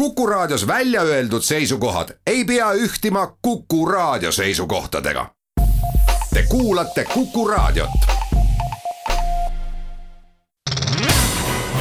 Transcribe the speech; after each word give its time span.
Kuku 0.00 0.26
Raadios 0.26 0.66
välja 0.66 1.02
öeldud 1.02 1.42
seisukohad 1.42 2.08
ei 2.26 2.44
pea 2.44 2.72
ühtima 2.72 3.36
Kuku 3.42 3.86
Raadio 3.86 4.32
seisukohtadega. 4.32 5.26
Te 6.34 6.44
kuulate 6.48 7.04
Kuku 7.14 7.48
Raadiot. 7.48 7.90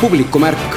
publikumärk. 0.01 0.75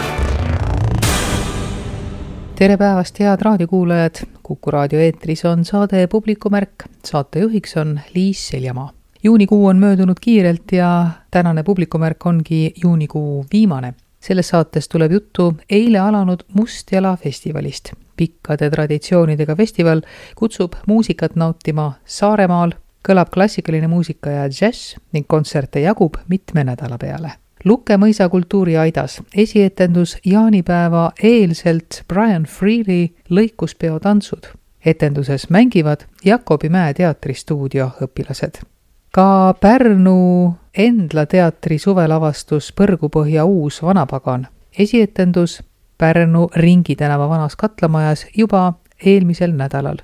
tere 2.54 2.76
päevast, 2.76 3.18
head 3.18 3.38
raadiokuulajad. 3.42 4.14
Kuku 4.42 4.70
raadio 4.70 5.00
eetris 5.00 5.44
on 5.44 5.64
saade 5.64 6.06
Publikumärk. 6.06 6.84
saatejuhiks 7.04 7.76
on 7.76 8.00
Liis 8.14 8.48
Seljamaa. 8.48 8.90
juunikuu 9.24 9.66
on 9.66 9.76
möödunud 9.76 10.16
kiirelt 10.20 10.72
ja 10.72 11.08
tänane 11.30 11.62
Publikumärk 11.62 12.26
ongi 12.26 12.72
juunikuu 12.82 13.46
viimane 13.52 13.94
selles 14.22 14.48
saates 14.48 14.88
tuleb 14.88 15.12
juttu 15.12 15.54
eile 15.70 15.98
alanud 15.98 16.40
Mustjala 16.54 17.16
festivalist. 17.16 17.92
pikkade 18.16 18.70
traditsioonidega 18.70 19.56
festival 19.56 20.02
kutsub 20.36 20.72
muusikat 20.86 21.36
nautima 21.36 21.92
Saaremaal, 22.04 22.72
kõlab 23.08 23.30
klassikaline 23.34 23.88
muusika 23.88 24.30
ja 24.30 24.48
džäss 24.48 24.96
ning 25.12 25.26
kontserte 25.26 25.80
jagub 25.80 26.16
mitme 26.28 26.64
nädala 26.64 26.98
peale. 26.98 27.32
Luke 27.64 27.96
mõisa 27.96 28.28
kultuuriaidas 28.28 29.20
esietendus 29.34 30.16
jaanipäeva 30.24 31.12
eelselt 31.22 32.02
Brian 32.08 32.44
Freely 32.44 33.08
lõikuspeo 33.30 34.00
tantsud. 34.00 34.46
etenduses 34.84 35.50
mängivad 35.50 36.00
Jakobi 36.24 36.68
Mäe 36.68 36.94
teatristuudio 36.94 37.90
õpilased 38.02 38.62
ka 39.12 39.54
Pärnu 39.60 40.54
Endla 40.78 41.26
teatri 41.26 41.76
suvelavastus 41.78 42.70
Põrgupõhja 42.72 43.44
uus 43.44 43.82
vanapagan, 43.84 44.46
esietendus 44.78 45.58
Pärnu 45.98 46.46
Ringi 46.56 46.96
tänava 46.96 47.28
vanas 47.28 47.56
katlamajas 47.56 48.26
juba 48.36 48.72
eelmisel 49.04 49.52
nädalal. 49.52 49.96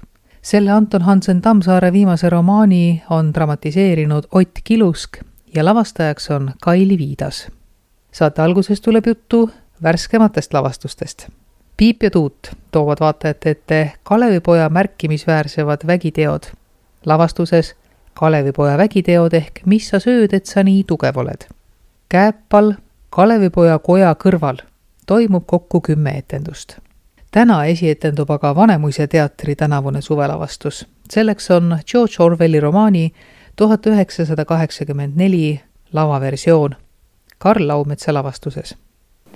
selle 0.43 0.71
Anton 0.71 1.03
Hansen 1.03 1.41
Tammsaare 1.41 1.93
viimase 1.93 2.31
romaani 2.31 3.03
on 3.11 3.35
dramatiseerinud 3.35 4.25
Ott 4.33 4.59
Kilusk 4.65 5.19
ja 5.55 5.65
lavastajaks 5.65 6.31
on 6.31 6.51
Kaili 6.61 6.99
Viidas. 6.99 7.49
saate 8.13 8.43
alguses 8.43 8.81
tuleb 8.81 9.07
juttu 9.07 9.51
värskematest 9.83 10.55
lavastustest. 10.55 11.29
Piip 11.77 12.03
ja 12.03 12.11
Tuut 12.11 12.51
toovad 12.71 12.97
vaatajate 13.01 13.51
ette 13.51 13.93
Kalevipoja 14.03 14.69
märkimisväärsemad 14.69 15.87
vägiteod. 15.87 16.43
lavastuses 17.07 17.78
Kalevipoja 18.19 18.79
vägiteod 18.79 19.35
ehk 19.39 19.61
Mis 19.71 19.89
sa 19.93 20.01
sööd, 20.03 20.33
et 20.35 20.47
sa 20.51 20.65
nii 20.67 20.83
tugev 20.91 21.21
oled. 21.23 21.45
Kääpal 22.11 22.73
Kalevipoja 23.15 23.79
koja 23.79 24.11
kõrval 24.19 24.59
toimub 25.07 25.47
kokku 25.47 25.81
kümme 25.81 26.17
etendust. 26.19 26.79
täna 27.31 27.65
esietendub 27.65 28.31
aga 28.31 28.55
Vanemuise 28.57 29.07
teatri 29.07 29.55
tänavune 29.57 30.03
suvelavastus. 30.03 30.87
selleks 31.11 31.51
on 31.51 31.79
George 31.87 32.15
Orwelli 32.19 32.61
romaani 32.61 33.13
tuhat 33.57 33.87
üheksasada 33.87 34.45
kaheksakümmend 34.45 35.17
neli 35.17 35.61
lavaversioon 35.93 36.77
Karl 37.39 37.69
Laumetsa 37.69 38.15
lavastuses 38.15 38.77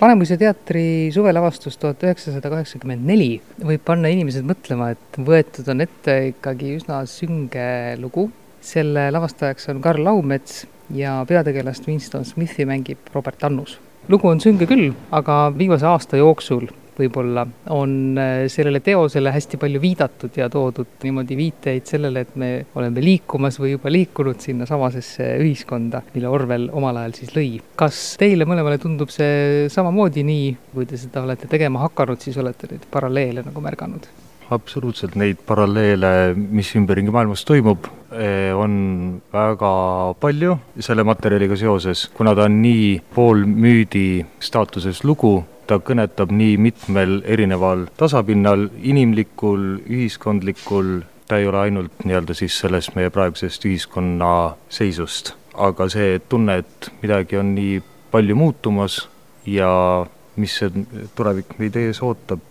Vanemuise 0.01 0.37
teatri 0.37 1.11
suvelavastus 1.13 1.77
tuhat 1.77 2.03
üheksasada 2.03 2.49
kaheksakümmend 2.49 3.05
neli 3.05 3.41
võib 3.63 3.81
panna 3.85 4.07
inimesed 4.07 4.43
mõtlema, 4.43 4.91
et 4.91 5.17
võetud 5.17 5.69
on 5.69 5.81
ette 5.81 6.27
ikkagi 6.27 6.75
üsna 6.75 7.05
sünge 7.05 7.95
lugu 7.97 8.31
selle 8.63 9.09
lavastajaks 9.11 9.69
on 9.73 9.81
Karl 9.83 10.03
Laumets 10.03 10.63
ja 10.93 11.19
peategelast 11.27 11.87
Winston 11.87 12.25
Smithi 12.25 12.65
mängib 12.65 13.11
Robert 13.13 13.43
Annus. 13.43 13.79
lugu 14.07 14.27
on 14.27 14.41
sünge 14.43 14.67
küll, 14.67 14.91
aga 15.11 15.53
viimase 15.57 15.85
aasta 15.87 16.17
jooksul 16.19 16.67
võib-olla 16.97 17.45
on 17.73 18.17
äh, 18.19 18.31
sellele 18.51 18.79
teosele 18.83 19.31
hästi 19.33 19.57
palju 19.61 19.81
viidatud 19.81 20.37
ja 20.37 20.49
toodud 20.51 20.99
niimoodi 21.03 21.37
viiteid 21.37 21.87
sellele, 21.89 22.25
et 22.25 22.35
me 22.39 22.49
oleme 22.77 23.03
liikumas 23.03 23.57
või 23.61 23.73
juba 23.73 23.91
liikunud 23.93 24.41
sinnasamasesse 24.43 25.29
ühiskonda, 25.41 26.03
mille 26.13 26.29
Orwell 26.29 26.69
omal 26.73 27.01
ajal 27.01 27.15
siis 27.17 27.33
lõi. 27.37 27.61
kas 27.79 28.01
teile 28.21 28.47
mõlemale 28.49 28.79
tundub 28.81 29.13
see 29.13 29.69
samamoodi 29.73 30.25
nii, 30.27 30.51
kui 30.73 30.89
te 30.89 30.99
seda 30.99 31.25
olete 31.25 31.49
tegema 31.51 31.85
hakanud, 31.87 32.21
siis 32.21 32.37
olete 32.41 32.69
neid 32.71 32.85
paralleele 32.91 33.45
nagu 33.45 33.65
märganud? 33.65 34.11
Absoluutselt 34.51 35.15
neid 35.19 35.39
paralleele, 35.47 36.33
mis 36.35 36.73
ümberringi 36.75 37.13
maailmas 37.13 37.45
toimub, 37.47 37.87
eh, 38.11 38.51
on 38.55 39.21
väga 39.33 39.71
palju 40.19 40.57
selle 40.79 41.05
materjaliga 41.07 41.57
seoses, 41.59 42.07
kuna 42.13 42.35
ta 42.35 42.47
on 42.49 42.61
nii 42.61 43.01
poolmüüdi 43.15 44.25
staatuses 44.39 45.03
lugu, 45.03 45.43
ta 45.67 45.79
kõnetab 45.79 46.31
nii 46.31 46.57
mitmel 46.57 47.21
erineval 47.23 47.87
tasapinnal, 47.97 48.67
inimlikul, 48.81 49.79
ühiskondlikul, 49.87 51.03
ta 51.27 51.39
ei 51.39 51.47
ole 51.47 51.61
ainult 51.67 52.03
nii-öelda 52.03 52.35
siis 52.35 52.57
sellest 52.59 52.95
meie 52.97 53.09
praegusest 53.13 53.65
ühiskonna 53.65 54.33
seisust, 54.69 55.33
aga 55.55 55.87
see 55.89 56.19
tunne, 56.29 56.59
et 56.63 56.91
midagi 57.01 57.39
on 57.39 57.53
nii 57.55 57.79
palju 58.11 58.35
muutumas 58.35 58.99
ja 59.45 60.05
mis 60.35 60.57
see 60.59 60.85
tulevik 61.15 61.55
meid 61.59 61.77
ees 61.79 62.01
ootab, 62.03 62.41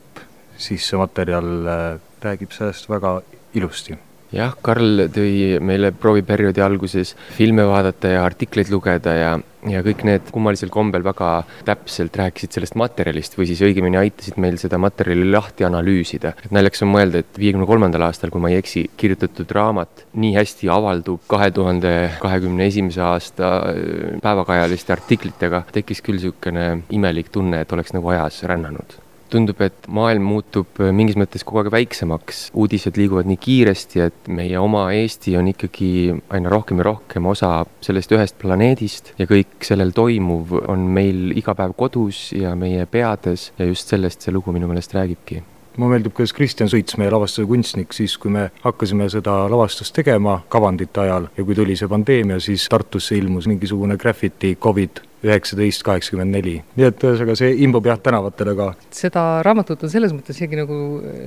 siis 0.62 0.86
see 0.88 1.00
materjal 1.00 1.52
äh, 1.66 1.84
räägib 2.22 2.54
sellest 2.54 2.90
väga 2.90 3.18
ilusti 3.58 3.98
jah, 4.32 4.54
Karl 4.64 5.06
tõi 5.12 5.60
meile 5.64 5.92
prooviperioodi 5.94 6.62
alguses 6.64 7.14
filme 7.36 7.64
vaadata 7.68 8.14
ja 8.14 8.22
artikleid 8.24 8.70
lugeda 8.72 9.14
ja, 9.16 9.32
ja 9.68 9.82
kõik 9.84 10.04
need 10.08 10.30
kummalisel 10.34 10.72
kombel 10.72 11.04
väga 11.04 11.30
täpselt 11.68 12.16
rääkisid 12.18 12.56
sellest 12.56 12.76
materjalist 12.80 13.36
või 13.38 13.48
siis 13.50 13.62
õigemini 13.66 14.00
aitasid 14.00 14.40
meil 14.42 14.58
seda 14.60 14.80
materjali 14.82 15.28
lahti 15.28 15.66
analüüsida. 15.68 16.34
et 16.44 16.54
naljakas 16.54 16.84
on 16.86 16.92
mõelda, 16.94 17.22
et 17.22 17.40
viiekümne 17.44 17.68
kolmandal 17.68 18.08
aastal, 18.08 18.32
kui 18.32 18.42
ma 18.42 18.52
ei 18.52 18.60
eksi, 18.62 18.86
kirjutatud 18.96 19.52
raamat 19.52 20.06
nii 20.16 20.34
hästi 20.38 20.72
avaldub 20.72 21.22
kahe 21.30 21.50
tuhande 21.52 21.94
kahekümne 22.22 22.66
esimese 22.72 23.04
aasta 23.04 23.54
äh, 23.68 24.18
päevakajaliste 24.24 24.96
artiklitega, 24.96 25.64
tekkis 25.72 26.02
küll 26.04 26.20
niisugune 26.22 26.84
imelik 26.94 27.32
tunne, 27.32 27.62
et 27.62 27.72
oleks 27.72 27.94
nagu 27.96 28.12
ajas 28.14 28.42
rännanud 28.48 29.01
tundub, 29.32 29.60
et 29.65 29.88
maailm 29.88 30.26
muutub 30.28 30.81
äh, 30.82 30.93
mingis 30.94 31.19
mõttes 31.20 31.44
kogu 31.47 31.62
aeg 31.62 31.72
väiksemaks, 31.75 32.44
uudised 32.59 32.98
liiguvad 33.00 33.28
nii 33.31 33.41
kiiresti, 33.43 34.04
et 34.06 34.31
meie 34.32 34.59
oma 34.60 34.87
Eesti 34.97 35.37
on 35.41 35.50
ikkagi 35.53 35.93
aina 36.34 36.53
rohkem 36.53 36.82
ja 36.82 36.88
rohkem 36.91 37.28
osa 37.32 37.54
sellest 37.84 38.12
ühest 38.15 38.38
planeedist 38.43 39.15
ja 39.20 39.28
kõik 39.31 39.65
sellel 39.66 39.94
toimuv 39.97 40.56
on 40.66 40.87
meil 40.93 41.32
iga 41.38 41.56
päev 41.59 41.76
kodus 41.78 42.31
ja 42.37 42.56
meie 42.59 42.87
peades 42.91 43.50
ja 43.59 43.69
just 43.69 43.93
sellest 43.93 44.25
see 44.25 44.34
lugu 44.34 44.54
minu 44.54 44.70
meelest 44.70 44.94
räägibki 44.97 45.43
mulle 45.76 45.96
meeldib, 45.96 46.14
kuidas 46.16 46.34
Kristjan 46.36 46.70
Suits, 46.72 46.96
meie 47.00 47.12
lavastuse 47.12 47.46
kunstnik, 47.48 47.94
siis 47.96 48.16
kui 48.20 48.32
me 48.32 48.48
hakkasime 48.64 49.08
seda 49.12 49.42
lavastust 49.52 49.94
tegema 49.96 50.40
kavandite 50.52 51.04
ajal 51.06 51.30
ja 51.36 51.46
kui 51.46 51.56
tuli 51.58 51.76
see 51.78 51.90
pandeemia, 51.90 52.40
siis 52.42 52.68
Tartusse 52.72 53.16
ilmus 53.18 53.48
mingisugune 53.50 53.96
graffiti 54.00 54.56
Covid 54.60 55.02
üheksateist 55.22 55.84
kaheksakümmend 55.86 56.34
neli. 56.34 56.56
nii 56.76 56.86
et 56.88 57.04
ühesõnaga 57.06 57.36
see 57.38 57.52
imbub 57.64 57.86
jah 57.86 58.00
tänavatele 58.02 58.54
ka. 58.58 58.68
seda 58.94 59.24
raamatut 59.46 59.84
on 59.86 59.92
selles 59.92 60.14
mõttes 60.14 60.38
isegi 60.38 60.58
nagu 60.58 60.78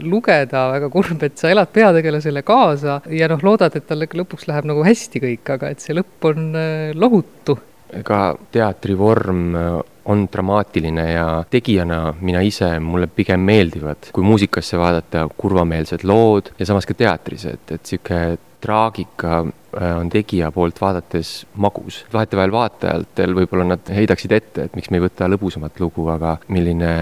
lugeda 0.03 0.65
väga 0.73 0.89
kurb, 0.91 1.23
et 1.23 1.39
sa 1.39 1.51
elad 1.53 1.71
peategelasele 1.75 2.43
kaasa 2.47 2.99
ja 3.09 3.29
noh, 3.31 3.43
loodad, 3.43 3.75
et 3.75 3.87
tal 3.87 4.03
lõpuks 4.05 4.49
läheb 4.51 4.67
nagu 4.67 4.83
hästi 4.85 5.23
kõik, 5.23 5.55
aga 5.57 5.71
et 5.71 5.83
see 5.83 5.95
lõpp 5.95 6.29
on 6.31 6.51
äh, 6.59 6.91
lohutu. 6.95 7.57
ega 7.95 8.21
teatrivorm 8.51 9.55
on 10.05 10.27
dramaatiline 10.31 11.05
ja 11.11 11.27
tegijana 11.49 12.13
mina 12.21 12.41
ise, 12.45 12.79
mulle 12.79 13.07
pigem 13.07 13.45
meeldivad, 13.45 14.11
kui 14.13 14.23
muusikasse 14.23 14.77
vaadata, 14.77 15.27
kurvameelsed 15.37 16.05
lood 16.05 16.51
ja 16.59 16.67
samas 16.69 16.85
ka 16.85 16.97
teatris, 16.97 17.47
et, 17.49 17.71
et 17.71 17.81
niisugune 17.81 18.37
traagika 18.65 19.39
äh, 19.41 19.97
on 19.99 20.09
tegija 20.09 20.51
poolt 20.51 20.79
vaadates 20.81 21.45
magus. 21.61 22.03
vahetevahel 22.13 22.53
vaatajatel 22.53 23.35
võib-olla 23.37 23.67
nad 23.75 23.91
heidaksid 23.93 24.31
ette, 24.33 24.65
et 24.65 24.77
miks 24.77 24.89
me 24.89 25.01
ei 25.01 25.05
võta 25.05 25.29
lõbusamat 25.29 25.81
lugu, 25.83 26.07
aga 26.13 26.37
milline 26.47 26.93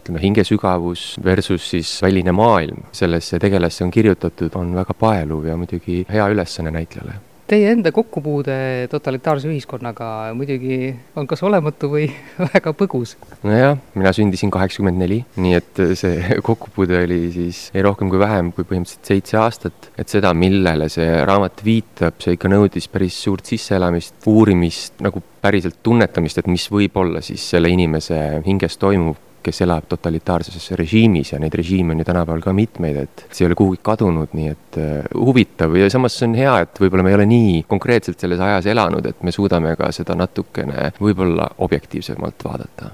ütleme, 0.00 0.20
hingesügavus 0.22 1.06
versus 1.24 1.70
siis 1.70 1.94
väline 2.02 2.34
maailm 2.36 2.84
sellesse 2.92 3.40
tegelasse 3.42 3.84
on 3.84 3.94
kirjutatud, 3.94 4.52
on 4.60 4.74
väga 4.76 4.94
paeluv 4.98 5.48
ja 5.48 5.56
muidugi 5.56 6.04
hea 6.10 6.28
ülesanne 6.32 6.74
näitlejale 6.74 7.20
Teie 7.46 7.68
enda 7.70 7.92
kokkupuude 7.94 8.54
totalitaarse 8.90 9.46
ühiskonnaga 9.46 10.06
muidugi 10.34 10.88
on 11.14 11.28
kas 11.30 11.44
olematu 11.46 11.86
või 11.92 12.08
väga 12.42 12.72
põgus. 12.74 13.12
nojah, 13.46 13.76
mina 13.94 14.10
sündisin 14.16 14.50
kaheksakümmend 14.50 14.98
neli, 14.98 15.20
nii 15.38 15.54
et 15.54 15.82
see 16.00 16.24
kokkupuude 16.48 16.98
oli 17.04 17.20
siis 17.36 17.60
ei 17.70 17.84
rohkem 17.86 18.10
kui 18.10 18.18
vähem 18.18 18.50
kui 18.56 18.66
põhimõtteliselt 18.66 19.12
seitse 19.12 19.38
aastat. 19.38 19.92
et 19.94 20.10
seda, 20.10 20.34
millele 20.34 20.90
see 20.90 21.06
raamat 21.22 21.62
viitab, 21.62 22.18
see 22.24 22.34
ikka 22.34 22.50
nõudis 22.50 22.90
päris 22.90 23.20
suurt 23.28 23.46
sisseelamist, 23.46 24.18
uurimist, 24.26 24.98
nagu 25.06 25.22
päriselt 25.46 25.78
tunnetamist, 25.86 26.42
et 26.42 26.50
mis 26.50 26.66
võib 26.72 26.98
olla 26.98 27.22
siis 27.22 27.46
selle 27.54 27.70
inimese 27.70 28.18
hinges 28.46 28.74
toimuv 28.82 29.22
kes 29.46 29.62
elab 29.66 29.86
totalitaarses 29.90 30.68
režiimis 30.80 31.32
ja 31.32 31.40
neid 31.42 31.54
režiime 31.54 31.94
on 31.94 32.02
ju 32.02 32.08
tänapäeval 32.08 32.42
ka 32.44 32.54
mitmeid, 32.56 33.00
et 33.06 33.26
see 33.30 33.44
ei 33.44 33.50
ole 33.50 33.58
kuhugi 33.58 33.80
kadunud, 33.86 34.34
nii 34.36 34.52
et 34.52 34.78
uh, 34.82 35.24
huvitav 35.30 35.76
ja 35.78 35.88
samas 35.92 36.18
see 36.18 36.28
on 36.28 36.36
hea, 36.38 36.58
et 36.66 36.82
võib-olla 36.82 37.06
me 37.06 37.14
ei 37.14 37.18
ole 37.20 37.30
nii 37.30 37.56
konkreetselt 37.70 38.20
selles 38.20 38.42
ajas 38.42 38.68
elanud, 38.74 39.06
et 39.06 39.22
me 39.26 39.34
suudame 39.34 39.76
ka 39.78 39.90
seda 39.94 40.18
natukene 40.18 40.92
võib-olla 41.00 41.50
objektiivsemalt 41.66 42.46
vaadata 42.46 42.92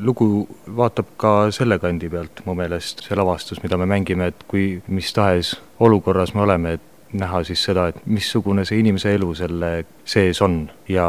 lugu 0.00 0.48
vaatab 0.76 1.08
ka 1.20 1.32
selle 1.52 1.76
kandi 1.78 2.08
pealt 2.08 2.40
mu 2.46 2.54
meelest, 2.56 3.02
see 3.04 3.16
lavastus, 3.18 3.60
mida 3.62 3.76
me 3.76 3.88
mängime, 3.90 4.30
et 4.30 4.46
kui 4.48 4.80
mis 4.88 5.12
tahes 5.12 5.56
olukorras 5.80 6.32
me 6.34 6.44
oleme, 6.46 6.78
et 6.78 6.86
näha 7.12 7.42
siis 7.44 7.64
seda, 7.64 7.88
et 7.90 7.98
missugune 8.06 8.64
see 8.64 8.80
inimese 8.80 9.14
elu 9.14 9.32
selle 9.34 9.70
sees 10.04 10.40
on 10.46 10.62
ja 10.88 11.08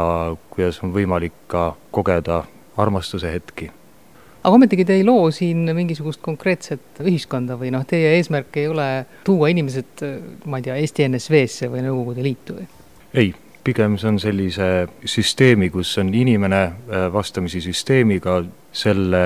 kuidas 0.50 0.82
on 0.82 0.92
võimalik 0.94 1.44
ka 1.52 1.72
kogeda 1.94 2.42
armastuse 2.76 3.32
hetki. 3.32 3.70
Aga 4.42 4.54
ometigi 4.58 4.84
te 4.84 4.96
ei 4.98 5.04
loo 5.06 5.30
siin 5.34 5.70
mingisugust 5.76 6.22
konkreetset 6.24 7.02
ühiskonda 7.04 7.56
või 7.60 7.70
noh, 7.74 7.86
teie 7.88 8.16
eesmärk 8.16 8.58
ei 8.58 8.68
ole 8.70 8.88
tuua 9.26 9.52
inimesed, 9.52 10.02
ma 10.50 10.58
ei 10.58 10.66
tea, 10.66 10.80
Eesti 10.82 11.06
NSV-sse 11.08 11.70
või 11.72 11.86
Nõukogude 11.86 12.26
Liitu 12.26 12.58
või? 12.58 12.66
ei, 13.14 13.30
pigem 13.64 13.94
see 14.00 14.10
on 14.10 14.18
sellise 14.22 14.68
süsteemi, 15.06 15.70
kus 15.70 15.94
on 16.02 16.10
inimene 16.14 16.62
äh, 16.64 17.06
vastamisi 17.12 17.62
süsteemiga, 17.62 18.40
selle 18.72 19.20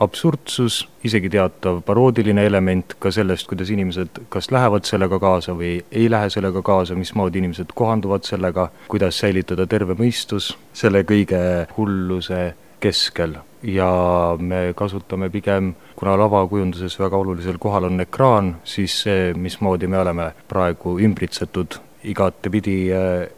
absurdsus, 0.00 0.80
isegi 1.04 1.28
teatav 1.34 1.82
paroodiline 1.84 2.46
element 2.48 2.94
ka 2.98 3.12
sellest, 3.12 3.44
kuidas 3.50 3.68
inimesed 3.70 4.22
kas 4.32 4.48
lähevad 4.54 4.88
sellega 4.88 5.18
kaasa 5.20 5.52
või 5.58 5.74
ei 5.92 6.08
lähe 6.10 6.32
sellega 6.32 6.62
kaasa, 6.64 6.96
mismoodi 6.96 7.42
inimesed 7.42 7.76
kohanduvad 7.76 8.24
sellega, 8.24 8.70
kuidas 8.88 9.20
säilitada 9.20 9.68
terve 9.68 9.98
mõistus 10.00 10.54
selle 10.72 11.04
kõige 11.04 11.44
hulluse 11.76 12.42
keskel 12.80 13.36
ja 13.62 14.36
me 14.38 14.72
kasutame 14.76 15.30
pigem, 15.30 15.74
kuna 15.96 16.16
lavakujunduses 16.18 16.98
väga 17.00 17.16
olulisel 17.16 17.58
kohal 17.58 17.88
on 17.90 18.00
ekraan, 18.00 18.54
siis 18.64 19.02
see, 19.04 19.32
mismoodi 19.36 19.86
me 19.90 19.98
oleme 20.00 20.30
praegu 20.48 20.96
ümbritsetud 21.00 21.80
igatepidi 22.10 22.76
äh, 22.96 23.28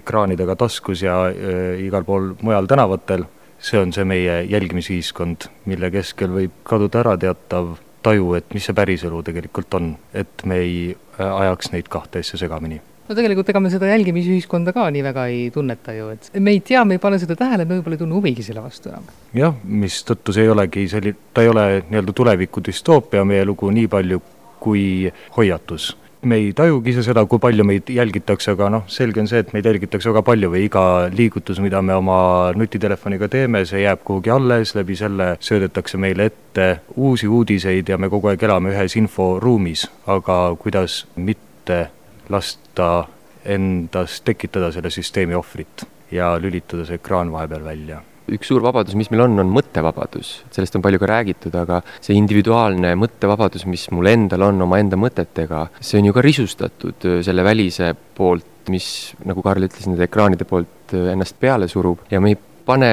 ekraanidega 0.00 0.56
taskus 0.56 1.02
ja 1.02 1.22
äh, 1.28 1.80
igal 1.86 2.04
pool 2.04 2.34
mujal 2.42 2.68
tänavatel, 2.68 3.24
see 3.58 3.80
on 3.80 3.92
see 3.92 4.04
meie 4.04 4.42
jälgimisühiskond, 4.50 5.48
mille 5.70 5.90
keskel 5.92 6.32
võib 6.36 6.60
kaduda 6.64 7.04
ära 7.04 7.16
teatav 7.20 7.74
taju, 8.04 8.34
et 8.36 8.54
mis 8.56 8.68
see 8.68 8.76
päriselu 8.76 9.22
tegelikult 9.24 9.74
on, 9.80 9.94
et 10.14 10.44
me 10.44 10.60
ei 10.60 10.76
äh, 10.92 11.26
ajaks 11.26 11.72
neid 11.72 11.88
kahte 11.92 12.24
asja 12.24 12.40
segamini 12.40 12.80
no 13.10 13.18
tegelikult 13.18 13.48
ega 13.50 13.62
me 13.62 13.72
seda 13.72 13.90
jälgimisühiskonda 13.90 14.74
ka 14.76 14.86
nii 14.94 15.02
väga 15.02 15.26
ei 15.32 15.48
tunneta 15.54 15.94
ju, 15.96 16.10
et 16.14 16.30
me 16.38 16.54
ei 16.54 16.60
tea, 16.64 16.84
me 16.86 16.96
ei 16.96 17.02
pane 17.02 17.18
seda 17.18 17.36
tähele, 17.38 17.66
me 17.66 17.78
võib-olla 17.78 17.98
ei 17.98 18.04
tunne 18.04 18.18
huvigi 18.18 18.46
selle 18.46 18.62
vastu 18.62 18.92
enam. 18.92 19.08
jah, 19.34 19.56
mistõttu 19.64 20.34
see 20.36 20.46
ei 20.46 20.52
olegi 20.54 20.86
selline, 20.92 21.30
ta 21.34 21.42
ei 21.42 21.50
ole 21.50 21.66
nii-öelda 21.88 22.14
tuleviku 22.16 22.62
düstoopia 22.70 23.26
meie 23.26 23.46
lugu 23.48 23.72
nii 23.74 23.90
palju 23.90 24.22
kui 24.60 24.84
hoiatus 25.36 25.94
me 26.22 26.36
ei 26.36 26.50
tajugi 26.52 26.92
ise 26.92 27.02
seda, 27.04 27.22
kui 27.24 27.40
palju 27.40 27.64
meid 27.64 27.88
jälgitakse, 27.90 28.52
aga 28.52 28.68
noh, 28.74 28.82
selge 28.92 29.22
on 29.22 29.28
see, 29.30 29.40
et 29.40 29.54
meid 29.56 29.64
jälgitakse 29.64 30.10
väga 30.10 30.22
palju 30.26 30.50
või 30.52 30.66
iga 30.66 30.82
liigutus, 31.16 31.62
mida 31.64 31.80
me 31.82 31.96
oma 31.96 32.18
nutitelefoniga 32.56 33.28
teeme, 33.32 33.62
see 33.68 33.86
jääb 33.86 34.02
kuhugi 34.04 34.32
alles, 34.34 34.74
läbi 34.76 34.98
selle 35.00 35.30
söödetakse 35.40 36.00
meile 36.00 36.28
ette 36.28 36.68
uusi 36.96 37.28
uudiseid 37.28 37.88
ja 37.88 37.98
me 37.98 38.12
kogu 38.12 38.32
aeg 38.32 38.44
elame 38.44 38.74
ühes 38.74 38.98
inforuumis, 39.00 39.86
aga 40.12 40.42
kuidas 40.60 41.06
mitte 41.16 41.86
lasta 42.30 42.90
endas 43.44 44.20
tekitada 44.24 44.70
selle 44.72 44.90
süsteemi 44.92 45.36
ohvrit 45.38 45.84
ja 46.12 46.34
lülitada 46.40 46.86
see 46.86 47.00
ekraan 47.00 47.32
vahepeal 47.32 47.64
välja. 47.64 48.00
Üks 48.30 48.46
suur 48.46 48.62
vabadus, 48.62 48.94
mis 48.94 49.08
meil 49.10 49.24
on, 49.24 49.40
on 49.42 49.48
mõttevabadus, 49.50 50.28
sellest 50.54 50.76
on 50.78 50.84
palju 50.84 51.00
ka 51.02 51.08
räägitud, 51.10 51.54
aga 51.58 51.80
see 51.98 52.14
individuaalne 52.14 52.92
mõttevabadus, 53.00 53.64
mis 53.66 53.88
mul 53.90 54.06
endal 54.06 54.44
on 54.46 54.62
omaenda 54.62 54.98
mõtetega, 55.00 55.64
see 55.82 55.98
on 55.98 56.10
ju 56.10 56.14
ka 56.14 56.22
risustatud 56.22 57.08
äh, 57.10 57.18
selle 57.26 57.42
välise 57.46 57.90
poolt, 58.14 58.70
mis, 58.70 59.16
nagu 59.26 59.42
Karl 59.42 59.66
ütles, 59.66 59.88
nende 59.90 60.06
ekraanide 60.06 60.46
poolt 60.46 60.94
äh, 60.94 61.10
ennast 61.14 61.40
peale 61.42 61.66
surub. 61.70 62.04
Ja 62.12 62.22
me 62.22 62.36
ei 62.36 62.38
pane 62.66 62.90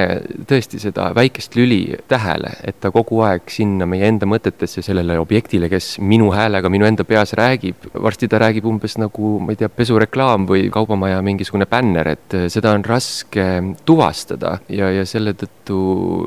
tõesti 0.50 0.80
seda 0.82 1.10
väikest 1.16 1.56
lüli 1.58 1.82
tähele, 2.10 2.54
et 2.68 2.80
ta 2.84 2.92
kogu 2.94 3.22
aeg 3.26 3.50
sinna 3.52 3.88
meie 3.90 4.08
enda 4.10 4.28
mõtetesse, 4.30 4.84
sellele 4.86 5.18
objektile, 5.22 5.70
kes 5.72 5.98
minu 6.00 6.32
häälega 6.36 6.72
minu 6.74 6.88
enda 6.88 7.06
peas 7.08 7.34
räägib, 7.38 7.90
varsti 7.94 8.30
ta 8.32 8.42
räägib 8.44 8.68
umbes 8.70 8.98
nagu, 9.02 9.38
ma 9.44 9.54
ei 9.54 9.62
tea, 9.62 9.70
pesureklaam 9.74 10.48
või 10.50 10.68
kaubamaja 10.74 11.22
mingisugune 11.26 11.68
bänner, 11.70 12.14
et 12.16 12.38
seda 12.54 12.74
on 12.78 12.86
raske 12.88 13.48
tuvastada 13.88 14.58
ja, 14.70 14.92
ja 14.96 15.06
selle 15.08 15.36
tõttu 15.38 15.80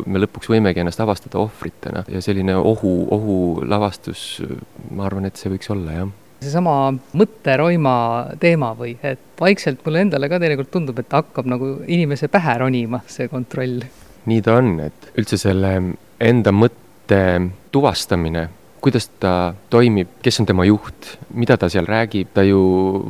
me 0.07 0.23
lõpuks 0.23 0.51
võimegi 0.53 0.83
ennast 0.83 1.01
avastada 1.01 1.41
ohvritena. 1.43 2.05
Ja 2.11 2.23
selline 2.25 2.57
ohu, 2.57 2.95
ohulavastus, 3.15 4.43
ma 4.95 5.07
arvan, 5.09 5.29
et 5.29 5.41
see 5.41 5.53
võiks 5.53 5.71
olla, 5.73 6.03
jah 6.03 6.11
seesama 6.41 6.75
mõtteroima 7.17 7.95
teema 8.41 8.73
või, 8.79 8.95
et 9.03 9.21
vaikselt 9.41 9.83
mulle 9.87 10.05
endale 10.07 10.29
ka 10.33 10.41
teinekord 10.41 10.71
tundub, 10.73 11.01
et 11.01 11.13
hakkab 11.13 11.49
nagu 11.51 11.73
inimese 11.87 12.31
pähe 12.33 12.57
ronima, 12.63 13.03
see 13.11 13.29
kontroll. 13.33 13.83
nii 14.31 14.41
ta 14.45 14.57
on, 14.61 14.75
et 14.85 15.11
üldse 15.21 15.39
selle 15.41 15.75
enda 16.21 16.53
mõtte 16.53 17.21
tuvastamine 17.73 18.49
kuidas 18.81 19.07
ta 19.21 19.53
toimib, 19.71 20.19
kes 20.25 20.41
on 20.43 20.49
tema 20.49 20.65
juht, 20.69 21.15
mida 21.37 21.57
ta 21.61 21.69
seal 21.73 21.87
räägib, 21.89 22.31
ta 22.35 22.45
ju 22.47 22.61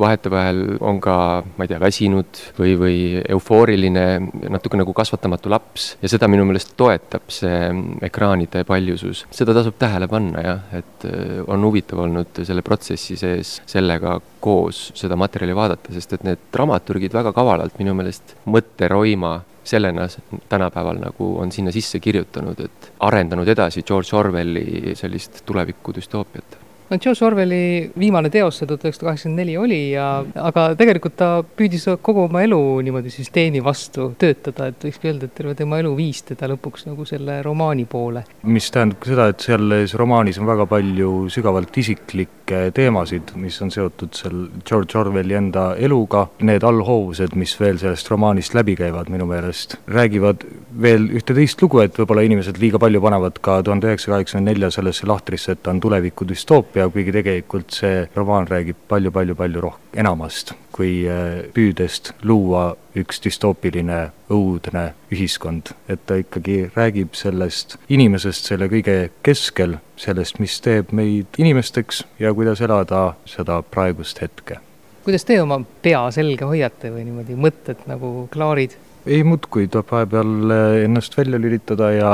vahetevahel 0.01 0.63
on 0.85 1.01
ka, 1.03 1.17
ma 1.57 1.67
ei 1.67 1.71
tea, 1.71 1.81
väsinud 1.83 2.41
või, 2.59 2.75
või 2.81 2.97
eufooriline, 3.23 4.07
natuke 4.51 4.81
nagu 4.81 4.95
kasvatamatu 4.97 5.53
laps 5.53 5.93
ja 6.03 6.11
seda 6.11 6.29
minu 6.31 6.47
meelest 6.49 6.75
toetab 6.81 7.31
see 7.33 7.71
ekraanide 8.07 8.65
paljusus. 8.69 9.25
seda 9.35 9.55
tasub 9.57 9.79
tähele 9.81 10.09
panna 10.11 10.45
jah, 10.45 10.75
et 10.81 11.07
äh, 11.09 11.39
on 11.47 11.65
huvitav 11.69 12.03
olnud 12.07 12.43
selle 12.47 12.65
protsessi 12.67 13.19
sees 13.21 13.59
sellega 13.71 14.19
koos 14.41 14.91
seda 14.99 15.19
materjali 15.21 15.57
vaadata, 15.57 15.95
sest 15.95 16.17
et 16.17 16.27
need 16.27 16.49
dramaturgid 16.53 17.15
väga 17.15 17.35
kavalalt 17.37 17.79
minu 17.81 17.95
meelest 17.99 18.37
mõtteroima 18.51 19.39
sellena 19.65 20.09
tänapäeval 20.49 20.99
nagu 20.99 21.39
on 21.39 21.53
sinna 21.53 21.73
sisse 21.73 22.01
kirjutanud, 22.01 22.61
et 22.65 22.93
arendanud 23.01 23.49
edasi 23.49 23.83
George 23.83 24.17
Orwelli 24.17 24.95
sellist 24.95 25.43
tuleviku 25.47 25.95
düstoopiat 25.95 26.59
no 26.91 26.99
George 26.99 27.25
Orwelli 27.25 27.91
viimane 27.99 28.31
teos, 28.31 28.59
see 28.59 28.69
tuhat 28.69 28.85
üheksasada 28.85 29.11
kaheksakümmend 29.11 29.41
neli 29.41 29.57
oli 29.59 29.81
ja, 29.93 30.07
aga 30.43 30.71
tegelikult 30.79 31.17
ta 31.21 31.29
püüdis 31.45 31.87
kogu 32.03 32.25
oma 32.27 32.43
elu 32.43 32.59
niimoodi 32.87 33.13
süsteemi 33.15 33.63
vastu 33.65 34.11
töötada, 34.19 34.71
et 34.71 34.87
võikski 34.89 35.11
öelda, 35.11 35.29
et 35.29 35.37
terve 35.37 35.55
tema 35.59 35.79
elu 35.81 35.93
viis 35.99 36.25
teda 36.27 36.51
lõpuks 36.51 36.89
nagu 36.89 37.07
selle 37.09 37.41
romaani 37.47 37.87
poole. 37.91 38.25
mis 38.43 38.71
tähendab 38.75 38.99
ka 39.03 39.13
seda, 39.13 39.29
et 39.31 39.47
selles 39.47 39.95
romaanis 39.99 40.41
on 40.43 40.51
väga 40.51 40.67
palju 40.71 41.13
sügavalt 41.31 41.79
isiklikke 41.83 42.67
teemasid, 42.75 43.35
mis 43.39 43.61
on 43.63 43.71
seotud 43.71 44.17
seal 44.19 44.41
George 44.67 44.99
Orwelli 44.99 45.39
enda 45.39 45.71
eluga, 45.79 46.27
need 46.43 46.67
allhoovused, 46.67 47.37
mis 47.39 47.55
veel 47.61 47.79
sellest 47.79 48.11
romaanist 48.11 48.57
läbi 48.59 48.75
käivad 48.79 49.13
minu 49.13 49.29
meelest, 49.31 49.79
räägivad 49.87 50.43
veel 50.83 51.07
ühte 51.21 51.37
teist 51.37 51.63
lugu, 51.63 51.85
et 51.85 51.95
võib-olla 51.99 52.27
inimesed 52.27 52.59
liiga 52.59 52.83
palju 52.83 53.03
panevad 53.05 53.39
ka 53.45 53.61
tuhande 53.67 53.91
üheksasaja 53.91 54.17
kaheksakümne 54.17 54.51
nelja 54.51 54.71
sellesse 54.75 55.07
lahtrisse, 55.07 55.55
et 55.55 55.63
ta 55.63 55.71
on 55.71 55.81
tuleviku 55.83 56.27
düstoopia, 56.27 56.80
ja 56.81 56.88
kuigi 56.91 57.12
tegelikult 57.15 57.77
see 57.77 58.06
romaan 58.16 58.49
räägib 58.49 58.78
palju-palju-palju 58.88 59.62
roh-, 59.64 59.78
enamast 59.95 60.55
kui 60.75 61.05
äh, 61.11 61.50
püüdest 61.55 62.14
luua 62.25 62.73
üks 62.97 63.21
düstoopiline 63.25 64.00
õudne 64.33 64.87
ühiskond, 65.12 65.75
et 65.93 66.02
ta 66.09 66.16
ikkagi 66.21 66.71
räägib 66.73 67.16
sellest 67.19 67.76
inimesest 67.93 68.49
selle 68.50 68.71
kõige 68.73 68.97
keskel, 69.26 69.76
sellest, 70.00 70.40
mis 70.40 70.57
teeb 70.64 70.95
meid 70.97 71.37
inimesteks 71.40 72.05
ja 72.23 72.33
kuidas 72.37 72.62
elada 72.64 73.11
seda 73.28 73.61
praegust 73.62 74.23
hetke. 74.25 74.61
kuidas 75.05 75.25
te 75.25 75.40
oma 75.43 75.61
pea 75.83 76.07
selga 76.14 76.49
hoiate 76.49 76.93
või 76.95 77.05
niimoodi 77.09 77.37
mõtted 77.37 77.85
nagu 77.90 78.28
klaarid? 78.33 78.78
Ei 79.07 79.25
muudkui, 79.25 79.69
tuleb 79.69 79.92
vahepeal 79.92 80.52
eh, 80.54 80.85
ennast 80.85 81.16
välja 81.16 81.38
lülitada 81.40 81.90
ja 81.92 82.11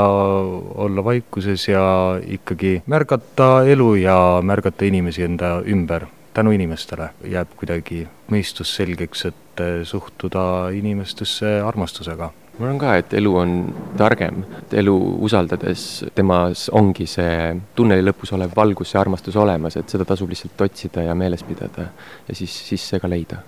olla 0.75 1.03
vaikuses 1.03 1.67
ja 1.67 1.83
ikkagi 2.23 2.81
märgata 2.85 3.63
elu 3.67 3.95
ja 3.95 4.17
märgata 4.41 4.85
inimesi 4.85 5.23
enda 5.23 5.61
ümber. 5.65 6.07
tänu 6.37 6.51
inimestele 6.53 7.09
jääb 7.25 7.55
kuidagi 7.57 8.07
mõistus 8.29 8.75
selgeks, 8.75 9.25
et 9.25 9.61
eh, 9.61 9.83
suhtuda 9.83 10.69
inimestesse 10.69 11.61
armastusega 11.65 12.31
ma 12.57 12.65
arvan 12.65 12.79
ka, 12.79 12.95
et 12.97 13.13
elu 13.13 13.35
on 13.37 13.51
targem, 13.97 14.43
elu 14.73 14.95
usaldades, 15.25 16.05
temas 16.15 16.69
ongi 16.73 17.05
see 17.05 17.53
tunneli 17.75 18.05
lõpus 18.05 18.33
olev 18.33 18.55
valgus 18.55 18.93
ja 18.95 19.01
armastus 19.01 19.35
olemas, 19.35 19.77
et 19.77 19.89
seda 19.89 20.05
tasub 20.05 20.29
lihtsalt 20.29 20.65
otsida 20.65 21.05
ja 21.05 21.15
meeles 21.15 21.43
pidada 21.43 21.91
ja 22.27 22.35
siis, 22.35 22.53
siis 22.69 22.89
see 22.89 22.99
ka 22.99 23.09
leida. 23.09 23.43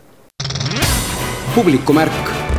publikumärk 1.55 2.58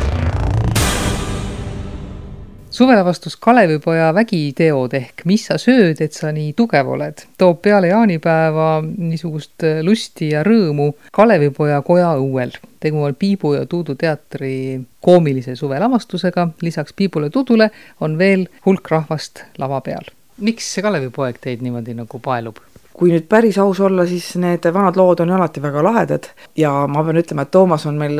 suvelavastus 2.81 3.35
Kalevipoja 3.37 4.13
vägiteod 4.13 4.93
ehk 4.97 5.21
Mis 5.29 5.43
sa 5.45 5.59
sööd, 5.61 5.99
et 6.01 6.15
sa 6.17 6.31
nii 6.33 6.55
tugev 6.57 6.87
oled, 6.95 7.19
toob 7.37 7.59
peale 7.61 7.91
jaanipäeva 7.91 8.69
niisugust 8.81 9.67
lusti 9.85 10.31
ja 10.31 10.41
rõõmu 10.47 10.87
Kalevipoja 11.13 11.77
koja 11.85 12.15
õuel. 12.17 12.55
tegu 12.81 13.03
on 13.05 13.13
Piibu 13.15 13.53
ja 13.53 13.67
Tuudu 13.69 13.93
teatri 13.95 14.81
koomilise 15.01 15.55
suvelavastusega, 15.55 16.47
lisaks 16.61 16.93
Piibule 16.97 17.29
Tuudule 17.29 17.69
on 17.99 18.17
veel 18.17 18.47
hulk 18.65 18.89
rahvast 18.89 19.43
lava 19.57 19.81
peal. 19.81 20.09
miks 20.37 20.73
see 20.73 20.81
Kalevipoeg 20.81 21.37
teid 21.37 21.61
niimoodi 21.61 21.93
nagu 21.93 22.19
paelub? 22.19 22.57
Kui 23.01 23.09
nüüd 23.09 23.25
päris 23.25 23.57
aus 23.57 23.79
olla, 23.81 24.03
siis 24.05 24.35
need 24.37 24.67
vanad 24.73 24.97
lood 24.99 25.23
on 25.23 25.31
alati 25.33 25.61
väga 25.63 25.81
lahedad 25.81 26.27
ja 26.59 26.69
ma 26.85 27.01
pean 27.01 27.17
ütlema, 27.17 27.47
et 27.47 27.51
Toomas 27.51 27.87
on 27.89 27.95
meil 27.97 28.19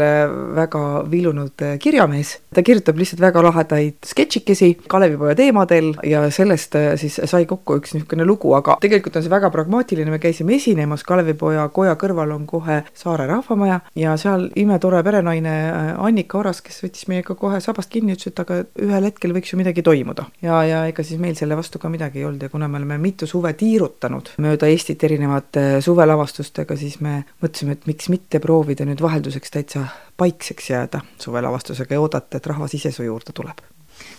väga 0.58 0.82
vilunud 1.12 1.62
kirjamees. 1.84 2.32
ta 2.50 2.64
kirjutab 2.66 2.98
lihtsalt 2.98 3.22
väga 3.22 3.44
lahedaid 3.46 4.00
sketšikesi 4.10 4.72
Kalevipoja 4.90 5.36
teemadel 5.38 5.92
ja 6.04 6.24
sellest 6.34 6.78
siis 6.98 7.20
sai 7.30 7.46
kokku 7.46 7.78
üks 7.78 7.94
niisugune 7.94 8.26
lugu, 8.26 8.56
aga 8.58 8.80
tegelikult 8.82 9.20
on 9.20 9.26
see 9.28 9.34
väga 9.34 9.52
pragmaatiline, 9.54 10.10
me 10.10 10.20
käisime 10.24 10.58
esinemas, 10.58 11.06
Kalevipoja 11.06 11.68
koja 11.70 11.94
kõrval 12.02 12.34
on 12.34 12.50
kohe 12.50 12.80
Saare 12.98 13.30
rahvamaja 13.30 13.80
ja 14.02 14.16
seal 14.18 14.48
imetore 14.58 15.04
perenaine 15.06 15.56
Annika 16.02 16.42
Oras, 16.42 16.64
kes 16.66 16.82
võttis 16.88 17.06
meiega 17.12 17.38
kohe 17.38 17.62
sabast 17.62 17.94
kinni, 17.94 18.18
ütles, 18.18 18.34
et 18.34 18.42
aga 18.42 18.64
ühel 18.82 19.10
hetkel 19.12 19.38
võiks 19.38 19.54
ju 19.54 19.62
midagi 19.62 19.86
toimuda. 19.86 20.26
ja, 20.42 20.64
ja 20.66 20.82
ega 20.90 21.06
siis 21.06 21.22
meil 21.22 21.38
selle 21.38 21.60
vastu 21.60 21.78
ka 21.78 21.94
midagi 21.94 22.24
ei 22.24 22.28
olnud 22.32 22.50
ja 22.50 22.50
kuna 22.50 22.66
me 22.68 22.82
oleme 22.82 22.98
mitu 22.98 23.30
suve 23.30 23.54
tiirutanud 23.54 24.34
mööda 24.42 24.71
Eestit 24.72 25.04
erinevate 25.04 25.82
suvelavastustega, 25.84 26.78
siis 26.80 27.00
me 27.04 27.22
mõtlesime, 27.44 27.76
et 27.78 27.88
miks 27.90 28.10
mitte 28.14 28.40
proovida 28.44 28.86
nüüd 28.88 29.02
vahelduseks 29.04 29.54
täitsa 29.54 29.86
paikseks 30.18 30.70
jääda 30.72 31.02
suvelavastusega 31.22 31.98
ja 31.98 32.04
oodata, 32.04 32.40
et 32.40 32.50
rahvas 32.52 32.76
ise 32.78 32.94
su 32.96 33.04
juurde 33.08 33.36
tuleb. 33.36 33.64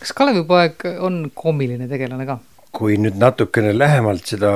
kas 0.00 0.12
Kalevipoeg 0.12 0.84
on 1.00 1.30
koomiline 1.34 1.88
tegelane 1.88 2.26
ka? 2.26 2.38
kui 2.72 2.96
nüüd 3.00 3.18
natukene 3.20 3.72
lähemalt 3.78 4.28
seda 4.34 4.52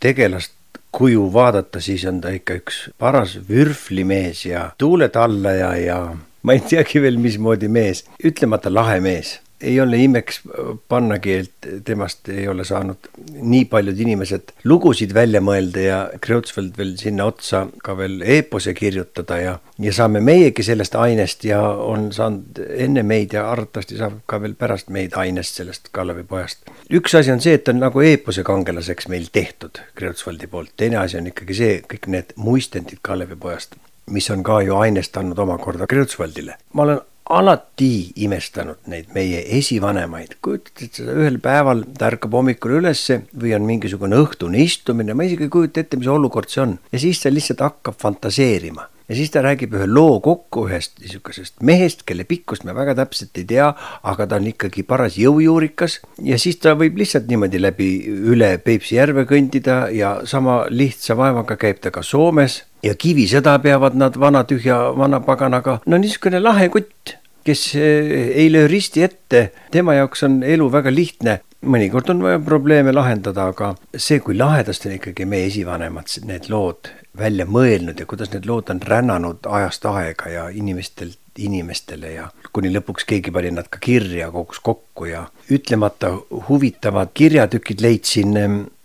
tegelast 0.00 0.54
kuju 0.94 1.26
vaadata, 1.32 1.80
siis 1.80 2.04
on 2.08 2.20
ta 2.22 2.30
ikka 2.34 2.58
üks 2.60 2.84
paras 2.98 3.38
vürflimees 3.48 4.44
ja 4.46 4.68
tuuletallaja 4.78 5.72
ja 5.82 5.98
ma 6.42 6.54
ei 6.54 6.62
teagi 6.62 7.02
veel, 7.02 7.18
mismoodi 7.18 7.68
mees, 7.68 8.04
ütlemata 8.24 8.72
lahe 8.72 9.00
mees 9.04 9.38
ei 9.64 9.80
ole 9.80 9.98
imeks 10.04 10.40
pannagi, 10.88 11.36
et 11.44 11.68
temast 11.84 12.28
ei 12.32 12.46
ole 12.48 12.64
saanud 12.68 13.08
nii 13.40 13.64
paljud 13.70 14.00
inimesed 14.04 14.52
lugusid 14.68 15.14
välja 15.16 15.40
mõelda 15.44 15.84
ja 15.84 15.98
Kreutzwald 16.20 16.76
veel 16.78 16.94
sinna 17.00 17.28
otsa 17.30 17.64
ka 17.84 17.96
veel 17.98 18.20
eepose 18.36 18.74
kirjutada 18.76 19.38
ja, 19.40 19.54
ja 19.82 19.94
saame 19.96 20.20
meiegi 20.24 20.66
sellest 20.66 20.98
ainest 21.00 21.46
ja 21.48 21.60
on 21.62 22.10
saanud 22.14 22.60
enne 22.74 23.02
meid 23.06 23.36
ja 23.36 23.46
arvatavasti 23.50 24.00
saab 24.00 24.20
ka 24.30 24.40
veel 24.42 24.56
pärast 24.58 24.92
meid 24.94 25.16
ainest 25.20 25.60
sellest 25.60 25.88
Kalevipojast. 25.94 26.68
üks 26.90 27.16
asi 27.18 27.32
on 27.32 27.40
see, 27.40 27.56
et 27.58 27.68
on 27.72 27.80
nagu 27.82 28.04
eepose 28.04 28.44
kangelaseks 28.46 29.08
meil 29.12 29.30
tehtud 29.32 29.80
Kreutzwaldi 29.94 30.50
poolt, 30.50 30.74
teine 30.76 31.00
asi 31.02 31.18
on 31.20 31.32
ikkagi 31.32 31.58
see, 31.58 31.80
kõik 31.88 32.10
need 32.12 32.36
muistendid 32.36 33.02
Kalevipojast 33.02 33.78
mis 34.10 34.30
on 34.30 34.42
ka 34.44 34.60
ju 34.60 34.76
ainest 34.76 35.16
andnud 35.16 35.38
omakorda 35.38 35.86
Kreutzwaldile. 35.88 36.56
ma 36.72 36.82
olen 36.82 37.00
alati 37.30 38.12
imestanud 38.20 38.82
neid 38.92 39.12
meie 39.16 39.40
esivanemaid, 39.58 40.36
kujutad 40.44 40.92
seda 40.92 41.14
ühel 41.16 41.38
päeval 41.42 41.84
ta 41.96 42.10
ärkab 42.10 42.36
hommikul 42.36 42.78
ülesse 42.80 43.22
või 43.32 43.54
on 43.56 43.64
mingisugune 43.68 44.18
õhtune 44.20 44.60
istumine, 44.60 45.16
ma 45.16 45.24
isegi 45.24 45.48
ei 45.48 45.52
kujuta 45.52 45.80
ette, 45.80 46.00
mis 46.00 46.10
olukord 46.10 46.52
see 46.52 46.64
on. 46.66 46.76
ja 46.92 47.00
siis 47.00 47.22
ta 47.22 47.32
lihtsalt 47.32 47.64
hakkab 47.64 47.96
fantaseerima. 48.00 48.90
Ja 49.08 49.16
siis 49.18 49.28
ta 49.34 49.42
räägib 49.44 49.74
ühe 49.76 49.84
loo 49.84 50.16
kokku 50.24 50.62
ühest 50.64 50.94
niisugusest 51.02 51.58
mehest, 51.60 52.06
kelle 52.08 52.24
pikkust 52.24 52.64
me 52.64 52.72
väga 52.76 52.94
täpselt 52.96 53.36
ei 53.36 53.44
tea, 53.48 53.66
aga 54.00 54.26
ta 54.26 54.38
on 54.40 54.48
ikkagi 54.48 54.84
paras 54.88 55.18
jõujuurikas. 55.20 55.98
Ja 56.24 56.38
siis 56.40 56.56
ta 56.56 56.72
võib 56.80 56.96
lihtsalt 56.96 57.28
niimoodi 57.28 57.60
läbi 57.60 57.88
üle 58.32 58.54
Peipsi 58.64 58.96
järve 58.96 59.26
kõndida 59.28 59.90
ja 59.92 60.14
sama 60.24 60.62
lihtsa 60.72 61.18
vaevaga 61.20 61.58
käib 61.60 61.84
ta 61.84 61.92
ka 61.92 62.00
Soomes 62.00 62.62
ja 62.84 62.94
kivisõda 62.98 63.56
peavad 63.64 63.96
nad 63.98 64.16
vana 64.20 64.44
tühja 64.48 64.78
vana 64.98 65.20
paganaga. 65.24 65.80
no 65.86 65.98
niisugune 66.00 66.40
lahe 66.42 66.68
kutt, 66.72 67.16
kes 67.44 67.64
eh, 67.76 68.30
ei 68.44 68.52
löö 68.52 68.68
risti 68.70 69.04
ette, 69.06 69.50
tema 69.72 69.96
jaoks 69.98 70.24
on 70.28 70.42
elu 70.42 70.70
väga 70.72 70.94
lihtne. 70.94 71.40
mõnikord 71.64 72.10
on 72.12 72.20
vaja 72.22 72.38
probleeme 72.44 72.92
lahendada, 72.92 73.46
aga 73.48 73.74
see, 73.96 74.20
kui 74.20 74.36
lahedasti 74.36 74.90
on 74.90 74.96
ikkagi 74.98 75.24
meie 75.24 75.46
esivanemad 75.48 76.12
need 76.28 76.50
lood 76.52 76.90
välja 77.16 77.46
mõelnud 77.48 78.00
ja 78.00 78.06
kuidas 78.06 78.32
need 78.34 78.44
lood 78.46 78.68
on 78.70 78.82
rännanud 78.84 79.46
ajast 79.48 79.86
aega 79.88 80.28
ja 80.28 80.48
inimestelt 80.52 81.18
inimestele 81.38 82.12
ja 82.12 82.28
kuni 82.54 82.70
lõpuks 82.70 83.06
keegi 83.08 83.32
pani 83.34 83.50
nad 83.50 83.66
ka 83.70 83.80
kirja, 83.82 84.28
kogus 84.30 84.60
kokku 84.62 85.08
ja 85.08 85.24
ütlemata 85.50 86.12
huvitavad 86.48 87.10
kirjatükid 87.14 87.82
leidsin 87.82 88.36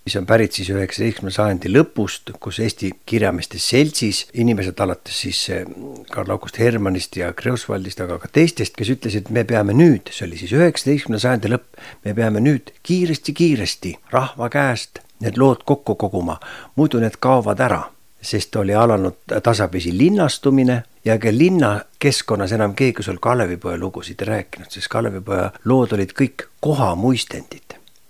mis 0.10 0.16
on 0.18 0.26
pärit 0.26 0.56
siis 0.58 0.72
üheksateistkümnenda 0.74 1.36
sajandi 1.36 1.70
lõpust, 1.70 2.32
kus 2.42 2.58
Eesti 2.64 2.88
Kirjameeste 3.06 3.60
Seltsis 3.62 4.24
inimesed 4.34 4.80
alates 4.82 5.20
siis 5.22 5.42
eh, 5.54 5.68
Karl 6.10 6.34
August 6.34 6.58
Hermannist 6.58 7.20
ja 7.20 7.30
Greuswaldist, 7.38 8.02
aga 8.02 8.18
ka 8.18 8.32
teistest, 8.34 8.74
kes 8.80 8.90
ütlesid, 8.96 9.30
me 9.30 9.44
peame 9.46 9.76
nüüd, 9.78 10.10
see 10.10 10.26
oli 10.26 10.40
siis 10.42 10.56
üheksateistkümnenda 10.58 11.22
sajandi 11.22 11.54
lõpp, 11.54 11.78
me 12.08 12.16
peame 12.18 12.42
nüüd 12.42 12.74
kiiresti-kiiresti 12.90 13.94
rahva 14.16 14.50
käest 14.50 15.04
need 15.22 15.38
lood 15.38 15.62
kokku 15.70 15.94
koguma, 16.00 16.40
muidu 16.80 17.04
need 17.04 17.22
kaovad 17.22 17.62
ära 17.62 17.84
sest 18.22 18.56
oli 18.60 18.74
alanud 18.76 19.38
tasapisi 19.44 19.94
linnastumine 19.98 20.82
ja 21.06 21.20
ega 21.20 21.32
linnakeskkonnas 21.32 22.52
enam 22.58 22.74
keegi 22.76 23.06
sul 23.06 23.22
Kalevipoja 23.22 23.78
lugusid 23.78 24.26
ei 24.26 24.34
rääkinud, 24.34 24.74
sest 24.74 24.90
Kalevipoja 24.92 25.52
lood 25.70 25.94
olid 25.96 26.18
kõik 26.18 26.50
kohamuistendid. 26.66 27.69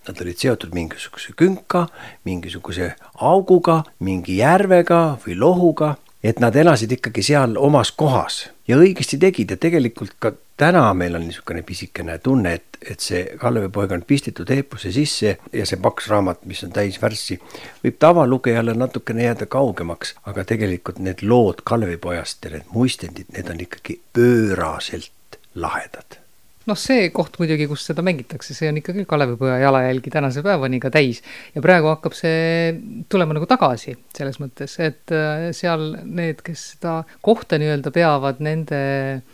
Nad 0.10 0.22
olid 0.26 0.42
seotud 0.42 0.72
mingisuguse 0.74 1.36
künka, 1.38 1.84
mingisuguse 2.26 2.96
auguga, 3.22 3.84
mingi 4.02 4.40
järvega 4.40 5.20
või 5.22 5.36
lohuga, 5.38 5.92
et 6.26 6.40
nad 6.42 6.56
elasid 6.58 6.96
ikkagi 6.98 7.22
seal 7.28 7.54
omas 7.62 7.92
kohas. 7.94 8.48
Ja 8.68 8.80
õigesti 8.82 9.20
tegid 9.22 9.54
ja 9.54 9.58
tegelikult 9.62 10.16
ka 10.18 10.32
täna 10.58 10.82
meil 10.98 11.14
on 11.16 11.28
niisugune 11.28 11.62
pisikene 11.66 12.18
tunne, 12.26 12.56
et, 12.58 12.80
et 12.82 13.06
see 13.06 13.22
Kallevipoeg 13.38 13.94
on 13.96 14.06
pistitud 14.10 14.50
eepose 14.56 14.92
sisse 14.96 15.36
ja 15.54 15.68
see 15.70 15.80
paks 15.82 16.10
raamat, 16.10 16.42
mis 16.50 16.64
on 16.66 16.74
täis 16.74 16.98
värssi, 17.02 17.38
võib 17.84 18.00
tavalugejale 18.02 18.74
natukene 18.78 19.28
jääda 19.28 19.46
kaugemaks, 19.46 20.16
aga 20.26 20.48
tegelikult 20.54 21.04
need 21.06 21.22
lood 21.22 21.62
Kallevipojast 21.70 22.50
ja 22.50 22.58
need 22.58 22.74
muistendid, 22.74 23.30
need 23.38 23.54
on 23.54 23.62
ikkagi 23.68 24.02
pööraselt 24.18 25.40
lahedad 25.54 26.20
noh, 26.68 26.78
see 26.80 27.10
koht 27.16 27.40
muidugi, 27.40 27.68
kus 27.70 27.86
seda 27.90 28.04
mängitakse, 28.06 28.56
see 28.58 28.70
on 28.72 28.80
ikkagi 28.82 29.06
Kalevipoja 29.10 29.60
jalajälgi 29.64 30.14
tänase 30.14 30.44
päevani 30.46 30.80
ka 30.84 30.92
täis. 30.94 31.22
ja 31.56 31.64
praegu 31.64 31.92
hakkab 31.92 32.16
see 32.18 32.74
tulema 33.10 33.38
nagu 33.38 33.48
tagasi, 33.50 33.96
selles 34.16 34.40
mõttes, 34.44 34.76
et 34.84 35.14
äh, 35.16 35.50
seal 35.56 35.92
need, 36.04 36.44
kes 36.46 36.74
seda 36.76 37.00
kohta 37.26 37.60
nii-öelda 37.62 37.94
peavad, 37.96 38.42
nende 38.44 38.80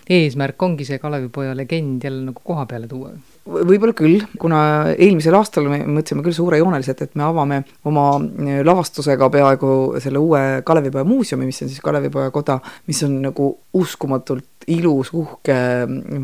eesmärk 0.10 0.68
ongi 0.68 0.88
see 0.88 1.02
Kalevipoja 1.02 1.56
legend 1.58 2.06
jälle 2.06 2.30
nagu 2.30 2.44
koha 2.44 2.68
peale 2.70 2.92
tuua 2.92 3.16
võib-olla 3.46 3.94
küll, 3.94 4.24
kuna 4.42 4.60
eelmisel 4.96 5.36
aastal 5.38 5.68
me 5.70 5.78
mõtlesime 5.84 6.24
küll 6.26 6.34
suurejooneliselt, 6.34 7.04
et 7.06 7.12
me 7.20 7.28
avame 7.28 7.60
oma 7.86 8.08
äh, 8.18 8.64
lavastusega 8.66 9.30
peaaegu 9.34 9.70
selle 10.02 10.22
uue 10.22 10.42
Kalevipoja 10.66 11.06
muuseumi, 11.08 11.46
mis 11.50 11.62
on 11.62 11.70
siis 11.70 11.84
Kalevipoja 11.86 12.34
koda, 12.34 12.58
mis 12.90 13.04
on 13.06 13.20
nagu 13.28 13.52
uskumatult 13.78 14.55
ilus, 14.68 15.12
uhke 15.14 15.56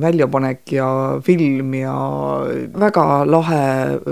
väljapanek 0.01 0.73
ja 0.73 0.87
film 1.23 1.73
ja 1.77 1.93
väga 2.79 3.05
lahe 3.27 3.63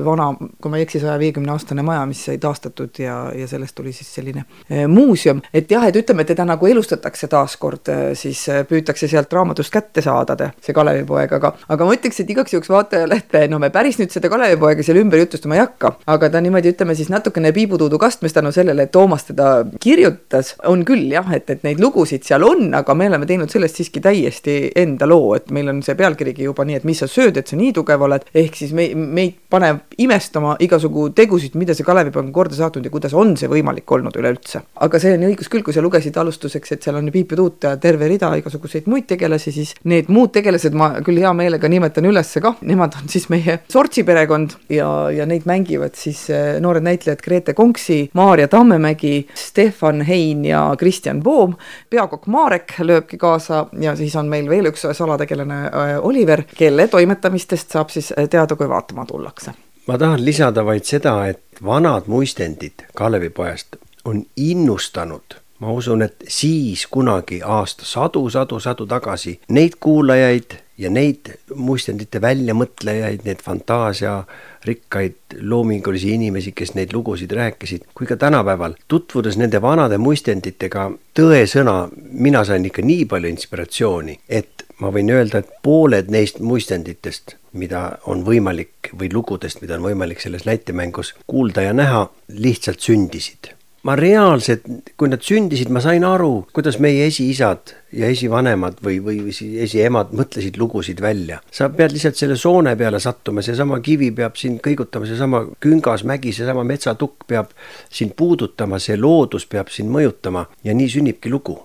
vana, 0.05 0.29
kui 0.61 0.71
ma 0.71 0.79
ei 0.79 0.85
eksi, 0.85 1.01
saja 1.01 1.17
viiekümne 1.21 1.51
aastane 1.53 1.83
maja, 1.85 2.03
mis 2.09 2.21
sai 2.27 2.37
taastatud 2.41 2.99
ja, 3.01 3.17
ja 3.35 3.47
sellest 3.49 3.75
tuli 3.77 3.93
siis 3.95 4.11
selline 4.19 4.43
eh, 4.69 4.85
muuseum. 4.87 5.41
et 5.53 5.71
jah, 5.71 5.87
et 5.87 5.97
ütleme, 5.97 6.25
teda 6.29 6.45
nagu 6.47 6.69
elustatakse 6.69 7.29
taaskord, 7.31 7.89
eh, 7.93 8.03
siis 8.19 8.43
eh, 8.51 8.61
püütakse 8.69 9.09
sealt 9.09 9.33
raamatust 9.33 9.73
kätte 9.73 10.03
saada, 10.05 10.51
see 10.61 10.75
Kalevipoeg, 10.77 11.33
aga, 11.39 11.53
aga 11.69 11.87
ma 11.87 11.97
ütleks, 11.97 12.21
et 12.21 12.29
igaks 12.35 12.53
juhuks 12.53 12.69
vaatajale, 12.69 13.21
et 13.23 13.37
no 13.51 13.59
me 13.61 13.71
päris 13.73 13.99
nüüd 14.01 14.13
seda 14.13 14.29
Kalevipoega 14.31 14.85
seal 14.85 15.01
ümber 15.01 15.23
jutustama 15.23 15.57
ei 15.57 15.63
hakka, 15.63 15.95
aga 16.13 16.29
ta 16.29 16.43
niimoodi, 16.43 16.75
ütleme 16.75 16.95
siis 16.97 17.09
natukene 17.13 17.53
piibutuudu 17.55 17.97
kastmes 18.01 18.35
tänu 18.37 18.53
sellele, 18.55 18.85
et 18.85 18.93
Toomas 18.93 19.25
teda 19.31 19.49
kirjutas, 19.81 20.53
on 20.69 20.85
küll 20.87 21.09
jah, 21.13 21.27
et, 21.35 21.49
et 21.49 21.65
neid 21.65 21.81
lugusid 21.81 22.25
seal 22.27 22.45
on, 22.45 22.69
aga 22.77 22.95
me 22.97 23.09
oleme 23.09 23.27
teinud 23.29 23.51
sellest 23.51 23.79
siiski 23.79 24.01
täie 24.03 24.18
täiesti 24.19 24.71
enda 24.75 25.07
loo, 25.07 25.33
et 25.35 25.49
meil 25.51 25.69
on 25.71 25.81
see 25.85 25.95
pealkirigi 25.97 26.45
juba 26.47 26.65
nii, 26.67 26.79
et 26.79 26.87
mis 26.87 26.99
sa 26.99 27.07
sööd, 27.09 27.37
et 27.39 27.47
sa 27.47 27.57
nii 27.59 27.71
tugev 27.75 28.03
oled, 28.05 28.25
ehk 28.35 28.57
siis 28.57 28.73
me, 28.75 28.89
meid 28.95 29.37
paneb 29.49 29.95
imestama 30.01 30.55
igasugu 30.63 31.09
tegusid, 31.15 31.55
mida 31.59 31.75
see 31.77 31.87
Kalevipoeg 31.87 32.27
on 32.27 32.33
korda 32.35 32.57
saatnud 32.57 32.85
ja 32.85 32.91
kuidas 32.93 33.15
on 33.17 33.35
see 33.39 33.49
võimalik 33.51 33.89
olnud 33.89 34.15
üleüldse. 34.19 34.61
aga 34.85 34.99
see 35.01 35.15
on 35.15 35.25
õigus 35.29 35.49
küll, 35.51 35.63
kui 35.65 35.75
sa 35.75 35.83
lugesid 35.83 36.17
alustuseks, 36.17 36.75
et 36.75 36.85
seal 36.85 36.99
on 36.99 37.09
Piip 37.09 37.31
ja 37.63 37.75
terve 37.81 38.07
rida 38.07 38.29
igasuguseid 38.37 38.87
muid 38.91 39.07
tegelasi, 39.09 39.51
siis 39.55 39.73
need 39.89 40.09
muud 40.13 40.31
tegelased 40.35 40.75
ma 40.77 40.91
küll 41.05 41.21
hea 41.21 41.31
meelega 41.33 41.69
nimetan 41.71 42.05
üles 42.09 42.35
kah, 42.43 42.59
nemad 42.61 42.95
on 42.99 43.09
siis 43.11 43.27
meie 43.31 43.59
Sortsi 43.71 44.03
perekond 44.07 44.55
ja, 44.71 45.09
ja 45.13 45.25
neid 45.29 45.47
mängivad 45.49 45.97
siis 45.97 46.27
eh, 46.33 46.59
noored 46.61 46.85
näitlejad 46.85 47.23
Grete 47.23 47.55
Konksi, 47.57 48.09
Maarja 48.13 48.47
Tammemägi, 48.51 49.27
Stefan 49.35 50.03
Hein 50.07 50.45
ja 50.45 50.61
Kristjan 50.79 51.23
Poom, 51.23 51.55
peakokk 51.89 52.29
Marek 52.31 52.77
lööbki 52.85 53.17
kaasa 53.19 53.65
ja 53.81 53.95
siis 53.99 54.08
on 54.15 54.29
meil 54.31 54.49
veel 54.49 54.71
üks 54.71 54.85
salategelane 54.93 55.59
äh, 55.65 55.95
Oliver, 56.01 56.43
kelle 56.57 56.87
toimetamistest 56.87 57.71
saab 57.71 57.89
siis 57.89 58.13
äh, 58.17 58.29
teada, 58.29 58.55
kui 58.55 58.69
vaatama 58.69 59.05
tullakse. 59.05 59.51
ma 59.87 59.97
tahan 59.97 60.25
lisada 60.25 60.65
vaid 60.65 60.83
seda, 60.83 61.27
et 61.27 61.43
vanad 61.65 62.07
muistendid 62.07 62.85
Kalevipojast 62.95 63.75
on 64.05 64.23
innustanud 64.37 65.39
ma 65.59 65.71
usun, 65.71 66.01
et 66.01 66.23
siis 66.27 66.87
kunagi 66.87 67.41
aasta 67.43 67.85
sadu-sadu-sadu 67.85 68.87
tagasi 68.87 69.39
neid 69.49 69.75
kuulajaid 69.79 70.55
ja 70.79 70.89
neid 70.89 71.33
muistendite 71.55 72.21
väljamõtlejaid, 72.23 73.25
neid 73.27 73.41
fantaasiarikkaid 73.43 75.39
loomingulisi 75.41 76.13
inimesi, 76.15 76.53
kes 76.55 76.73
neid 76.77 76.95
lugusid 76.95 77.31
rääkisid, 77.35 77.89
kui 77.95 78.07
ka 78.07 78.15
tänapäeval 78.19 78.77
tutvudes 78.87 79.37
nende 79.37 79.61
vanade 79.61 79.99
muistenditega, 79.99 80.89
tõesõna, 81.19 81.75
mina 82.11 82.45
sain 82.47 82.65
ikka 82.65 82.85
nii 82.85 83.05
palju 83.11 83.33
inspiratsiooni, 83.35 84.19
et 84.29 84.65
ma 84.79 84.93
võin 84.95 85.11
öelda, 85.11 85.43
et 85.43 85.53
pooled 85.63 86.11
neist 86.13 86.39
muistenditest, 86.39 87.35
mida 87.59 87.99
on 88.07 88.23
võimalik 88.23 88.93
või 88.95 89.11
lugudest, 89.13 89.61
mida 89.61 89.75
on 89.75 89.87
võimalik 89.89 90.23
selles 90.23 90.47
näitemängus 90.47 91.15
kuulda 91.27 91.67
ja 91.67 91.75
näha, 91.75 92.07
lihtsalt 92.39 92.79
sündisid 92.79 93.58
ma 93.87 93.95
reaalselt, 93.95 94.65
kui 94.99 95.09
nad 95.11 95.23
sündisid, 95.23 95.69
ma 95.71 95.81
sain 95.83 96.03
aru, 96.07 96.45
kuidas 96.55 96.79
meie 96.83 97.05
esiisad 97.07 97.73
ja 97.95 98.09
esivanemad 98.11 98.81
või, 98.85 98.99
või, 99.03 99.21
või 99.27 99.51
esiemad 99.63 100.11
mõtlesid 100.15 100.59
lugusid 100.59 101.01
välja. 101.01 101.39
sa 101.51 101.69
pead 101.69 101.95
lihtsalt 101.95 102.19
selle 102.19 102.35
soone 102.37 102.75
peale 102.79 102.99
sattuma, 102.99 103.41
seesama 103.45 103.79
kivi 103.85 104.11
peab 104.15 104.35
sind 104.39 104.59
kõigutama, 104.65 105.07
seesama 105.07 105.45
küngas 105.63 106.03
mägi, 106.03 106.33
seesama 106.35 106.65
metsatukk 106.67 107.27
peab 107.27 107.53
sind 107.89 108.15
puudutama, 108.19 108.79
see 108.79 108.97
loodus 108.97 109.47
peab 109.47 109.71
sind 109.73 109.91
mõjutama 109.93 110.45
ja 110.63 110.75
nii 110.75 110.89
sünnibki 110.97 111.31
lugu. 111.31 111.59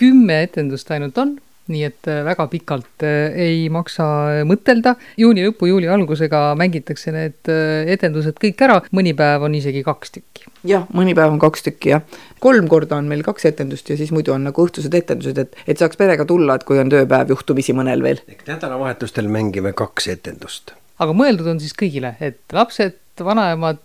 kümme 0.00 0.42
etendust 0.42 0.90
ainult 0.90 1.18
on 1.18 1.36
nii 1.70 1.84
et 1.86 2.08
äh, 2.10 2.22
väga 2.26 2.46
pikalt 2.52 3.04
äh, 3.06 3.34
ei 3.46 3.68
maksa 3.72 4.06
mõtelda. 4.48 4.96
juuni 5.20 5.44
lõpu, 5.46 5.68
juuli 5.70 5.88
algusega 5.90 6.54
mängitakse 6.58 7.14
need 7.14 7.50
äh, 7.52 7.90
etendused 7.94 8.38
kõik 8.42 8.64
ära, 8.66 8.80
mõni 8.96 9.14
päev 9.16 9.46
on 9.48 9.54
isegi 9.58 9.84
kaks 9.86 10.16
tükki. 10.16 10.48
jah, 10.70 10.86
mõni 10.96 11.14
päev 11.18 11.34
on 11.34 11.42
kaks 11.42 11.66
tükki 11.68 11.94
jah. 11.94 12.04
kolm 12.40 12.68
korda 12.70 12.98
on 13.00 13.08
meil 13.10 13.24
kaks 13.26 13.48
etendust 13.52 13.90
ja 13.90 13.98
siis 14.00 14.12
muidu 14.14 14.34
on 14.36 14.46
nagu 14.48 14.66
õhtused 14.66 14.94
etendused, 14.94 15.38
et, 15.38 15.56
et 15.66 15.78
saaks 15.78 16.00
perega 16.00 16.26
tulla, 16.28 16.58
et 16.58 16.66
kui 16.68 16.80
on 16.82 16.92
tööpäev 16.92 17.34
juhtumisi 17.34 17.76
mõnel 17.76 18.04
veel. 18.06 18.22
ehk 18.28 18.46
nädalavahetustel 18.50 19.30
mängime 19.30 19.74
kaks 19.76 20.10
etendust. 20.16 20.74
aga 20.98 21.16
mõeldud 21.16 21.54
on 21.54 21.62
siis 21.62 21.76
kõigile, 21.76 22.16
et 22.20 22.40
lapsed, 22.52 22.98
vanaemad, 23.24 23.82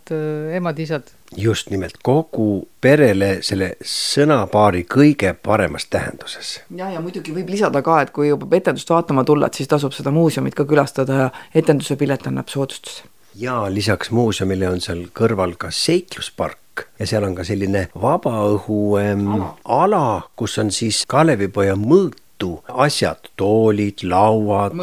emad-isad 0.56 1.12
just 1.36 1.70
nimelt 1.70 1.98
kogu 2.04 2.66
perele 2.80 3.38
selle 3.46 3.72
sõnapaari 3.84 4.84
kõige 4.90 5.32
paremas 5.34 5.86
tähenduses. 5.90 6.60
ja, 6.76 6.90
ja 6.90 7.00
muidugi 7.00 7.34
võib 7.34 7.50
lisada 7.50 7.82
ka, 7.82 8.00
et 8.02 8.12
kui 8.14 8.28
juba 8.28 8.48
etendust 8.56 8.90
vaatama 8.90 9.24
tulla, 9.24 9.46
et 9.46 9.58
siis 9.58 9.68
tasub 9.68 9.94
seda 9.96 10.12
muuseumit 10.14 10.54
ka 10.54 10.64
külastada 10.64 11.18
ja 11.24 11.30
etenduse 11.54 11.96
pilet 11.96 12.26
annab 12.26 12.48
soodustuse. 12.52 13.08
ja 13.34 13.64
lisaks 13.72 14.10
muuseumile 14.10 14.68
on 14.70 14.80
seal 14.80 15.06
kõrval 15.14 15.56
ka 15.58 15.70
seikluspark 15.70 16.86
ja 17.00 17.06
seal 17.06 17.24
on 17.24 17.34
ka 17.34 17.44
selline 17.44 17.88
vabaõhu 17.94 18.80
ähm, 19.00 19.26
ala. 19.34 19.50
ala, 19.64 20.06
kus 20.36 20.58
on 20.62 20.70
siis 20.70 21.04
Kalevipoja 21.08 21.76
mõõt 21.80 22.22
mitu 22.36 22.62
asjad, 22.68 23.30
toolid, 23.36 24.04
lauad, 24.04 24.76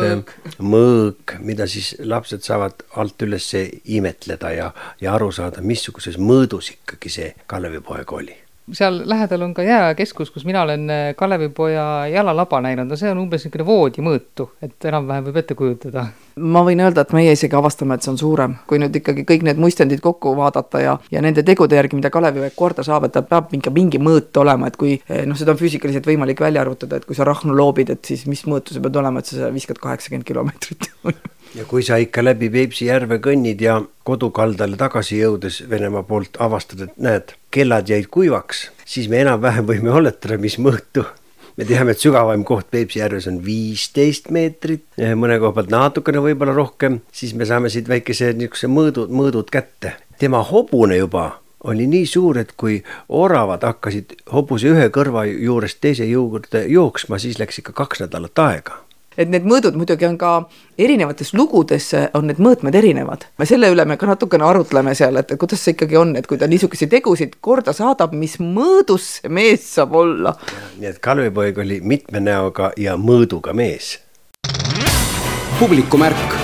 mõõk, 0.59 1.37
mida 1.39 1.67
siis 1.67 1.95
lapsed 1.99 2.41
saavad 2.41 2.83
alt 2.97 3.21
üles 3.21 3.53
imetleda 3.85 4.51
ja, 4.51 4.71
ja 5.01 5.13
aru 5.13 5.31
saada, 5.31 5.61
missuguses 5.61 6.17
mõõdus 6.17 6.73
ikkagi 6.73 7.09
see 7.09 7.33
Kalevipoeg 7.45 8.11
oli 8.11 8.42
seal 8.71 9.01
lähedal 9.05 9.41
on 9.41 9.53
ka 9.53 9.63
jääkeskus, 9.63 10.31
kus 10.31 10.45
mina 10.45 10.61
olen 10.61 10.89
äh, 10.89 11.15
Kalevipoja 11.15 12.07
jalalaba 12.07 12.61
näinud, 12.61 12.87
no 12.87 12.95
see 12.99 13.11
on 13.11 13.19
umbes 13.25 13.43
niisugune 13.43 13.65
voodimõõtu, 13.67 14.47
et 14.63 14.87
enam-vähem 14.87 15.27
võib 15.27 15.39
ette 15.41 15.57
kujutada. 15.59 16.05
ma 16.39 16.63
võin 16.63 16.79
öelda, 16.79 17.03
et 17.03 17.11
meie 17.13 17.33
isegi 17.35 17.57
avastame, 17.59 17.97
et 17.97 18.05
see 18.05 18.13
on 18.13 18.19
suurem, 18.21 18.55
kui 18.67 18.79
nüüd 18.79 18.95
ikkagi 19.01 19.25
kõik 19.27 19.43
need 19.49 19.59
muistendid 19.59 19.99
kokku 20.03 20.35
vaadata 20.39 20.83
ja, 20.83 20.95
ja 21.11 21.21
nende 21.25 21.43
tegude 21.43 21.75
järgi, 21.75 21.99
mida 21.99 22.13
Kalevipoeg 22.13 22.55
korda 22.55 22.87
saab, 22.87 23.09
et 23.09 23.15
ta 23.17 23.25
peab 23.27 23.51
ikka 23.53 23.73
mingi 23.75 23.99
mõõt 23.99 24.39
olema, 24.39 24.71
et 24.71 24.79
kui 24.79 24.95
eh, 24.95 25.25
noh, 25.27 25.37
seda 25.39 25.55
on 25.55 25.59
füüsikaliselt 25.59 26.07
võimalik 26.07 26.39
välja 26.41 26.63
arvutada, 26.63 27.01
et 27.01 27.09
kui 27.09 27.19
sa 27.19 27.27
rahnu 27.27 27.55
loobid, 27.57 27.91
et 27.91 28.13
siis 28.13 28.25
mis 28.31 28.45
mõõtu 28.47 28.77
sa 28.77 28.83
pead 28.83 29.03
olema, 29.03 29.19
et 29.19 29.33
sa 29.33 29.51
viskad 29.53 29.81
kaheksakümmend 29.83 30.27
kilomeetrit 30.27 30.91
ja 31.55 31.65
kui 31.65 31.83
sa 31.83 31.97
ikka 32.01 32.23
läbi 32.23 32.49
Peipsi 32.53 32.87
järve 32.89 33.19
kõnnid 33.23 33.61
ja 33.61 33.79
kodukaldale 34.07 34.77
tagasi 34.79 35.19
jõudes 35.19 35.61
Venemaa 35.69 36.03
poolt 36.07 36.39
avastad, 36.41 36.87
et 36.87 36.95
näed, 36.97 37.35
kellad 37.53 37.89
jäid 37.89 38.09
kuivaks, 38.13 38.69
siis 38.85 39.09
me 39.09 39.21
enam-vähem 39.23 39.67
võime 39.69 39.93
oletada, 39.93 40.39
mis 40.41 40.57
mõõtu 40.57 41.05
me 41.57 41.67
teame, 41.69 41.93
et 41.93 42.01
sügavaim 42.01 42.43
koht 42.47 42.71
Peipsi 42.73 42.99
järves 42.99 43.27
on 43.29 43.39
viisteist 43.45 44.31
meetrit, 44.33 44.85
mõne 44.97 45.37
koha 45.41 45.53
pealt 45.59 45.73
natukene 45.73 46.23
võib-olla 46.25 46.55
rohkem, 46.57 47.01
siis 47.13 47.35
me 47.37 47.45
saame 47.49 47.69
siit 47.73 47.89
väikese 47.89 48.33
niisuguse 48.33 48.69
mõõdud, 48.71 49.13
mõõdud 49.13 49.53
kätte. 49.53 49.97
tema 50.17 50.43
hobune 50.43 50.97
juba 50.97 51.39
oli 51.63 51.85
nii 51.87 52.05
suur, 52.05 52.37
et 52.37 52.51
kui 52.57 52.81
oravad 53.09 53.63
hakkasid 53.63 54.17
hobuse 54.31 54.67
ühe 54.67 54.89
kõrva 54.89 55.23
juurest 55.29 55.79
teise 55.81 56.05
juurde 56.05 56.65
jooksma, 56.67 57.19
siis 57.19 57.39
läks 57.39 57.61
ikka 57.61 57.71
kaks 57.73 58.03
nädalat 58.03 58.39
aega 58.39 58.82
et 59.17 59.29
need 59.29 59.45
mõõdud 59.47 59.77
muidugi 59.77 60.07
on 60.07 60.17
ka 60.19 60.33
erinevates 60.79 61.33
lugudes 61.37 61.89
on 62.13 62.27
need 62.29 62.41
mõõtmed 62.43 62.75
erinevad. 62.75 63.25
me 63.37 63.45
selle 63.45 63.69
üle 63.73 63.85
me 63.85 63.97
ka 63.97 64.09
natukene 64.09 64.45
arutleme 64.45 64.95
seal, 64.95 65.17
et 65.17 65.33
kuidas 65.39 65.61
see 65.63 65.75
ikkagi 65.75 65.97
on, 65.97 66.15
et 66.15 66.27
kui 66.27 66.37
ta 66.37 66.47
niisuguseid 66.47 66.91
tegusid 66.91 67.37
korda 67.41 67.73
saadab, 67.73 68.13
mis 68.13 68.39
mõõdus 68.39 69.09
see 69.19 69.29
mees 69.29 69.67
saab 69.75 69.95
olla. 69.95 70.35
nii 70.79 70.89
et 70.89 70.99
Kalvipoeg 70.99 71.57
oli 71.57 71.81
mitme 71.81 72.19
näoga 72.23 72.71
ja 72.77 72.97
mõõduga 72.97 73.53
mees. 73.53 73.99
publikumärk. 75.59 76.39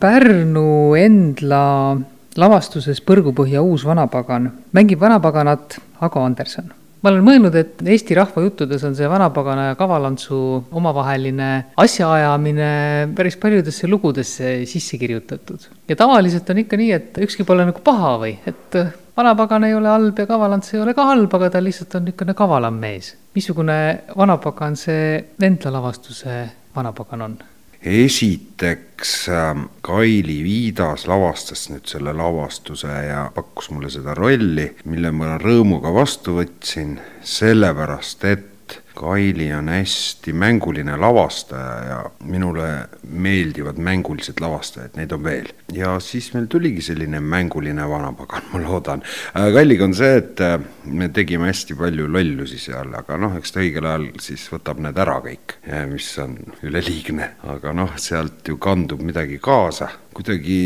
Pärnu 0.00 0.94
Endla 0.94 1.96
lavastuses 2.36 3.00
Põrgupõhja 3.00 3.62
uus 3.64 3.84
vanapagan 3.88 4.50
mängib 4.76 5.00
vanapaganat 5.00 5.78
Ago 6.04 6.20
Anderson 6.20 6.74
ma 7.06 7.12
olen 7.12 7.22
mõelnud, 7.22 7.54
et 7.54 7.82
Eesti 7.86 8.16
rahvajuttudes 8.18 8.82
on 8.88 8.96
see 8.98 9.06
vanapagana 9.06 9.68
ja 9.68 9.78
kavalantsu 9.78 10.38
omavaheline 10.74 11.50
asjaajamine 11.78 12.70
päris 13.14 13.38
paljudesse 13.38 13.86
lugudesse 13.86 14.56
sisse 14.66 14.98
kirjutatud. 14.98 15.68
ja 15.86 15.96
tavaliselt 15.96 16.50
on 16.50 16.64
ikka 16.64 16.80
nii, 16.80 16.90
et 16.98 17.20
ükski 17.22 17.46
pole 17.46 17.68
nagu 17.68 17.82
paha 17.86 18.16
või, 18.24 18.34
et 18.50 18.78
vanapagan 19.16 19.68
ei 19.68 19.76
ole 19.78 19.92
halb 19.92 20.18
ja 20.18 20.26
kavalants 20.26 20.74
ei 20.74 20.82
ole 20.82 20.96
ka 20.98 21.06
halb, 21.06 21.38
aga 21.38 21.52
ta 21.54 21.62
lihtsalt 21.62 21.94
on 21.94 22.08
niisugune 22.08 22.34
kavalam 22.34 22.80
mees. 22.82 23.14
missugune 23.38 23.78
vanapagan 24.16 24.74
see 24.76 25.20
Vendla 25.40 25.76
lavastuse 25.78 26.40
vanapagan 26.74 27.22
on? 27.22 27.38
Esiteks 27.86 29.28
ähm, 29.28 29.68
Kaili 29.86 30.40
Viidas 30.44 31.06
lavastas 31.06 31.68
nüüd 31.70 31.86
selle 31.86 32.12
lavastuse 32.16 32.90
ja 33.06 33.26
pakkus 33.34 33.70
mulle 33.70 33.90
seda 33.92 34.14
rolli, 34.18 34.66
mille 34.90 35.12
ma 35.14 35.36
rõõmuga 35.42 35.92
vastu 35.94 36.36
võtsin, 36.40 36.96
sellepärast 37.22 38.26
et 38.26 38.52
Kaili 38.96 39.50
on 39.54 39.68
hästi 39.68 40.32
mänguline 40.32 40.96
lavastaja 41.00 41.74
ja 41.88 41.98
minule 42.24 42.68
meeldivad 43.02 43.78
mängulised 43.78 44.40
lavastajad, 44.40 44.96
neid 44.96 45.12
on 45.12 45.24
veel. 45.24 45.50
ja 45.72 45.96
siis 46.00 46.30
meil 46.34 46.46
tuligi 46.50 46.82
selline 46.82 47.20
mänguline 47.20 47.88
vanapagan, 47.88 48.48
ma 48.52 48.62
loodan. 48.62 49.02
Äh, 49.36 49.50
Kalliga 49.54 49.84
on 49.84 49.94
see, 49.94 50.20
et 50.22 50.40
äh, 50.40 50.58
me 50.84 51.10
tegime 51.14 51.50
hästi 51.50 51.76
palju 51.78 52.08
lollusi 52.08 52.58
seal, 52.62 52.94
aga 52.96 53.20
noh, 53.20 53.36
eks 53.38 53.52
ta 53.54 53.62
õigel 53.64 53.88
ajal 53.88 54.08
siis 54.22 54.46
võtab 54.52 54.80
need 54.84 54.98
ära 55.02 55.18
kõik, 55.24 55.58
mis 55.90 56.08
on 56.22 56.38
üleliigne. 56.66 57.32
aga 57.52 57.72
noh, 57.76 57.96
sealt 58.00 58.48
ju 58.48 58.56
kandub 58.62 59.02
midagi 59.04 59.38
kaasa, 59.42 59.90
kuidagi 60.16 60.60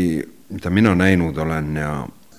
mida 0.51 0.69
mina 0.69 0.95
näinud 0.95 1.37
olen 1.37 1.75
ja 1.75 1.91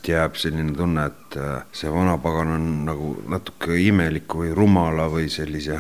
jääb 0.09 0.39
selline 0.41 0.75
tunne, 0.77 1.07
et 1.07 1.37
äh, 1.37 1.65
see 1.73 1.91
vanapagan 1.93 2.55
on 2.57 2.71
nagu 2.89 3.13
natuke 3.31 3.77
imeliku 3.79 4.43
või 4.43 4.55
rumala 4.57 5.09
või 5.13 5.29
sellise 5.31 5.79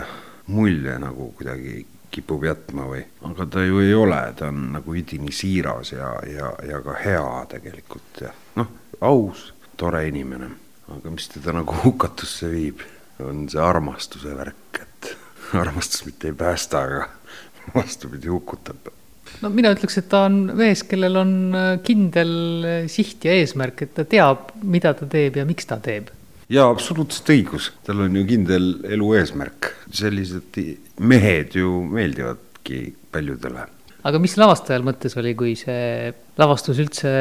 mulje 0.52 0.98
nagu 0.98 1.30
kuidagi 1.36 1.86
kipub 2.12 2.44
jätma 2.44 2.86
või, 2.90 3.02
aga 3.24 3.46
ta 3.48 3.64
ju 3.64 3.80
ei 3.80 3.94
ole, 3.96 4.20
ta 4.36 4.50
on 4.52 4.66
nagu 4.74 4.96
üdini 4.96 5.32
siiras 5.32 5.94
ja, 5.94 6.12
ja, 6.28 6.52
ja 6.68 6.80
ka 6.84 6.96
hea 7.00 7.28
tegelikult 7.54 8.24
ja 8.26 8.32
noh, 8.60 8.68
aus, 9.00 9.52
tore 9.80 10.04
inimene. 10.08 10.50
aga 10.92 11.10
mis 11.10 11.28
teda 11.32 11.54
nagu 11.56 11.76
hukatusse 11.84 12.50
viib, 12.52 12.82
on 13.24 13.46
see 13.48 13.62
armastuse 13.62 14.34
värk, 14.36 14.82
et 14.82 15.14
armastus 15.62 16.04
mitte 16.04 16.28
ei 16.28 16.36
päästa, 16.36 16.82
aga 16.84 17.08
vastupidi, 17.74 18.28
hukutab 18.28 18.92
no 19.42 19.50
mina 19.54 19.72
ütleks, 19.74 19.98
et 20.00 20.08
ta 20.12 20.26
on 20.28 20.38
mees, 20.58 20.84
kellel 20.88 21.18
on 21.20 21.34
äh, 21.56 21.68
kindel 21.86 22.32
äh, 22.66 22.80
siht 22.92 23.24
ja 23.26 23.34
eesmärk, 23.38 23.84
et 23.86 23.94
ta 23.98 24.06
teab, 24.08 24.52
mida 24.62 24.94
ta 24.98 25.08
teeb 25.10 25.40
ja 25.40 25.46
miks 25.48 25.68
ta 25.70 25.78
teeb. 25.82 26.10
jaa, 26.52 26.68
absoluutselt 26.68 27.32
õigus, 27.34 27.70
tal 27.86 28.04
on 28.06 28.16
ju 28.20 28.24
kindel 28.28 28.72
elu 28.96 29.12
eesmärk, 29.20 29.70
sellised 29.92 30.58
mehed 31.00 31.56
ju 31.58 31.78
meeldivadki 31.90 32.82
paljudele. 33.12 33.68
aga 34.02 34.22
mis 34.22 34.36
lavastajal 34.40 34.84
mõttes 34.86 35.16
oli, 35.20 35.36
kui 35.38 35.54
see 35.58 36.10
lavastus 36.38 36.82
üldse 36.82 37.14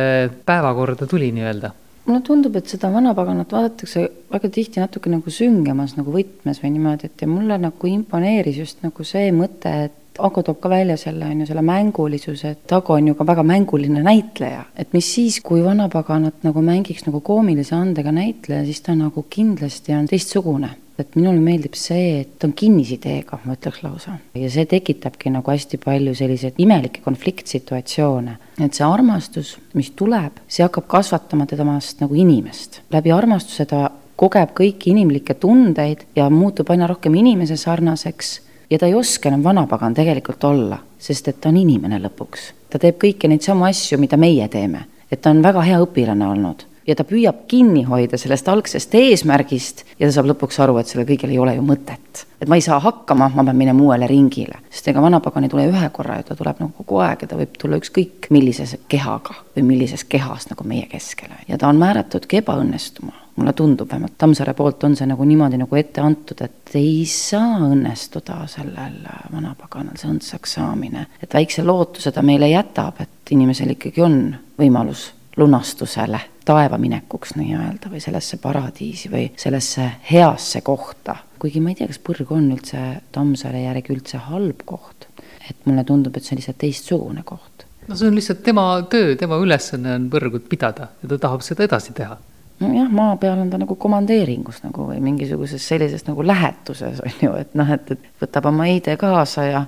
päevakorda 0.45 1.07
tuli 1.07 1.31
nii-öelda? 1.35 1.75
mulle 2.05 2.21
tundub, 2.25 2.55
et 2.57 2.69
seda 2.69 2.89
vanapaganat 2.91 3.51
vaadatakse 3.53 4.03
väga 4.31 4.49
tihti 4.53 4.81
natuke 4.81 5.11
nagu 5.11 5.31
süngemas 5.33 5.93
nagu 5.97 6.13
võtmes 6.13 6.61
või 6.63 6.73
niimoodi, 6.75 7.11
et 7.11 7.21
ja 7.21 7.29
mulle 7.29 7.57
nagu 7.61 7.89
imponeeris 7.91 8.57
just 8.57 8.81
nagu 8.85 9.05
see 9.05 9.29
mõte, 9.35 9.73
et 9.87 10.00
Ago 10.19 10.43
toob 10.43 10.59
ka 10.59 10.69
välja 10.69 10.97
selle, 10.99 11.25
on 11.25 11.39
ju, 11.39 11.45
selle 11.47 11.61
mängulisuse, 11.63 12.49
et 12.51 12.73
Ago 12.75 12.97
on 12.97 13.07
ju 13.07 13.15
ka 13.15 13.25
väga 13.27 13.43
mänguline 13.47 14.03
näitleja. 14.03 14.65
et 14.75 14.93
mis 14.93 15.13
siis, 15.13 15.39
kui 15.41 15.63
vanapaganat 15.63 16.43
nagu 16.43 16.61
mängiks 16.61 17.05
nagu 17.05 17.21
koomilise 17.21 17.75
andega 17.75 18.11
näitleja, 18.11 18.65
siis 18.65 18.81
ta 18.81 18.95
nagu 18.95 19.25
kindlasti 19.29 19.93
on 19.93 20.07
teistsugune. 20.07 20.69
et 20.99 21.15
minule 21.15 21.39
meeldib 21.39 21.73
see, 21.73 22.19
et 22.21 22.37
ta 22.39 22.47
on 22.47 22.53
kinnisideega, 22.53 23.39
ma 23.45 23.55
ütleks 23.55 23.83
lausa. 23.83 24.17
ja 24.35 24.49
see 24.49 24.65
tekitabki 24.65 25.31
nagu 25.31 25.51
hästi 25.51 25.77
palju 25.77 26.15
selliseid 26.15 26.59
imelikke 26.59 27.01
konfliktsituatsioone. 27.01 28.37
et 28.59 28.73
see 28.73 28.85
armastus, 28.85 29.57
mis 29.73 29.91
tuleb, 29.91 30.43
see 30.47 30.63
hakkab 30.63 30.87
kasvatama 30.87 31.45
temast 31.45 32.01
nagu 32.01 32.15
inimest. 32.15 32.81
läbi 32.91 33.11
armastuse 33.11 33.65
ta 33.65 33.89
kogeb 34.15 34.51
kõiki 34.53 34.91
inimlikke 34.91 35.33
tundeid 35.33 36.05
ja 36.15 36.29
muutub 36.29 36.69
aina 36.69 36.87
rohkem 36.87 37.15
inimese 37.15 37.55
sarnaseks 37.57 38.41
ja 38.71 38.79
ta 38.79 38.87
ei 38.87 38.95
oska 38.95 39.29
enam 39.29 39.43
vanapagan 39.43 39.93
tegelikult 39.93 40.43
olla, 40.43 40.79
sest 40.99 41.27
et 41.27 41.41
ta 41.41 41.49
on 41.49 41.57
inimene 41.57 41.99
lõpuks. 41.99 42.51
ta 42.69 42.79
teeb 42.79 42.97
kõiki 43.03 43.27
neid 43.27 43.43
samu 43.43 43.67
asju, 43.67 43.99
mida 43.99 44.17
meie 44.17 44.47
teeme, 44.47 44.85
et 45.11 45.21
ta 45.21 45.29
on 45.29 45.43
väga 45.43 45.61
hea 45.61 45.79
õpilane 45.83 46.27
olnud 46.27 46.70
ja 46.91 46.97
ta 46.97 47.05
püüab 47.07 47.45
kinni 47.51 47.85
hoida 47.87 48.19
sellest 48.19 48.49
algsest 48.51 48.95
eesmärgist 48.99 49.85
ja 49.97 50.07
ta 50.07 50.11
saab 50.17 50.27
lõpuks 50.33 50.59
aru, 50.63 50.77
et 50.81 50.91
sellel 50.91 51.07
kõigel 51.07 51.31
ei 51.31 51.39
ole 51.39 51.55
ju 51.55 51.63
mõtet. 51.65 52.25
et 52.41 52.49
ma 52.49 52.57
ei 52.57 52.65
saa 52.65 52.79
hakkama, 52.81 53.29
ma 53.35 53.45
pean 53.47 53.57
minema 53.57 53.83
uuele 53.83 54.07
ringile, 54.09 54.59
sest 54.69 54.91
ega 54.91 55.01
vanapagan 55.01 55.45
ei 55.45 55.53
tule 55.53 55.67
ühe 55.69 55.89
korra 55.93 56.19
ju, 56.19 56.27
ta 56.27 56.35
tuleb 56.35 56.61
nagu 56.63 56.71
kogu 56.77 57.01
aeg 57.05 57.23
ja 57.23 57.31
ta 57.31 57.39
võib 57.39 57.55
tulla 57.59 57.79
ükskõik 57.81 58.31
millises 58.33 58.75
kehaga 58.91 59.37
või 59.55 59.67
millises 59.73 60.03
kehas 60.03 60.49
nagu 60.51 60.67
meie 60.67 60.89
keskele 60.91 61.45
ja 61.47 61.57
ta 61.57 61.69
on 61.71 61.79
määratudki 61.81 62.41
ebaõnnestuma 62.41 63.21
mulle 63.35 63.53
tundub 63.53 63.89
vähemalt 63.89 64.17
Tammsaare 64.17 64.53
poolt 64.53 64.83
on 64.83 64.95
see 64.95 65.07
nagu 65.07 65.25
niimoodi 65.25 65.57
nagu 65.61 65.75
ette 65.79 66.01
antud, 66.03 66.41
et 66.43 66.75
ei 66.75 67.05
saa 67.09 67.61
õnnestuda 67.63 68.41
sellel 68.51 68.99
vanapaganal 69.31 69.95
see 69.97 70.11
õndsaks 70.11 70.57
saamine. 70.59 71.07
et 71.23 71.33
väikse 71.33 71.63
lootuse 71.63 72.11
ta 72.11 72.21
meile 72.21 72.49
jätab, 72.51 72.99
et 72.99 73.31
inimesel 73.31 73.73
ikkagi 73.77 74.03
on 74.03 74.35
võimalus 74.59 75.11
lunastusele, 75.37 76.19
taevaminekuks 76.51 77.35
nii-öelda 77.39 77.91
või 77.91 78.01
sellesse 78.03 78.39
paradiisi 78.41 79.11
või 79.11 79.27
sellesse 79.39 79.87
heasse 80.11 80.61
kohta. 80.65 81.15
kuigi 81.41 81.61
ma 81.63 81.71
ei 81.71 81.79
tea, 81.79 81.89
kas 81.89 82.01
põrg 82.03 82.31
on 82.35 82.51
üldse 82.53 82.81
Tammsaare 83.11 83.63
järgi 83.63 83.95
üldse 83.95 84.21
halb 84.29 84.65
koht. 84.65 85.07
et 85.49 85.65
mulle 85.65 85.83
tundub, 85.83 86.15
et 86.15 86.23
see 86.23 86.35
on 86.35 86.41
lihtsalt 86.41 86.59
teistsugune 86.61 87.23
koht. 87.25 87.65
no 87.87 87.95
see 87.95 88.11
on 88.11 88.19
lihtsalt 88.19 88.43
tema 88.43 88.65
töö, 88.89 89.15
tema 89.15 89.39
ülesanne 89.41 89.95
on 89.95 90.09
põrgut 90.11 90.49
pidada 90.49 90.91
ja 91.01 91.13
ta 91.13 91.17
tahab 91.27 91.45
seda 91.45 91.67
edasi 91.69 91.95
teha 91.97 92.17
nojah, 92.61 92.89
maa 92.91 93.15
peal 93.17 93.39
on 93.41 93.49
ta 93.49 93.59
nagu 93.61 93.75
komandeeringus 93.75 94.61
nagu 94.65 94.87
või 94.91 94.99
mingisuguses 95.03 95.67
sellises 95.67 96.05
nagu 96.07 96.25
lähetuses 96.25 97.01
on 97.03 97.23
ju, 97.25 97.35
et 97.41 97.55
noh, 97.57 97.71
et, 97.73 97.95
et 97.95 98.09
võtab 98.21 98.51
oma 98.51 98.67
Heide 98.69 98.97
kaasa 99.01 99.47
ja 99.47 99.63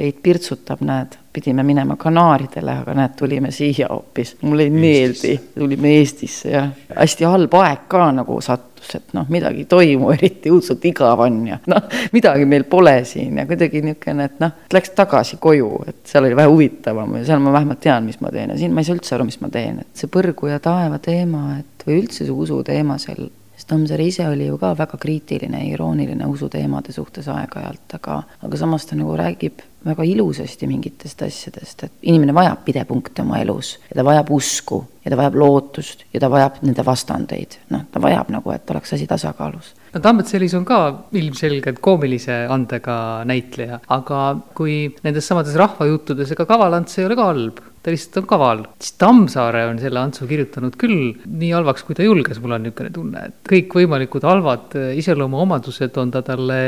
Heit 0.00 0.22
pirtsutab, 0.24 0.80
näed, 0.88 1.18
pidime 1.32 1.62
minema 1.62 1.98
Kanaaridele, 2.00 2.78
aga 2.80 2.94
näed, 2.96 3.12
tulime 3.16 3.50
siia 3.52 3.90
hoopis. 3.90 4.36
mulle 4.40 4.62
ei 4.62 4.70
meeldi, 4.70 5.34
tulime 5.58 5.90
Eestisse 5.98 6.50
ja 6.50 6.62
hästi 6.96 7.28
halb 7.28 7.54
aeg 7.60 7.82
ka 7.92 8.06
nagu 8.16 8.38
sattus, 8.40 8.94
et 8.96 9.12
noh, 9.12 9.28
midagi 9.28 9.66
ei 9.66 9.68
toimu, 9.68 10.08
eriti 10.16 10.52
õudselt 10.52 10.86
igav 10.88 11.20
on 11.26 11.36
ja 11.50 11.58
noh, 11.68 11.92
midagi 12.16 12.48
meil 12.48 12.64
pole 12.64 12.94
siin 13.04 13.42
ja 13.42 13.44
kuidagi 13.50 13.84
niisugune, 13.84 14.30
et 14.30 14.40
noh, 14.40 14.56
läks 14.72 14.96
tagasi 14.96 15.36
koju, 15.36 15.70
et 15.92 16.00
seal 16.08 16.24
oli 16.24 16.40
vähe 16.40 16.48
huvitavam 16.48 17.12
ja 17.20 17.26
seal 17.28 17.44
ma 17.44 17.52
vähemalt 17.52 17.84
tean, 17.84 18.08
mis 18.08 18.20
ma 18.24 18.32
teen 18.32 18.56
ja 18.56 18.58
siin 18.62 18.72
ma 18.72 18.80
ei 18.80 18.88
saa 18.88 18.96
üldse 18.96 19.16
aru, 19.18 19.28
mis 19.28 19.40
ma 19.44 19.52
teen, 19.52 19.84
et 19.84 19.92
see 20.00 20.08
põrgu 20.08 20.48
ja 20.48 20.56
taeva 20.64 20.96
teema, 21.04 21.58
et 21.60 21.84
või 21.84 22.00
üldse 22.00 22.24
see 22.24 22.32
usu 22.32 22.62
teema 22.64 22.96
seal 23.02 23.28
sest 23.62 23.70
Tammsaare 23.70 24.04
ise 24.04 24.26
oli 24.26 24.48
ju 24.48 24.58
ka 24.58 24.74
väga 24.74 24.98
kriitiline 24.98 25.60
ja 25.62 25.74
irooniline 25.76 26.26
usuteemade 26.26 26.92
suhtes 26.92 27.28
aeg-ajalt, 27.30 27.94
aga, 27.94 28.22
aga 28.42 28.58
samas 28.58 28.86
ta 28.86 28.96
nagu 28.98 29.14
räägib 29.16 29.62
väga 29.86 30.04
ilusasti 30.06 30.66
mingitest 30.66 31.22
asjadest, 31.22 31.84
et 31.86 31.92
inimene 32.10 32.34
vajab 32.34 32.64
pidepunkte 32.66 33.22
oma 33.22 33.38
elus 33.42 33.76
ja 33.88 33.96
ta 33.98 34.04
vajab 34.06 34.30
usku 34.34 34.80
ja 35.04 35.10
ta 35.10 35.18
vajab 35.18 35.38
lootust 35.38 36.04
ja 36.12 36.20
ta 36.22 36.30
vajab 36.30 36.60
nende 36.62 36.84
vastandeid, 36.86 37.58
noh, 37.70 37.86
ta 37.90 38.02
vajab 38.02 38.30
nagu, 38.34 38.50
et 38.54 38.70
oleks 38.70 38.94
asi 38.94 39.06
tasakaalus. 39.10 39.72
No 39.94 40.00
Tambet 40.00 40.30
Selis 40.30 40.54
on 40.58 40.64
ka 40.66 40.78
ilmselgelt 41.12 41.78
koomilise 41.82 42.44
andega 42.50 42.96
näitleja, 43.28 43.78
aga 43.88 44.22
kui 44.58 44.94
nendes 45.04 45.28
samades 45.28 45.58
rahvajuttudes, 45.58 46.34
ega 46.34 46.46
Kaval 46.50 46.78
Ants 46.78 46.98
ei 46.98 47.06
ole 47.06 47.18
ka 47.18 47.30
halb, 47.30 47.62
ta 47.82 47.90
lihtsalt 47.90 48.20
on 48.22 48.26
kaval. 48.30 48.62
siis 48.78 48.94
Tammsaare 48.98 49.64
on 49.66 49.78
selle 49.82 50.00
Antsu 50.00 50.26
kirjutanud 50.30 50.76
küll 50.78 51.12
nii 51.26 51.50
halvaks, 51.54 51.84
kui 51.86 51.96
ta 51.98 52.06
julges, 52.06 52.38
mul 52.42 52.54
on 52.56 52.64
niisugune 52.66 52.92
tunne, 52.94 53.24
et 53.28 53.50
kõikvõimalikud 53.50 54.26
halvad 54.26 54.76
iseloomuomadused 54.98 55.98
on 56.02 56.12
ta 56.14 56.22
talle 56.26 56.58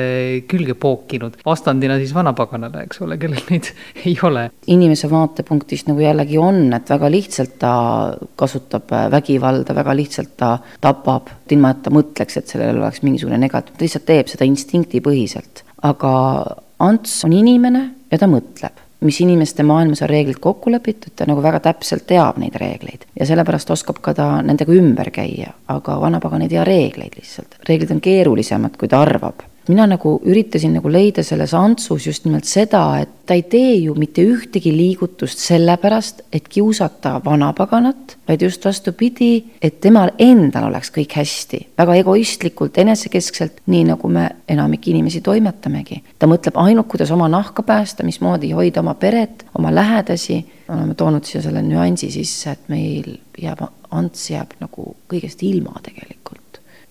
külge 0.51 0.77
pookinud, 0.81 1.39
vastandina 1.47 1.99
siis 2.03 2.15
vanapaganale, 2.17 2.85
eks 2.89 3.03
ole, 3.07 3.19
kellel 3.23 3.47
neid 3.53 3.71
ei 4.03 4.17
ole. 4.27 4.49
inimese 4.75 5.11
vaatepunktist 5.11 5.91
nagu 5.91 6.03
jällegi 6.03 6.41
on, 6.43 6.67
et 6.75 6.91
väga 6.91 7.11
lihtsalt 7.15 7.59
ta 7.63 7.75
kasutab 8.39 8.91
vägivalda, 9.15 9.77
väga 9.77 9.97
lihtsalt 9.97 10.35
ta 10.41 10.57
tapab, 10.83 11.31
ilma 11.55 11.71
et 11.71 11.85
ta 11.85 11.93
mõtleks, 11.95 12.41
et 12.41 12.51
sellel 12.51 12.81
oleks 12.81 13.05
mingisugune 13.07 13.39
negatiivne, 13.39 13.79
ta 13.79 13.87
lihtsalt 13.87 14.09
teeb 14.11 14.31
seda 14.33 14.49
instinktipõhiselt. 14.49 15.63
aga 15.85 16.15
Ants 16.85 17.21
on 17.25 17.33
inimene 17.33 17.85
ja 18.11 18.19
ta 18.19 18.27
mõtleb 18.27 18.84
mis 19.01 19.21
inimeste 19.21 19.63
maailmas 19.63 20.03
on 20.03 20.09
reeglid 20.09 20.39
kokku 20.41 20.71
lepitud, 20.73 21.13
ta 21.17 21.27
nagu 21.29 21.43
väga 21.43 21.61
täpselt 21.61 22.07
teab 22.07 22.39
neid 22.41 22.55
reegleid 22.61 23.07
ja 23.21 23.27
sellepärast 23.27 23.71
oskab 23.71 24.01
ka 24.01 24.15
ta 24.15 24.29
nendega 24.43 24.73
ümber 24.73 25.11
käia, 25.11 25.53
aga 25.69 25.99
vanapagan 26.01 26.43
ei 26.43 26.49
tea 26.49 26.65
reegleid 26.65 27.19
lihtsalt. 27.19 27.59
reeglid 27.69 27.91
on 27.91 28.01
keerulisemad, 28.01 28.77
kui 28.79 28.89
ta 28.89 29.03
arvab 29.03 29.45
mina 29.69 29.87
nagu 29.89 30.19
üritasin 30.27 30.75
nagu 30.77 30.91
leida 30.93 31.23
selles 31.25 31.55
Antsus 31.57 32.07
just 32.07 32.27
nimelt 32.27 32.45
seda, 32.49 32.83
et 33.01 33.11
ta 33.27 33.37
ei 33.37 33.45
tee 33.49 33.75
ju 33.85 33.95
mitte 33.97 34.25
ühtegi 34.25 34.73
liigutust 34.75 35.41
sellepärast, 35.41 36.25
et 36.33 36.49
kiusata 36.49 37.17
vanapaganat, 37.25 38.17
vaid 38.29 38.45
just 38.45 38.65
vastupidi, 38.65 39.31
et 39.63 39.81
temal 39.81 40.13
endal 40.21 40.69
oleks 40.69 40.93
kõik 40.95 41.17
hästi, 41.17 41.61
väga 41.79 41.97
egoistlikult, 42.03 42.79
enesekeskselt, 42.85 43.65
nii 43.73 43.87
nagu 43.93 44.11
me 44.13 44.29
enamik 44.49 44.89
inimesi 44.93 45.25
toimetamegi. 45.25 46.03
ta 46.19 46.29
mõtleb 46.29 46.61
ainult, 46.61 46.89
kuidas 46.89 47.11
oma 47.15 47.29
nahka 47.29 47.63
päästa, 47.63 48.05
mismoodi 48.05 48.53
hoida 48.53 48.85
oma 48.85 48.95
peret, 48.95 49.47
oma 49.59 49.75
lähedasi, 49.75 50.45
oleme 50.69 50.95
toonud 50.95 51.25
siia 51.25 51.43
selle 51.43 51.63
nüansi 51.63 52.11
sisse, 52.13 52.51
et 52.51 52.69
meil 52.69 53.19
jääb, 53.41 53.65
Ants 53.95 54.31
jääb 54.31 54.57
nagu 54.59 54.97
kõigest 55.07 55.45
ilma 55.47 55.79
tegelikult 55.83 56.44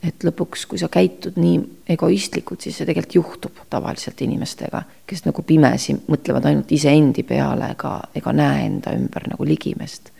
et 0.03 0.25
lõpuks, 0.27 0.65
kui 0.67 0.79
sa 0.81 0.89
käitud 0.91 1.37
nii 1.39 1.59
egoistlikult, 1.95 2.63
siis 2.63 2.75
see 2.79 2.87
tegelikult 2.87 3.15
juhtub 3.15 3.61
tavaliselt 3.71 4.19
inimestega, 4.25 4.83
kes 5.07 5.23
nagu 5.27 5.45
pimesi 5.47 5.95
mõtlevad 5.95 6.49
ainult 6.49 6.71
iseendi 6.75 7.23
peale 7.27 7.71
ega, 7.75 7.95
ega 8.15 8.33
näe 8.35 8.65
enda 8.67 8.95
ümber 8.97 9.29
nagu 9.31 9.47
ligimest. 9.47 10.11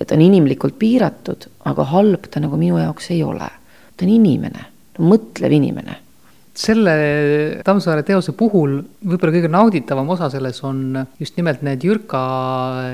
et 0.00 0.12
on 0.12 0.20
inimlikult 0.24 0.78
piiratud, 0.78 1.44
aga 1.68 1.84
halb 1.90 2.24
ta 2.30 2.40
nagu 2.40 2.56
minu 2.56 2.78
jaoks 2.78 3.10
ei 3.10 3.22
ole. 3.22 3.50
ta 3.96 4.06
on 4.06 4.14
inimene, 4.14 4.64
ta 4.94 5.02
on 5.02 5.12
mõtlev 5.12 5.58
inimene 5.58 5.98
selle 6.52 6.94
Tammsaare 7.64 8.02
teose 8.04 8.34
puhul 8.36 8.74
võib-olla 9.08 9.32
kõige 9.32 9.48
nauditavam 9.48 10.10
osa 10.12 10.28
selles 10.32 10.60
on 10.68 10.98
just 11.20 11.36
nimelt 11.40 11.62
need 11.64 11.84
Jürka 11.84 12.20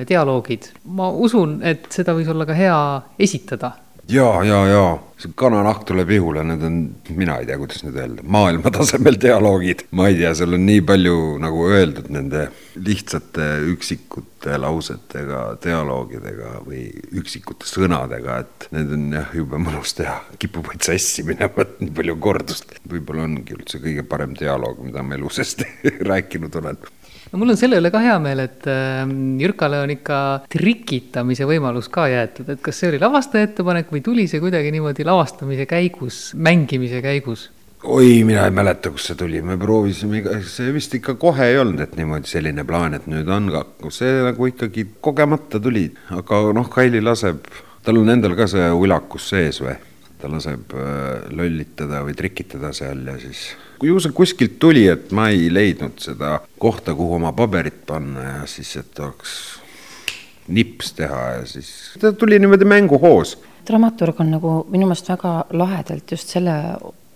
dialoogid. 0.09 0.71
ma 0.85 1.11
usun, 1.11 1.59
et 1.63 1.91
seda 1.91 2.15
võis 2.15 2.31
olla 2.31 2.47
ka 2.47 2.55
hea 2.55 2.79
esitada 3.19 3.73
ja, 4.09 4.29
ja, 4.45 4.63
ja 4.69 4.87
see 5.19 5.33
kananahk 5.39 5.83
tuleb 5.89 6.11
ihule, 6.15 6.45
need 6.47 6.63
on, 6.65 6.77
mina 7.19 7.39
ei 7.41 7.47
tea, 7.49 7.59
kuidas 7.59 7.83
nüüd 7.83 7.97
öelda, 7.99 8.25
maailma 8.37 8.71
tasemel 8.75 9.19
dialoogid. 9.25 9.87
ma 9.99 10.09
ei 10.11 10.19
tea, 10.21 10.33
seal 10.39 10.55
on 10.55 10.65
nii 10.69 10.83
palju 10.89 11.17
nagu 11.43 11.65
öeldud 11.73 12.11
nende 12.15 12.47
lihtsate 12.79 13.49
üksikute 13.73 14.59
lausetega, 14.63 15.43
dialoogidega 15.65 16.53
või 16.67 16.85
üksikute 17.19 17.67
sõnadega, 17.69 18.39
et 18.45 18.69
need 18.77 18.95
on 18.95 19.09
jah, 19.19 19.35
jube 19.41 19.61
mõnus 19.63 19.97
teha, 19.99 20.21
kipub 20.39 20.71
vaid 20.71 20.87
sassi 20.87 21.27
minema, 21.27 21.67
et 21.67 21.83
nii 21.83 21.95
palju 21.99 22.19
kordust. 22.23 22.79
võib-olla 22.89 23.27
ongi 23.27 23.59
üldse 23.59 23.83
kõige 23.83 24.07
parem 24.07 24.39
dialoog, 24.39 24.85
mida 24.87 25.03
ma 25.03 25.19
elu 25.19 25.35
seest 25.35 25.67
rääkinud 26.13 26.63
olen 26.63 26.79
no 27.33 27.41
mul 27.41 27.53
on 27.53 27.61
selle 27.61 27.79
üle 27.81 27.91
ka 27.95 28.01
hea 28.03 28.17
meel, 28.23 28.43
et 28.47 28.67
ähm, 28.71 29.37
Jürkale 29.41 29.83
on 29.85 29.93
ikka 29.93 30.21
trikitamise 30.53 31.49
võimalus 31.49 31.91
ka 31.93 32.09
jäetud, 32.11 32.49
et 32.55 32.63
kas 32.65 32.81
see 32.81 32.93
oli 32.93 33.03
lavastaja 33.03 33.51
ettepanek 33.51 33.93
või 33.93 34.03
tuli 34.05 34.27
see 34.31 34.43
kuidagi 34.43 34.73
niimoodi 34.75 35.07
lavastamise 35.09 35.69
käigus, 35.69 36.29
mängimise 36.35 37.03
käigus? 37.05 37.49
oi, 37.85 38.25
mina 38.27 38.47
ei 38.49 38.55
mäleta, 38.55 38.91
kust 38.91 39.13
see 39.13 39.19
tuli, 39.19 39.43
me 39.45 39.59
proovisime, 39.61 40.23
see 40.49 40.73
vist 40.75 40.97
ikka 40.99 41.15
kohe 41.21 41.47
ei 41.53 41.61
olnud, 41.61 41.81
et 41.85 41.95
niimoodi 41.99 42.31
selline 42.31 42.65
plaan, 42.67 42.97
et 42.99 43.07
nüüd 43.11 43.29
on 43.31 43.53
ka, 43.55 43.65
see 43.95 44.25
nagu 44.27 44.51
ikkagi 44.51 44.89
kogemata 45.05 45.61
tuli, 45.63 45.87
aga 46.17 46.43
noh, 46.57 46.67
Kaili 46.73 47.03
laseb, 47.05 47.47
tal 47.87 48.01
on 48.01 48.11
endal 48.17 48.35
ka 48.39 48.49
see 48.51 48.67
ulakus 48.75 49.31
sees 49.31 49.63
või, 49.63 49.77
ta 50.19 50.31
laseb 50.33 50.75
äh, 50.75 51.31
lollitada 51.39 52.03
või 52.07 52.19
trikitada 52.19 52.73
seal 52.75 53.05
ja 53.07 53.15
siis 53.23 53.53
ju 53.83 54.01
see 54.01 54.13
kuskilt 54.13 54.59
tuli, 54.59 54.87
et 54.89 55.13
ma 55.13 55.29
ei 55.33 55.49
leidnud 55.53 55.99
seda 56.03 56.41
kohta, 56.59 56.95
kuhu 56.95 57.19
oma 57.19 57.33
paberit 57.33 57.87
panna 57.87 58.25
ja 58.25 58.47
siis, 58.51 58.77
et 58.77 58.99
oleks 58.99 59.35
nips 60.49 60.93
teha 60.97 61.25
ja 61.39 61.47
siis 61.47 61.73
ta 62.01 62.13
tuli 62.13 62.39
niimoodi 62.39 62.65
mänguhoos. 62.65 63.39
dramaturg 63.69 64.21
on 64.21 64.31
nagu 64.33 64.53
minu 64.71 64.87
meelest 64.89 65.09
väga 65.13 65.33
lahedalt 65.53 66.11
just 66.11 66.33
selle 66.33 66.55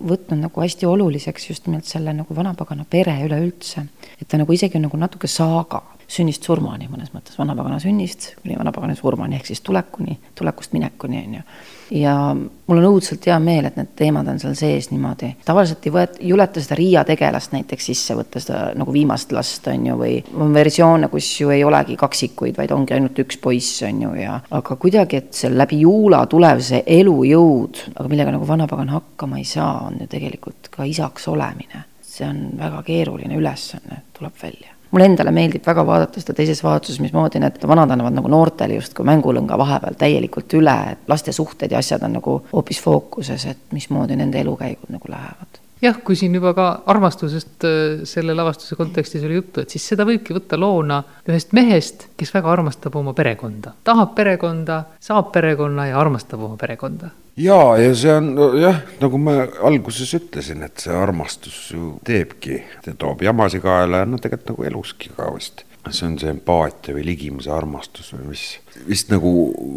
võtnud 0.03 0.43
nagu 0.43 0.61
hästi 0.61 0.85
oluliseks 0.85 1.49
just 1.49 1.67
nimelt 1.67 1.87
selle 1.89 2.13
nagu 2.13 2.35
vanapagana 2.35 2.85
pere 2.89 3.15
üleüldse. 3.25 3.85
et 4.21 4.27
ta 4.27 4.37
nagu 4.37 4.53
isegi 4.53 4.77
on 4.77 4.87
nagu 4.87 4.97
natuke 4.97 5.27
saaga 5.27 5.81
sünnist 6.13 6.45
surmani 6.45 6.89
mõnes 6.91 7.13
mõttes, 7.13 7.37
vanapagana 7.39 7.79
sünnist 7.83 8.33
kuni 8.41 8.57
vanapagana 8.59 8.95
surmani 8.97 9.39
ehk 9.39 9.49
siis 9.49 9.63
tulekuni, 9.65 10.19
tulekust 10.37 10.75
minekuni 10.77 11.23
on 11.25 11.39
ju 11.39 11.45
ja 11.93 12.13
mul 12.33 12.79
on 12.79 12.87
õudselt 12.87 13.25
hea 13.27 13.35
meel, 13.43 13.67
et 13.67 13.77
need 13.77 13.91
teemad 13.97 14.27
on 14.31 14.39
seal 14.41 14.55
sees 14.57 14.89
niimoodi. 14.91 15.33
tavaliselt 15.45 15.85
ei 15.85 15.93
võeta, 15.93 16.19
ei 16.21 16.31
juleta 16.31 16.63
seda 16.63 16.77
Riia 16.79 17.03
tegelast 17.07 17.53
näiteks 17.53 17.89
sisse 17.91 18.17
võtta, 18.17 18.41
seda 18.43 18.61
nagu 18.77 18.93
viimast 18.95 19.31
last, 19.35 19.67
on 19.71 19.87
ju, 19.89 19.97
või 19.99 20.17
on 20.33 20.53
versioone, 20.55 21.09
kus 21.11 21.29
ju 21.41 21.53
ei 21.53 21.63
olegi 21.63 21.97
kaksikuid, 21.99 22.57
vaid 22.57 22.73
ongi 22.75 22.97
ainult 22.97 23.23
üks 23.25 23.39
poiss, 23.43 23.81
on 23.87 24.01
ju, 24.07 24.13
ja 24.23 24.39
aga 24.59 24.77
kuidagi, 24.79 25.23
et 25.23 25.33
see 25.37 25.53
läbi 25.53 25.83
juula 25.83 26.23
tulev 26.31 26.63
see 26.65 26.83
elujõud, 26.99 27.85
aga 27.95 28.09
millega 28.11 28.35
nagu 28.37 28.47
vanapagan 28.47 28.93
hakkama 28.97 29.41
ei 29.41 29.47
saa, 29.47 29.87
on 29.87 30.01
ju 30.03 30.09
tegelikult 30.11 30.71
ka 30.73 30.87
isaks 30.89 31.27
olemine. 31.31 31.89
see 32.13 32.27
on 32.29 32.51
väga 32.59 32.83
keeruline 32.85 33.37
ülesanne, 33.41 34.03
tuleb 34.13 34.37
välja 34.37 34.72
mulle 34.93 35.09
endale 35.09 35.33
meeldib 35.33 35.65
väga 35.65 35.85
vaadata 35.87 36.21
seda 36.21 36.35
teises 36.37 36.61
vaatuses, 36.63 37.01
mismoodi 37.01 37.41
need 37.41 37.57
vanad 37.67 37.91
annavad 37.95 38.13
nagu 38.19 38.29
noortele 38.31 38.77
justkui 38.77 39.07
mängulõnga 39.09 39.57
vahepeal 39.57 39.97
täielikult 39.97 40.53
üle, 40.59 40.77
et 40.93 41.09
laste 41.09 41.33
suhted 41.33 41.73
ja 41.73 41.81
asjad 41.81 42.05
on 42.05 42.19
nagu 42.19 42.37
hoopis 42.53 42.81
fookuses, 42.83 43.49
et 43.49 43.75
mismoodi 43.75 44.19
nende 44.19 44.41
elukäigud 44.45 44.93
nagu 44.93 45.09
lähevad 45.09 45.62
jah, 45.83 45.97
kui 46.05 46.17
siin 46.19 46.35
juba 46.37 46.53
ka 46.57 46.67
armastusest 46.93 47.67
äh, 47.67 48.05
selle 48.09 48.35
lavastuse 48.37 48.77
kontekstis 48.79 49.25
oli 49.27 49.39
juttu, 49.39 49.63
et 49.63 49.73
siis 49.73 49.85
seda 49.93 50.07
võibki 50.07 50.35
võtta 50.37 50.59
loona 50.59 51.01
ühest 51.27 51.55
mehest, 51.57 52.07
kes 52.19 52.33
väga 52.35 52.53
armastab 52.53 52.95
oma 52.99 53.15
perekonda, 53.17 53.75
tahab 53.83 54.15
perekonda, 54.17 54.83
saab 55.03 55.33
perekonna 55.35 55.89
ja 55.91 55.99
armastab 56.01 56.47
oma 56.47 56.59
perekonda 56.59 57.11
jaa, 57.39 57.77
ja 57.81 57.93
see 57.97 58.13
on 58.13 58.31
no, 58.37 58.49
jah, 58.59 58.81
nagu 59.01 59.19
ma 59.21 59.35
alguses 59.65 60.13
ütlesin, 60.19 60.63
et 60.67 60.85
see 60.85 60.95
armastus 60.95 61.59
ju 61.73 61.95
teebki, 62.05 62.61
toob 62.99 63.23
jamasid 63.25 63.63
kaela 63.63 64.03
ja 64.03 64.09
no 64.09 64.19
tegelikult 64.21 64.53
nagu 64.53 64.67
eluski 64.69 65.13
ka 65.17 65.29
vist. 65.33 65.65
See 65.91 66.07
on 66.07 66.17
see 66.19 66.31
empaatia 66.31 66.95
või 66.95 67.03
ligimuse 67.07 67.51
armastus 67.51 68.13
või 68.15 68.29
mis 68.31 68.43
vist 68.87 69.11
nagu 69.11 69.31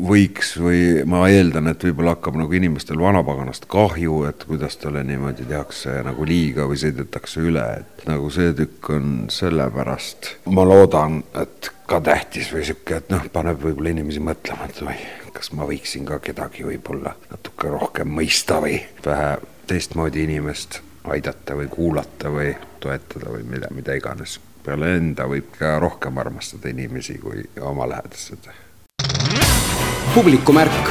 võiks 0.06 0.54
või 0.60 1.02
ma 1.08 1.24
eeldan, 1.30 1.70
et 1.72 1.82
võib-olla 1.88 2.14
hakkab 2.14 2.38
nagu 2.40 2.56
inimestel 2.56 3.00
vanapaganast 3.00 3.66
kahju, 3.70 4.22
et 4.30 4.46
kuidas 4.48 4.78
talle 4.80 5.02
niimoodi 5.06 5.48
tehakse 5.48 5.98
nagu 6.06 6.26
liiga 6.28 6.68
või 6.70 6.78
sõidetakse 6.80 7.42
üle, 7.44 7.66
et 7.82 8.06
nagu 8.08 8.30
see 8.32 8.54
tükk 8.56 8.92
on 8.96 9.12
sellepärast, 9.32 10.32
ma 10.54 10.66
loodan, 10.66 11.20
et 11.42 11.72
ka 11.90 12.00
tähtis 12.04 12.50
või 12.54 12.64
sihuke, 12.66 13.00
et 13.02 13.12
noh, 13.12 13.26
paneb 13.32 13.60
võib-olla 13.62 13.94
inimesi 13.94 14.22
mõtlema, 14.22 14.70
et 14.70 14.82
oi, 14.86 14.96
kas 15.36 15.52
ma 15.58 15.68
võiksin 15.68 16.06
ka 16.08 16.20
kedagi 16.24 16.66
võib-olla 16.66 17.16
natuke 17.30 17.70
rohkem 17.70 18.10
mõista 18.14 18.60
või 18.62 18.80
vähe 19.04 19.36
teistmoodi 19.66 20.24
inimest 20.26 20.80
aidata 21.06 21.56
või 21.58 21.68
kuulata 21.70 22.30
või 22.32 22.54
toetada 22.80 23.30
või 23.30 23.46
mida, 23.46 23.70
mida 23.74 23.94
iganes. 23.98 24.40
Peale 24.66 24.96
enda 24.98 25.28
võib 25.30 25.52
ka 25.58 25.76
rohkem 25.82 26.18
armastada 26.18 26.70
inimesi 26.72 27.18
kui 27.22 27.44
oma 27.60 27.86
lähedased. 27.88 28.50
publikumärk 30.14 30.90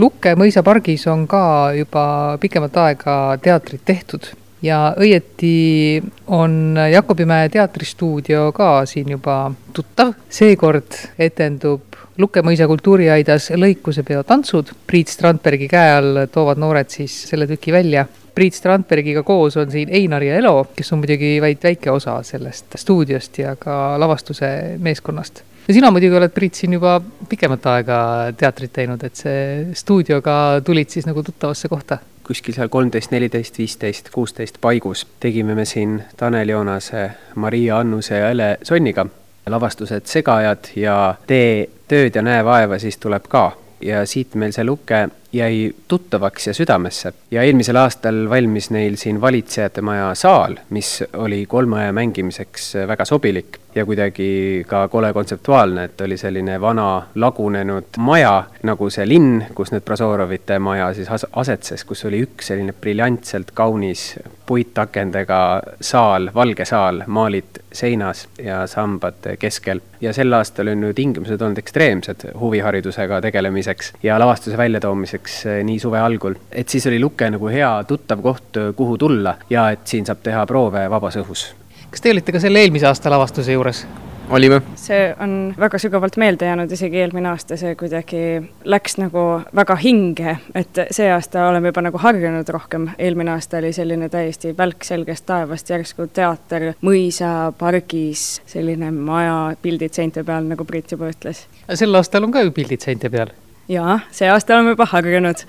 Lukke 0.00 0.32
mõisapargis 0.38 1.02
on 1.12 1.26
ka 1.28 1.72
juba 1.76 2.04
pikemat 2.40 2.76
aega 2.80 3.16
teatrit 3.42 3.82
tehtud 3.84 4.30
ja 4.64 4.94
õieti 4.96 6.00
on 6.26 6.78
Jakobimäe 6.92 7.48
teatristuudio 7.48 8.52
ka 8.56 8.86
siin 8.86 9.10
juba 9.16 9.50
tuttav. 9.72 10.14
seekord 10.28 10.96
etendub 11.18 11.89
Lukke 12.20 12.42
mõisa 12.44 12.66
kultuuriaidas 12.68 13.50
lõikusepeo 13.56 14.24
tantsud. 14.28 14.74
Priit 14.86 15.08
Strandbergi 15.08 15.68
käe 15.70 15.92
all 15.96 16.24
toovad 16.32 16.60
noored 16.60 16.90
siis 16.92 17.14
selle 17.30 17.46
tüki 17.48 17.72
välja. 17.72 18.04
Priit 18.34 18.54
Strandbergiga 18.54 19.22
koos 19.26 19.56
on 19.60 19.70
siin 19.72 19.88
Einar 19.94 20.22
ja 20.22 20.36
Elo, 20.36 20.66
kes 20.76 20.92
on 20.92 21.00
muidugi 21.00 21.38
vaid 21.42 21.62
väike 21.64 21.90
osa 21.90 22.18
sellest 22.26 22.76
stuudiost 22.78 23.40
ja 23.40 23.54
ka 23.58 23.96
lavastuse 24.00 24.50
meeskonnast 24.78 25.42
ja 25.68 25.74
sina 25.74 25.90
muidugi 25.94 26.16
oled, 26.18 26.32
Priit, 26.34 26.58
siin 26.58 26.74
juba 26.74 26.96
pikemat 27.30 27.66
aega 27.72 27.98
teatrit 28.36 28.72
teinud, 28.74 29.02
et 29.06 29.16
see 29.16 29.68
stuudioga 29.78 30.34
tulid 30.66 30.90
siis 30.90 31.06
nagu 31.08 31.22
tuttavasse 31.22 31.70
kohta 31.70 32.00
kuskil 32.26 32.54
seal 32.54 32.68
kolmteist, 32.70 33.10
neliteist, 33.10 33.56
viisteist, 33.58 34.10
kuusteist 34.14 34.60
paigus 34.62 35.06
tegime 35.22 35.56
me 35.58 35.64
siin 35.66 35.96
Tanel 36.16 36.52
Joonase, 36.52 37.08
Maria 37.34 37.80
Annuse 37.82 38.20
ja 38.20 38.30
Ele 38.30 38.52
Sonniga 38.62 39.06
lavastused 39.50 40.06
Segajad 40.06 40.72
ja 40.76 41.14
Tee 41.26 41.68
tööd 41.88 42.14
ja 42.14 42.22
näe 42.22 42.44
vaeva, 42.44 42.78
siis 42.78 42.98
tuleb 42.98 43.28
ka. 43.28 43.52
ja 43.80 44.04
siit 44.06 44.34
meil 44.34 44.52
see 44.52 44.64
luke 44.64 45.08
jäi 45.32 45.74
tuttavaks 45.88 46.46
ja 46.46 46.54
südamesse 46.54 47.12
ja 47.30 47.42
eelmisel 47.42 47.76
aastal 47.76 48.24
valmis 48.30 48.70
neil 48.70 48.96
siin 48.96 49.20
valitsejate 49.20 49.80
maja 49.80 50.14
saal, 50.14 50.56
mis 50.70 51.04
oli 51.12 51.44
kolmeaja 51.46 51.92
mängimiseks 51.92 52.74
väga 52.86 53.04
sobilik 53.04 53.60
ja 53.74 53.86
kuidagi 53.86 54.64
ka 54.66 54.88
kole 54.88 55.12
kontseptuaalne, 55.12 55.84
et 55.84 56.00
oli 56.00 56.16
selline 56.16 56.60
vana 56.60 57.02
lagunenud 57.14 57.98
maja, 57.98 58.44
nagu 58.66 58.90
see 58.90 59.06
linn, 59.08 59.44
kus 59.54 59.70
nüüd 59.70 59.86
Prozorovite 59.86 60.58
maja 60.58 60.90
siis 60.94 61.10
as-, 61.10 61.28
asetses, 61.32 61.84
kus 61.86 62.04
oli 62.10 62.22
üks 62.26 62.50
selline 62.50 62.74
briljantselt 62.74 63.54
kaunis 63.54 64.16
puitakendega 64.46 65.40
saal, 65.80 66.30
valge 66.34 66.66
saal, 66.66 67.04
maalid 67.06 67.62
seinas 67.72 68.26
ja 68.42 68.64
sambad 68.66 69.30
keskel. 69.38 69.80
ja 70.00 70.12
sel 70.16 70.32
aastal 70.32 70.68
on 70.72 70.82
ju 70.82 70.94
tingimused 70.96 71.42
olnud 71.42 71.58
ekstreemsed 71.60 72.24
huviharidusega 72.40 73.20
tegelemiseks 73.20 73.92
ja 74.02 74.18
lavastuse 74.18 74.56
väljatoomiseks 74.56 75.19
eh, 75.46 75.62
nii 75.64 75.78
suve 75.78 76.00
algul. 76.00 76.34
et 76.50 76.68
siis 76.68 76.86
oli 76.86 77.00
Luke 77.00 77.30
nagu 77.30 77.48
hea 77.48 77.72
tuttav 77.88 78.22
koht, 78.22 78.60
kuhu 78.76 78.98
tulla 78.98 79.36
ja 79.50 79.70
et 79.70 79.86
siin 79.86 80.06
saab 80.06 80.22
teha 80.22 80.46
proove 80.46 80.88
vabas 80.90 81.16
õhus 81.20 81.50
kas 81.90 82.00
te 82.00 82.12
olite 82.14 82.32
ka 82.32 82.40
selle 82.42 82.62
eelmise 82.62 82.86
aasta 82.86 83.10
lavastuse 83.10 83.52
juures? 83.52 83.84
olime. 84.30 84.60
see 84.78 85.14
on 85.20 85.54
väga 85.58 85.78
sügavalt 85.78 86.16
meelde 86.16 86.46
jäänud, 86.46 86.70
isegi 86.70 87.00
eelmine 87.02 87.32
aasta 87.32 87.56
see 87.58 87.74
kuidagi 87.74 88.20
läks 88.64 88.94
nagu 89.00 89.24
väga 89.56 89.74
hinge, 89.82 90.36
et 90.54 90.80
see 90.94 91.08
aasta 91.10 91.48
oleme 91.48 91.72
juba 91.72 91.82
nagu 91.82 91.98
harjunud 91.98 92.52
rohkem, 92.54 92.86
eelmine 92.98 93.34
aasta 93.34 93.58
oli 93.58 93.72
selline 93.74 94.08
täiesti 94.08 94.54
välk 94.58 94.86
selgest 94.86 95.26
taevast, 95.26 95.74
järsku 95.74 96.06
teater 96.14 96.70
mõisapargis, 96.86 98.26
selline 98.46 98.92
maja, 98.94 99.56
pildid 99.62 99.98
seinte 99.98 100.24
peal, 100.24 100.46
nagu 100.46 100.64
Priit 100.64 100.94
juba 100.94 101.10
ütles. 101.10 101.46
sel 101.74 101.94
aastal 101.98 102.28
on 102.28 102.38
ka 102.38 102.46
ju 102.46 102.54
pildid 102.54 102.86
seinte 102.86 103.10
peal? 103.10 103.34
Jaa, 103.70 104.00
see 104.14 104.28
aasta 104.30 104.56
oleme 104.56 104.74
juba 104.74 104.86
harjunud. 104.90 105.44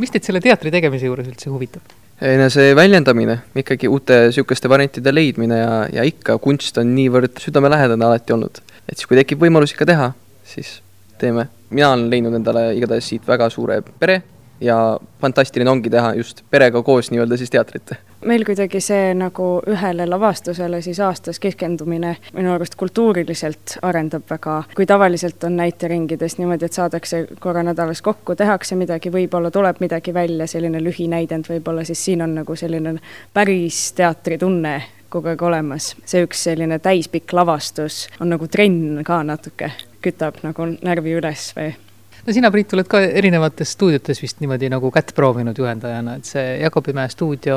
mis 0.00 0.12
teid 0.14 0.26
selle 0.26 0.42
teatri 0.44 0.72
tegemise 0.74 1.08
juures 1.10 1.28
üldse 1.30 1.50
huvitab? 1.52 1.94
enese 2.24 2.70
väljendamine, 2.78 3.40
ikkagi 3.58 3.90
uute 3.90 4.20
niisuguste 4.28 4.70
variantide 4.70 5.12
leidmine 5.12 5.58
ja, 5.58 5.72
ja 5.92 6.04
ikka 6.06 6.38
kunst 6.42 6.78
on 6.80 6.94
niivõrd 6.96 7.40
südamelähedane 7.42 8.06
alati 8.06 8.36
olnud. 8.36 8.62
et 8.88 8.96
siis, 8.96 9.08
kui 9.10 9.18
tekib 9.18 9.42
võimalus 9.42 9.74
ikka 9.74 9.88
teha, 9.90 10.12
siis 10.46 10.78
teeme. 11.18 11.48
mina 11.70 11.90
olen 11.92 12.06
leidnud 12.10 12.38
endale 12.38 12.68
igatahes 12.78 13.10
siit 13.10 13.26
väga 13.28 13.50
suure 13.50 13.82
pere 13.98 14.22
ja 14.60 14.98
fantastiline 15.20 15.70
ongi 15.70 15.90
teha 15.90 16.14
just 16.14 16.42
perega 16.50 16.82
koos 16.82 17.10
nii-öelda 17.10 17.36
siis 17.36 17.50
teatrit. 17.50 17.92
meil 18.24 18.44
kuidagi 18.44 18.80
see 18.80 19.12
nagu 19.14 19.48
ühele 19.68 20.06
lavastusele 20.08 20.80
siis 20.82 21.00
aastas 21.00 21.38
keskendumine 21.40 22.16
minu 22.32 22.52
arust 22.54 22.74
kultuuriliselt 22.80 23.78
arendab 23.82 24.24
väga, 24.30 24.62
kui 24.76 24.86
tavaliselt 24.86 25.44
on 25.44 25.56
näiteringides 25.56 26.38
niimoodi, 26.38 26.64
et 26.64 26.72
saadakse 26.72 27.26
korra 27.40 27.62
nädalas 27.62 28.02
kokku, 28.02 28.34
tehakse 28.34 28.76
midagi, 28.80 29.12
võib-olla 29.12 29.50
tuleb 29.50 29.80
midagi 29.80 30.14
välja, 30.14 30.46
selline 30.46 30.80
lühinäidend 30.84 31.50
võib-olla, 31.50 31.84
siis 31.84 32.04
siin 32.04 32.22
on 32.22 32.34
nagu 32.40 32.56
selline 32.56 32.96
päris 33.34 33.92
teatritunne 33.92 34.82
kogu 35.14 35.30
aeg 35.30 35.42
olemas. 35.42 35.94
see 36.04 36.24
üks 36.26 36.46
selline 36.48 36.78
täispikk 36.82 37.32
lavastus 37.32 38.06
on 38.20 38.32
nagu 38.34 38.48
trenn 38.48 39.04
ka 39.06 39.22
natuke, 39.22 39.70
kütab 40.02 40.40
nagu 40.42 40.72
närvi 40.82 41.18
üles 41.20 41.52
või 41.56 41.74
no 42.26 42.32
sina, 42.32 42.50
Priit, 42.50 42.72
oled 42.76 42.88
ka 42.90 43.00
erinevates 43.04 43.74
stuudiotes 43.76 44.22
vist 44.22 44.40
niimoodi 44.42 44.70
nagu 44.72 44.90
kätt 44.94 45.12
proovinud 45.16 45.58
juhendajana, 45.58 46.18
et 46.18 46.28
see 46.28 46.44
Jakobimäe 46.62 47.10
stuudio 47.12 47.56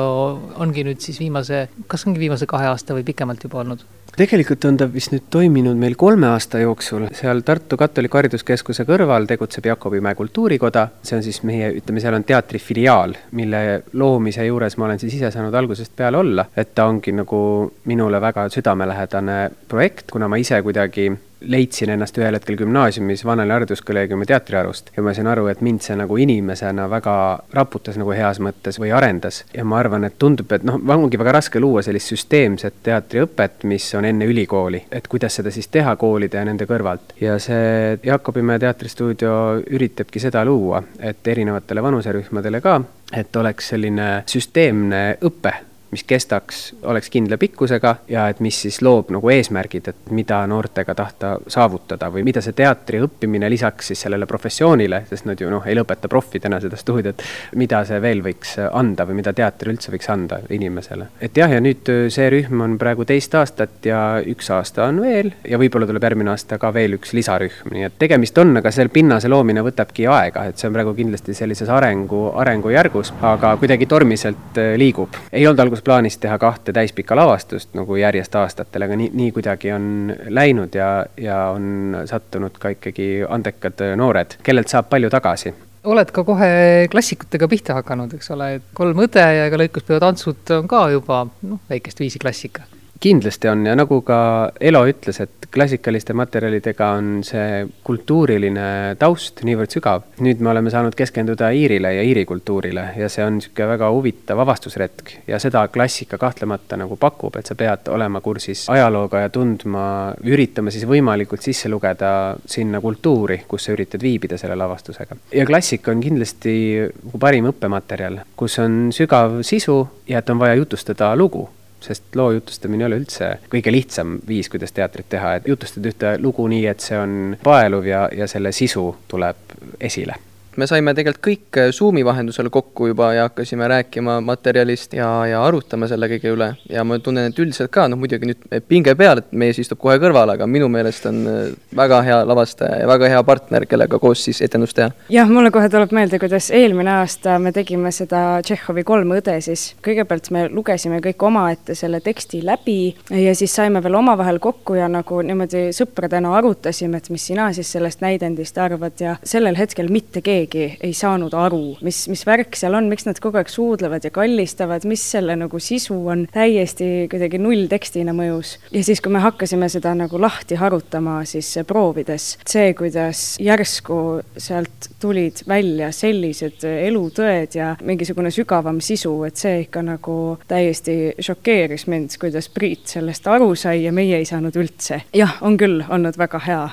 ongi 0.60 0.84
nüüd 0.86 1.00
siis 1.04 1.20
viimase, 1.22 1.68
kas 1.88 2.06
ongi 2.08 2.20
viimase 2.20 2.48
kahe 2.50 2.68
aasta 2.70 2.96
või 2.96 3.06
pikemalt 3.08 3.48
juba 3.48 3.62
olnud? 3.64 3.86
tegelikult 4.18 4.64
on 4.66 4.76
ta 4.80 4.88
vist 4.90 5.12
nüüd 5.12 5.28
toiminud 5.30 5.78
meil 5.78 5.94
kolme 5.98 6.26
aasta 6.32 6.58
jooksul, 6.58 7.04
seal 7.14 7.44
Tartu 7.46 7.76
Katoliku 7.78 8.18
Hariduskeskuse 8.18 8.82
kõrval 8.88 9.28
tegutseb 9.30 9.68
Jakobimäe 9.70 10.16
kultuurikoda, 10.18 10.88
see 11.06 11.18
on 11.20 11.22
siis 11.22 11.38
meie, 11.46 11.70
ütleme, 11.78 12.02
seal 12.02 12.16
on 12.18 12.26
teatri 12.26 12.58
filiaal, 12.58 13.14
mille 13.38 13.62
loomise 13.94 14.46
juures 14.48 14.74
ma 14.76 14.88
olen 14.88 14.98
siis 14.98 15.14
ise 15.20 15.30
saanud 15.34 15.54
algusest 15.54 15.94
peale 15.96 16.18
olla, 16.18 16.48
et 16.56 16.74
ta 16.74 16.88
ongi 16.90 17.14
nagu 17.14 17.40
minule 17.86 18.20
väga 18.20 18.48
südamelähedane 18.50 19.38
projekt, 19.70 20.10
kuna 20.10 20.28
ma 20.28 20.40
ise 20.42 20.58
kuidagi 20.66 21.12
leidsin 21.40 21.90
ennast 21.90 22.18
ühel 22.18 22.34
hetkel 22.34 22.56
gümnaasiumis 22.56 23.24
Vanali 23.24 23.52
hariduskolleegiumi 23.52 24.26
teatriarust 24.26 24.90
ja 24.96 25.02
ma 25.02 25.14
sain 25.14 25.26
aru, 25.30 25.46
et 25.52 25.60
mind 25.64 25.82
see 25.84 25.96
nagu 25.98 26.16
inimesena 26.18 26.88
väga 26.90 27.14
raputas 27.54 27.98
nagu 28.00 28.12
heas 28.16 28.40
mõttes 28.42 28.80
või 28.80 28.92
arendas. 28.94 29.44
ja 29.54 29.64
ma 29.64 29.78
arvan, 29.78 30.04
et 30.04 30.18
tundub, 30.18 30.52
et 30.52 30.64
noh, 30.66 30.80
ongi 30.96 31.18
väga 31.18 31.36
raske 31.38 31.60
luua 31.60 31.82
sellist 31.82 32.12
süsteemset 32.14 32.80
teatriõpet, 32.82 33.64
mis 33.70 33.86
on 33.94 34.04
enne 34.04 34.26
ülikooli, 34.26 34.84
et 34.92 35.08
kuidas 35.08 35.38
seda 35.40 35.50
siis 35.54 35.68
teha 35.68 35.96
koolide 35.96 36.38
ja 36.38 36.44
nende 36.44 36.66
kõrvalt. 36.66 37.14
ja 37.20 37.38
see 37.38 37.98
Jakobimäe 38.02 38.58
teatristuudio 38.58 39.62
üritabki 39.70 40.20
seda 40.20 40.44
luua, 40.44 40.82
et 40.98 41.26
erinevatele 41.26 41.82
vanuserühmadele 41.82 42.60
ka, 42.60 42.80
et 43.12 43.36
oleks 43.36 43.74
selline 43.74 44.10
süsteemne 44.26 45.18
õpe 45.24 45.54
mis 45.90 46.04
kestaks, 46.04 46.74
oleks 46.82 47.10
kindla 47.10 47.38
pikkusega 47.40 47.94
ja 48.08 48.28
et 48.28 48.40
mis 48.44 48.56
siis 48.62 48.80
loob 48.84 49.12
nagu 49.14 49.30
eesmärgid, 49.32 49.88
et 49.88 50.10
mida 50.12 50.42
noortega 50.50 50.94
tahta 50.94 51.36
saavutada 51.48 52.10
või 52.12 52.24
mida 52.26 52.42
see 52.44 52.56
teatri 52.56 53.00
õppimine 53.04 53.48
lisaks 53.50 53.92
siis 53.92 54.04
sellele 54.04 54.26
professioonile, 54.28 55.02
sest 55.08 55.28
nad 55.28 55.40
ju 55.40 55.50
noh, 55.50 55.64
ei 55.66 55.76
lõpeta 55.78 56.10
profidena 56.12 56.60
seda 56.60 56.76
stuudiot, 56.76 57.24
mida 57.56 57.80
see 57.88 58.00
veel 58.04 58.20
võiks 58.24 58.56
anda 58.68 59.06
või 59.08 59.20
mida 59.22 59.32
teater 59.32 59.72
üldse 59.72 59.92
võiks 59.94 60.10
anda 60.12 60.42
inimesele. 60.50 61.08
et 61.20 61.36
jah, 61.36 61.50
ja 61.52 61.60
nüüd 61.64 61.88
see 62.12 62.28
rühm 62.32 62.60
on 62.64 62.76
praegu 62.78 63.06
teist 63.08 63.34
aastat 63.38 63.88
ja 63.88 64.02
üks 64.20 64.50
aasta 64.52 64.84
on 64.90 65.00
veel 65.04 65.32
ja 65.48 65.58
võib-olla 65.60 65.88
tuleb 65.88 66.04
järgmine 66.04 66.34
aasta 66.34 66.58
ka 66.60 66.72
veel 66.74 66.98
üks 66.98 67.14
lisarühm, 67.16 67.72
nii 67.72 67.88
et 67.88 67.98
tegemist 67.98 68.38
on, 68.38 68.56
aga 68.60 68.72
selle 68.74 68.92
pinnase 68.92 69.30
loomine 69.32 69.64
võtabki 69.64 70.04
aega, 70.10 70.44
et 70.48 70.60
see 70.60 70.68
on 70.68 70.76
praegu 70.76 70.92
kindlasti 70.98 71.34
sellises 71.36 71.72
arengu, 71.72 72.28
arengujärgus, 72.36 73.14
aga 73.24 73.54
kuidagi 73.60 73.88
tormiselt 73.88 74.60
liigub. 74.76 75.16
ei 75.32 75.46
olnud 75.46 75.64
alguses 75.64 75.77
plaanis 75.84 76.18
teha 76.18 76.38
kahte 76.38 76.72
täispikka 76.72 77.16
lavastust 77.16 77.74
nagu 77.78 77.96
järjest 77.96 78.34
aastatel, 78.40 78.86
aga 78.86 78.98
nii, 78.98 79.10
nii 79.14 79.32
kuidagi 79.36 79.72
on 79.74 79.88
läinud 80.28 80.74
ja, 80.74 80.90
ja 81.16 81.38
on 81.54 81.96
sattunud 82.08 82.58
ka 82.60 82.74
ikkagi 82.76 83.08
andekad 83.28 83.84
noored, 83.96 84.38
kellelt 84.42 84.68
saab 84.72 84.90
palju 84.92 85.10
tagasi. 85.12 85.54
Oled 85.88 86.10
ka 86.12 86.24
kohe 86.26 86.50
klassikutega 86.90 87.48
pihta 87.48 87.78
hakanud, 87.78 88.16
eks 88.18 88.32
ole, 88.34 88.54
et 88.58 88.72
Kolm 88.76 88.98
õde 89.06 89.22
ja 89.22 89.46
ega 89.48 89.60
lõikuspeo 89.60 90.00
tantsud 90.02 90.56
on 90.58 90.68
ka 90.68 90.88
juba 90.92 91.22
noh, 91.28 91.62
väikest 91.70 92.02
viisi 92.02 92.20
klassika 92.22 92.66
kindlasti 93.00 93.48
on 93.48 93.66
ja 93.66 93.74
nagu 93.78 94.00
ka 94.02 94.18
Elo 94.60 94.82
ütles, 94.88 95.20
et 95.22 95.48
klassikaliste 95.54 96.12
materjalidega 96.18 96.90
on 96.98 97.10
see 97.24 97.62
kultuuriline 97.86 98.96
taust 99.00 99.42
niivõrd 99.46 99.72
sügav. 99.72 100.04
nüüd 100.24 100.42
me 100.44 100.50
oleme 100.50 100.70
saanud 100.70 100.96
keskenduda 100.98 101.50
Iirile 101.54 101.94
ja 101.94 102.02
Iiri 102.04 102.24
kultuurile 102.28 102.88
ja 102.98 103.08
see 103.08 103.24
on 103.24 103.38
niisugune 103.38 103.68
väga 103.70 103.90
huvitav 103.94 104.42
avastusretk 104.44 105.12
ja 105.28 105.38
seda 105.38 105.66
klassika 105.72 106.18
kahtlemata 106.18 106.76
nagu 106.76 106.96
pakub, 106.96 107.36
et 107.38 107.46
sa 107.46 107.54
pead 107.54 107.88
olema 107.94 108.20
kursis 108.20 108.66
ajalooga 108.72 109.24
ja 109.24 109.32
tundma, 109.32 109.84
üritama 110.24 110.74
siis 110.74 110.86
võimalikult 110.88 111.44
sisse 111.44 111.70
lugeda 111.70 112.10
sinna 112.46 112.80
kultuuri, 112.84 113.42
kus 113.48 113.68
sa 113.68 113.76
üritad 113.76 114.02
viibida 114.02 114.38
selle 114.38 114.58
lavastusega. 114.58 115.16
ja 115.32 115.46
klassika 115.46 115.94
on 115.94 116.02
kindlasti 116.02 116.56
nagu 117.04 117.18
parim 117.18 117.48
õppematerjal, 117.52 118.20
kus 118.36 118.58
on 118.58 118.90
sügav 118.92 119.40
sisu 119.46 119.80
ja 120.08 120.18
et 120.18 120.30
on 120.30 120.38
vaja 120.42 120.58
jutustada 120.58 121.14
lugu 121.16 121.48
sest 121.80 122.16
loo 122.18 122.30
jutustamine 122.36 122.84
ei 122.84 122.90
ole 122.90 123.00
üldse 123.02 123.32
kõige 123.50 123.72
lihtsam 123.72 124.18
viis, 124.28 124.48
kuidas 124.52 124.72
teatrit 124.76 125.08
teha, 125.08 125.34
et 125.38 125.48
jutustad 125.48 125.86
ühte 125.86 126.16
lugu 126.22 126.46
nii, 126.50 126.64
et 126.66 126.84
see 126.84 126.98
on 126.98 127.36
paeluv 127.42 127.86
ja, 127.86 128.08
ja 128.12 128.26
selle 128.30 128.52
sisu 128.52 128.90
tuleb 129.08 129.58
esile 129.80 130.18
me 130.58 130.66
saime 130.66 130.92
tegelikult 130.96 131.22
kõik 131.22 131.58
äh, 131.60 131.70
Zoomi 131.74 132.02
vahendusel 132.06 132.48
kokku 132.50 132.88
juba 132.90 133.12
ja 133.14 133.26
hakkasime 133.28 133.68
rääkima 133.70 134.18
materjalist 134.24 134.94
ja, 134.96 135.06
ja 135.30 135.42
arutama 135.46 135.86
selle 135.90 136.08
kõige 136.10 136.32
üle. 136.34 136.48
ja 136.70 136.84
ma 136.84 136.98
tunnen, 137.02 137.30
et 137.30 137.38
üldiselt 137.38 137.70
ka, 137.74 137.86
noh 137.88 138.00
muidugi 138.00 138.30
nüüd 138.30 138.46
pinge 138.68 138.94
peal, 138.98 139.22
et 139.22 139.30
mees 139.30 139.58
istub 139.62 139.78
kohe 139.82 139.98
kõrval, 140.02 140.34
aga 140.34 140.48
minu 140.50 140.68
meelest 140.72 141.06
on 141.10 141.20
äh, 141.30 141.38
väga 141.78 142.00
hea 142.06 142.18
lavastaja 142.26 142.80
ja 142.82 142.88
väga 142.90 143.10
hea 143.12 143.22
partner, 143.26 143.66
kellega 143.70 144.00
koos 144.02 144.24
siis 144.26 144.42
etendust 144.46 144.76
teha. 144.78 144.90
jah, 145.14 145.30
mulle 145.30 145.52
kohe 145.54 145.68
tuleb 145.70 145.94
meelde, 145.94 146.18
kuidas 146.22 146.50
eelmine 146.54 146.96
aasta 146.98 147.38
me 147.42 147.54
tegime 147.54 147.92
seda 147.94 148.24
Tšehhovi 148.42 148.84
Kolm 148.88 149.14
õde 149.18 149.38
siis. 149.44 149.68
kõigepealt 149.84 150.32
me 150.34 150.46
lugesime 150.50 150.98
kõik 151.04 151.22
omaette 151.30 151.78
selle 151.78 152.02
teksti 152.02 152.42
läbi 152.46 152.80
ja 153.14 153.36
siis 153.38 153.54
saime 153.54 153.82
veel 153.84 154.00
omavahel 154.00 154.42
kokku 154.42 154.78
ja 154.80 154.90
nagu 154.90 155.22
niimoodi 155.22 155.68
sõpradena 155.76 156.34
arutasime, 156.40 156.98
et 156.98 157.10
mis 157.14 157.30
sina 157.30 157.52
siis 157.54 157.70
sellest 157.76 158.02
näidendist 158.02 158.58
arvad 158.58 158.98
ja 158.98 159.16
sellel 159.22 159.58
hetkel 159.58 159.92
mitte 159.92 160.22
keegi 160.24 160.47
keegi 160.48 160.78
ei 160.84 160.94
saanud 160.96 161.34
aru, 161.36 161.76
mis, 161.84 162.06
mis 162.10 162.24
värk 162.26 162.56
seal 162.58 162.76
on, 162.78 162.88
miks 162.90 163.06
nad 163.06 163.18
kogu 163.22 163.38
aeg 163.40 163.50
suudlevad 163.52 164.04
ja 164.04 164.10
kallistavad, 164.14 164.84
mis 164.88 165.02
selle 165.12 165.36
nagu 165.38 165.60
sisu 165.62 165.96
on, 166.08 166.26
täiesti 166.32 167.08
kuidagi 167.10 167.40
nulltekstina 167.42 168.14
mõjus. 168.16 168.56
ja 168.72 168.82
siis, 168.84 169.00
kui 169.04 169.12
me 169.12 169.22
hakkasime 169.22 169.68
seda 169.72 169.94
nagu 169.98 170.20
lahti 170.20 170.58
harutama, 170.58 171.20
siis 171.28 171.50
proovides, 171.68 172.30
see, 172.48 172.72
kuidas 172.78 173.36
järsku 173.42 174.20
sealt 174.36 174.90
tulid 175.00 175.44
välja 175.48 175.90
sellised 175.92 176.64
elutõed 176.68 177.54
ja 177.58 177.74
mingisugune 177.84 178.32
sügavam 178.34 178.80
sisu, 178.84 179.14
et 179.28 179.36
see 179.36 179.64
ikka 179.66 179.84
nagu 179.86 180.18
täiesti 180.48 181.14
šokeeris 181.20 181.88
mind, 181.90 182.16
kuidas 182.20 182.48
Priit 182.52 182.88
sellest 182.88 183.26
aru 183.28 183.52
sai 183.58 183.84
ja 183.84 183.92
meie 183.92 184.18
ei 184.18 184.28
saanud 184.28 184.56
üldse. 184.56 185.02
jah, 185.14 185.38
on 185.44 185.58
küll 185.60 185.84
olnud 185.88 186.18
väga 186.18 186.42
hea 186.46 186.66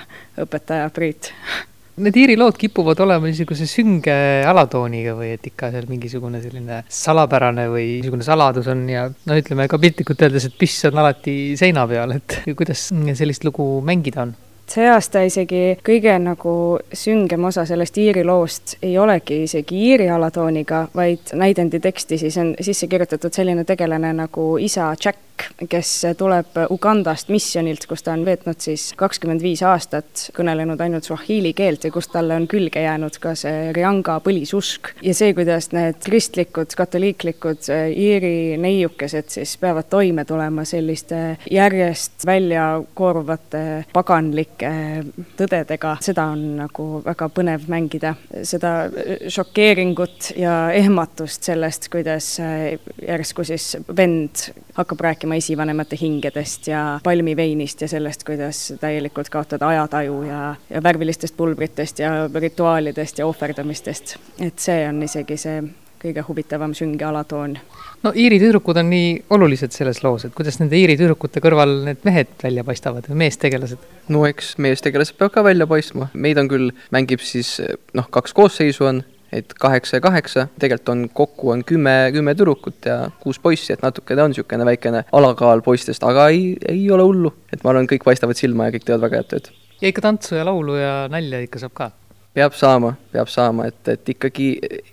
õpetaja 0.46 0.90
Priit 0.94 1.32
Need 1.96 2.16
Iiri 2.20 2.34
lood 2.36 2.58
kipuvad 2.60 2.98
olema 3.00 3.24
niisuguse 3.24 3.64
sünge 3.64 4.12
alatooniga 4.44 5.14
või 5.16 5.30
et 5.32 5.46
ikka 5.48 5.70
seal 5.72 5.86
mingisugune 5.88 6.42
selline 6.42 6.82
salapärane 6.92 7.64
või 7.72 7.86
niisugune 7.94 8.26
saladus 8.26 8.68
on 8.68 8.82
ja 8.92 9.06
no 9.08 9.38
ütleme 9.40 9.64
ka 9.72 9.80
piltlikult 9.80 10.26
öeldes, 10.26 10.44
et 10.44 10.58
piss 10.60 10.84
on 10.90 11.00
alati 11.00 11.56
seina 11.56 11.86
peal, 11.88 12.12
et 12.18 12.42
kuidas 12.58 12.90
sellist 12.92 13.48
lugu 13.48 13.80
mängida 13.80 14.26
on? 14.26 14.34
See 14.70 14.88
aasta 14.90 15.22
isegi 15.26 15.76
kõige 15.86 16.16
nagu 16.22 16.54
süngem 16.92 17.44
osa 17.48 17.64
sellest 17.68 17.98
Iiri 18.02 18.24
loost 18.26 18.76
ei 18.82 18.96
olegi 18.98 19.42
isegi 19.46 19.78
Iiri 19.90 20.08
alatooniga, 20.10 20.86
vaid 20.96 21.32
näidendi 21.38 21.80
teksti 21.80 22.18
siis 22.18 22.38
on 22.42 22.54
sisse 22.60 22.88
kirjutatud 22.90 23.32
selline 23.32 23.64
tegelane 23.64 24.12
nagu 24.16 24.56
isa 24.62 24.90
Jack, 25.04 25.22
kes 25.68 25.90
tuleb 26.18 26.56
Ugandast 26.72 27.28
misjonilt, 27.28 27.84
kus 27.86 28.02
ta 28.02 28.14
on 28.16 28.24
veetnud 28.24 28.58
siis 28.62 28.88
kakskümmend 28.96 29.42
viis 29.44 29.62
aastat, 29.66 30.30
kõnelenud 30.36 30.80
ainult 30.80 31.04
swahili 31.04 31.52
keelt 31.56 31.84
ja 31.84 31.92
kust 31.92 32.10
talle 32.14 32.34
on 32.34 32.48
külge 32.48 32.80
jäänud 32.82 33.18
ka 33.20 33.34
see 33.38 33.70
Rianga 33.76 34.18
põlisusk. 34.24 34.94
ja 35.02 35.14
see, 35.14 35.34
kuidas 35.36 35.70
need 35.76 36.00
kristlikud, 36.04 36.72
katoliiklikud 36.76 37.68
Iiri 37.92 38.56
neiukesed 38.60 39.28
siis 39.38 39.56
peavad 39.60 39.90
toime 39.92 40.24
tulema 40.24 40.64
selliste 40.64 41.36
järjest 41.50 42.26
välja 42.26 42.66
kooruvate 42.94 43.84
paganlike 43.92 44.55
kõike 44.56 45.26
tõdedega, 45.36 45.96
seda 46.00 46.26
on 46.32 46.42
nagu 46.60 46.86
väga 47.04 47.28
põnev 47.28 47.66
mängida. 47.68 48.14
seda 48.42 48.88
šokeeringut 49.28 50.32
ja 50.36 50.70
ehmatust 50.72 51.42
sellest, 51.42 51.88
kuidas 51.88 52.38
äh, 52.40 52.78
järsku 53.02 53.44
siis 53.44 53.76
vend 53.96 54.50
hakkab 54.74 55.00
rääkima 55.00 55.36
esivanemate 55.36 55.96
hingedest 56.00 56.68
ja 56.68 57.00
palmiveinist 57.04 57.80
ja 57.80 57.88
sellest, 57.88 58.24
kuidas 58.24 58.74
täielikult 58.80 59.28
kaotada 59.28 59.68
ajataju 59.68 60.22
ja, 60.22 60.54
ja 60.70 60.82
värvilistest 60.82 61.36
pulbritest 61.36 61.98
ja 61.98 62.28
rituaalidest 62.34 63.18
ja 63.18 63.26
ohverdamistest. 63.26 64.16
et 64.40 64.58
see 64.58 64.88
on 64.88 65.02
isegi 65.02 65.36
see 65.36 65.62
kõige 66.02 66.24
huvitavam 66.28 66.74
sünge 66.74 67.04
alatoon. 67.04 67.58
No 68.04 68.12
Iiri 68.16 68.38
tüdrukud 68.42 68.78
on 68.80 68.88
nii 68.90 69.10
olulised 69.34 69.74
selles 69.74 70.02
loos, 70.04 70.26
et 70.26 70.34
kuidas 70.36 70.60
nende 70.60 70.78
Iiri 70.78 70.96
tüdrukute 70.98 71.42
kõrval 71.44 71.74
need 71.88 72.04
mehed 72.06 72.32
välja 72.42 72.64
paistavad 72.66 73.08
või 73.10 73.20
meestegelased? 73.24 73.82
no 74.12 74.24
eks 74.28 74.54
meestegelased 74.62 75.18
peavad 75.18 75.34
ka 75.34 75.44
välja 75.46 75.68
paistma, 75.70 76.10
meid 76.14 76.40
on 76.40 76.50
küll, 76.50 76.72
mängib 76.94 77.24
siis 77.24 77.56
noh, 77.96 78.08
kaks 78.12 78.34
koosseisu 78.36 78.88
on, 78.90 79.02
et 79.34 79.52
kaheksa 79.58 79.98
ja 79.98 80.04
kaheksa, 80.04 80.46
tegelikult 80.60 80.92
on 80.94 81.04
kokku 81.12 81.52
on 81.54 81.64
kümme, 81.66 81.96
kümme 82.14 82.36
tüdrukut 82.38 82.88
ja 82.88 82.98
kuus 83.20 83.40
poissi, 83.42 83.72
et 83.74 83.84
natuke 83.84 84.16
ta 84.16 84.26
on 84.26 84.34
niisugune 84.34 84.68
väikene 84.68 85.04
alakaal 85.16 85.64
poistest, 85.66 86.04
aga 86.06 86.28
ei, 86.34 86.54
ei 86.68 86.88
ole 86.90 87.06
hullu. 87.06 87.34
et 87.52 87.62
ma 87.64 87.72
arvan, 87.72 87.88
kõik 87.90 88.06
paistavad 88.06 88.38
silma 88.38 88.68
ja 88.68 88.76
kõik 88.76 88.86
teevad 88.86 89.08
väga 89.08 89.22
head 89.22 89.30
tööd. 89.34 89.54
ja 89.80 89.92
ikka 89.92 90.04
tantsu 90.08 90.38
ja 90.38 90.46
laulu 90.46 90.78
ja 90.78 90.98
nalja 91.12 91.42
ikka 91.44 91.64
saab 91.64 91.74
ka 91.74 91.90
peab 92.36 92.52
saama, 92.52 92.92
peab 93.12 93.30
saama, 93.32 93.66
et, 93.70 93.80
et 93.88 94.08
ikkagi 94.12 94.50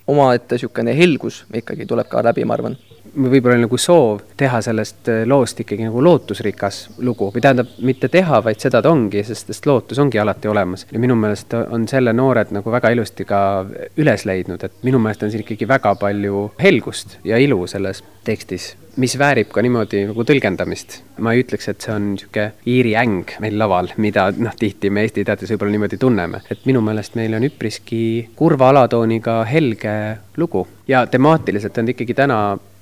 omaette 0.08 0.56
niisugune 0.56 0.96
helgus 0.96 1.44
ikkagi 1.54 1.86
tuleb 1.86 2.08
ka 2.08 2.24
läbi, 2.24 2.46
ma 2.48 2.56
arvan 2.56 2.78
võib-olla 3.16 3.58
nagu 3.62 3.78
soov 3.78 4.22
teha 4.38 4.62
sellest 4.66 5.10
äh, 5.12 5.24
loost 5.30 5.64
ikkagi 5.64 5.88
nagu 5.88 6.04
lootusrikas 6.04 6.84
lugu 7.06 7.30
või 7.34 7.44
tähendab, 7.44 7.74
mitte 7.86 8.10
teha, 8.14 8.42
vaid 8.46 8.62
seda 8.64 8.82
ta 8.84 8.92
ongi, 8.94 9.24
sest, 9.28 9.52
sest 9.52 9.68
lootus 9.70 10.00
ongi 10.04 10.22
alati 10.22 10.52
olemas. 10.52 10.88
ja 10.92 11.02
minu 11.02 11.18
meelest 11.20 11.54
on 11.64 11.88
selle 11.90 12.14
noored 12.14 12.54
nagu 12.56 12.72
väga 12.74 12.94
ilusti 12.96 13.26
ka 13.30 13.42
üles 13.98 14.26
leidnud, 14.30 14.64
et 14.64 14.80
minu 14.88 15.02
meelest 15.02 15.24
on 15.24 15.34
siin 15.34 15.46
ikkagi 15.46 15.68
väga 15.70 15.96
palju 16.00 16.48
helgust 16.62 17.20
ja 17.24 17.42
ilu 17.42 17.66
selles 17.68 18.04
tekstis 18.24 18.74
mis 18.98 19.16
väärib 19.18 19.50
ka 19.54 19.62
niimoodi 19.66 20.04
nagu 20.10 20.26
tõlgendamist. 20.28 21.00
ma 21.18 21.34
ei 21.34 21.42
ütleks, 21.44 21.68
et 21.70 21.82
see 21.82 21.94
on 21.94 22.12
niisugune 22.14 22.52
Iiri 22.70 22.94
äng 23.00 23.32
meil 23.42 23.58
laval, 23.58 23.90
mida 23.98 24.28
noh, 24.38 24.54
tihti 24.60 24.92
me 24.94 25.06
Eesti 25.06 25.26
teatris 25.26 25.54
võib-olla 25.54 25.74
niimoodi 25.78 25.98
tunneme. 25.98 26.42
et 26.52 26.66
minu 26.70 26.82
meelest 26.86 27.18
meil 27.18 27.34
on 27.34 27.48
üpriski 27.48 28.30
kurva 28.36 28.70
alatooniga 28.70 29.42
helge 29.50 29.96
lugu 30.38 30.68
ja 30.88 31.06
temaatiliselt 31.08 31.78
on 31.78 31.94
ikkagi 31.96 32.14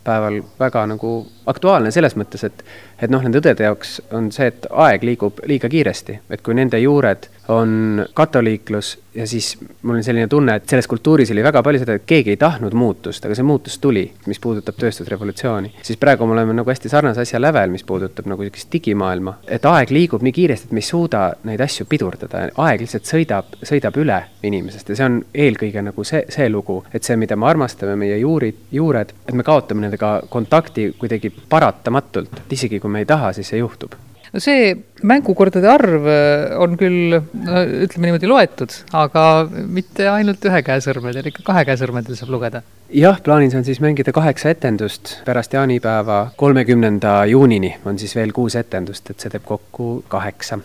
tänapäeval 0.04 0.42
väga 0.60 0.86
nagu 0.88 1.12
aktuaalne 1.46 1.92
selles 1.92 2.16
mõttes, 2.18 2.44
et 2.46 2.64
et 3.02 3.10
noh, 3.10 3.24
nende 3.24 3.42
õdede 3.42 3.66
jaoks 3.66 4.00
on 4.18 4.30
see, 4.34 4.52
et 4.52 4.68
aeg 4.70 5.06
liigub 5.08 5.42
liiga 5.50 5.70
kiiresti, 5.72 6.20
et 6.30 6.44
kui 6.46 6.58
nende 6.58 6.80
juured 6.82 7.28
on 7.52 8.06
katoliiklus 8.14 8.98
ja 9.16 9.28
siis 9.28 9.58
mul 9.82 9.96
on 9.96 10.04
selline 10.04 10.28
tunne, 10.28 10.56
et 10.56 10.70
selles 10.70 10.88
kultuuris 10.88 11.32
oli 11.32 11.44
väga 11.44 11.64
palju 11.64 11.82
seda, 11.82 11.98
et 11.98 12.06
keegi 12.08 12.34
ei 12.34 12.40
tahtnud 12.40 12.76
muutust, 12.78 13.26
aga 13.26 13.36
see 13.36 13.46
muutus 13.46 13.78
tuli, 13.84 14.06
mis 14.30 14.40
puudutab 14.40 14.78
tööstusrevolutsiooni. 14.80 15.74
siis 15.82 16.00
praegu 16.00 16.26
me 16.26 16.38
oleme 16.38 16.54
nagu 16.56 16.70
hästi 16.70 16.90
sarnase 16.90 17.26
asja 17.26 17.42
lävel, 17.42 17.74
mis 17.74 17.84
puudutab 17.84 18.30
nagu 18.32 18.46
niisugust 18.46 18.72
digimaailma, 18.72 19.38
et 19.48 19.66
aeg 19.66 19.92
liigub 19.92 20.24
nii 20.24 20.32
kiiresti, 20.38 20.70
et 20.70 20.78
me 20.78 20.84
ei 20.84 20.88
suuda 20.88 21.24
neid 21.50 21.62
asju 21.66 21.86
pidurdada, 21.92 22.46
aeg 22.56 22.86
lihtsalt 22.86 23.10
sõidab, 23.10 23.58
sõidab 23.68 24.00
üle 24.00 24.22
inimesest 24.48 24.94
ja 24.94 25.00
see 25.00 25.10
on 25.10 25.20
eelkõige 25.34 25.84
nagu 25.84 26.08
see, 26.08 26.24
see 26.32 26.48
lugu, 26.50 26.80
et 26.94 27.04
see, 27.04 27.20
mida 27.20 27.36
me 27.36 27.50
armastame, 27.50 27.98
meie 28.00 28.18
juurid, 28.22 28.64
juured, 28.72 29.12
et 29.28 29.36
me 29.36 29.44
kaotame 29.44 29.88
nendega 29.88 30.14
kontakti 30.30 30.92
kuidagi 31.00 31.34
paratamatult, 31.50 32.46
isegi 32.52 32.80
kui 32.80 32.91
me 32.92 33.04
ei 33.04 33.10
taha, 33.10 33.34
siis 33.38 33.52
see 33.54 33.62
juhtub 33.62 33.98
no 34.32 34.40
see 34.40 34.72
mängukordade 35.08 35.68
arv 35.70 36.08
äh, 36.08 36.54
on 36.62 36.78
küll, 36.80 37.18
no 37.20 37.64
ütleme 37.86 38.10
niimoodi, 38.10 38.30
loetud, 38.32 38.76
aga 38.96 39.26
mitte 39.50 40.08
ainult 40.12 40.46
ühe 40.48 40.62
käe 40.66 40.84
sõrmedel, 40.84 41.28
ikka 41.32 41.44
kahe 41.52 41.66
käe 41.68 41.78
sõrmedel 41.80 42.18
saab 42.20 42.32
lugeda. 42.34 42.64
jah, 42.96 43.20
plaanis 43.24 43.56
on 43.60 43.68
siis 43.68 43.82
mängida 43.84 44.14
kaheksa 44.16 44.54
etendust, 44.56 45.18
pärast 45.28 45.56
jaanipäeva, 45.58 46.22
kolmekümnenda 46.40 47.22
juunini 47.32 47.76
on 47.86 48.00
siis 48.00 48.16
veel 48.16 48.32
kuus 48.36 48.56
etendust, 48.60 49.12
et 49.12 49.20
see 49.20 49.34
teeb 49.34 49.46
kokku 49.48 50.04
kaheksa. 50.12 50.60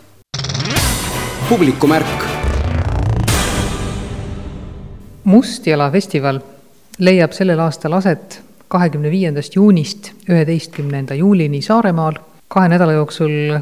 publikumärk. 1.49 2.27
Mustjala 5.27 5.91
festival 5.91 6.39
leiab 7.03 7.33
sellel 7.35 7.59
aastal 7.61 7.97
aset 7.99 8.46
kahekümne 8.77 9.11
viiendast 9.11 9.57
juunist 9.57 10.13
üheteistkümnenda 10.29 11.17
juulini 11.17 11.63
Saaremaal 11.65 12.21
kahe 12.53 12.69
nädala 12.69 12.99
jooksul 12.99 13.57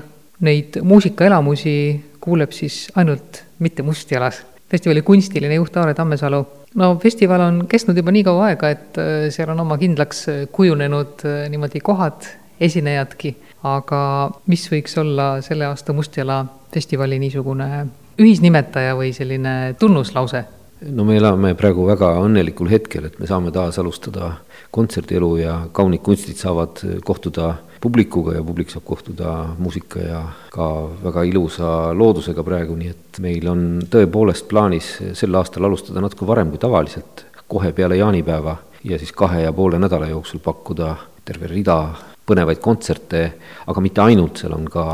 neid 0.45 0.81
muusikaelamusi 0.83 1.77
kuuleb 2.25 2.53
siis 2.53 2.89
ainult 2.99 3.45
mitte 3.59 3.83
Mustjalas. 3.83 4.43
festivali 4.71 5.03
kunstiline 5.03 5.55
juht 5.55 5.77
Aare 5.77 5.95
Tammesalu. 5.95 6.47
no 6.75 6.97
festival 7.03 7.41
on 7.41 7.67
kestnud 7.69 7.97
juba 7.97 8.11
nii 8.11 8.25
kaua 8.25 8.47
aega, 8.47 8.71
et 8.71 8.99
äh, 8.99 9.29
seal 9.31 9.53
on 9.55 9.61
oma 9.61 9.79
kindlaks 9.79 10.27
kujunenud 10.53 11.23
äh, 11.25 11.45
niimoodi 11.51 11.81
kohad, 11.81 12.27
esinejadki, 12.61 13.37
aga 13.63 14.01
mis 14.47 14.67
võiks 14.73 14.99
olla 15.01 15.29
selle 15.43 15.69
aasta 15.69 15.93
Mustjala 15.93 16.45
festivali 16.75 17.19
niisugune 17.23 17.87
ühisnimetaja 18.19 18.97
või 18.99 19.13
selline 19.15 19.75
tunnuslause? 19.79 20.45
No 20.93 21.05
me 21.05 21.17
elame 21.17 21.55
praegu 21.57 21.87
väga 21.89 22.11
õnnelikul 22.25 22.69
hetkel, 22.73 23.09
et 23.09 23.19
me 23.21 23.29
saame 23.29 23.53
taas 23.55 23.79
alustada 23.81 24.35
kontserdielu 24.75 25.31
ja 25.41 25.55
kaunid 25.73 26.03
kunstid 26.05 26.37
saavad 26.41 26.83
kohtuda 27.07 27.55
publikuga 27.85 28.35
ja 28.37 28.43
publik 28.45 28.73
saab 28.73 28.85
kohtuda 28.89 29.33
muusika 29.59 30.01
ja 30.03 30.21
ka 30.53 30.69
väga 31.05 31.25
ilusa 31.29 31.71
loodusega 31.97 32.45
praegu, 32.47 32.77
nii 32.81 32.93
et 32.93 33.21
meil 33.25 33.49
on 33.51 33.67
tõepoolest 33.93 34.49
plaanis 34.51 34.91
sel 35.17 35.37
aastal 35.41 35.69
alustada 35.69 36.03
natuke 36.05 36.27
varem 36.29 36.53
kui 36.53 36.63
tavaliselt, 36.63 37.27
kohe 37.49 37.73
peale 37.77 38.01
jaanipäeva 38.01 38.57
ja 38.85 38.99
siis 38.99 39.13
kahe 39.13 39.45
ja 39.45 39.53
poole 39.53 39.79
nädala 39.81 40.09
jooksul 40.11 40.43
pakkuda 40.45 40.95
terve 41.25 41.49
rida 41.49 41.79
põnevaid 42.25 42.61
kontserte, 42.65 43.25
aga 43.69 43.83
mitte 43.85 44.01
ainult, 44.01 44.41
seal 44.41 44.55
on 44.57 44.65
ka 44.73 44.87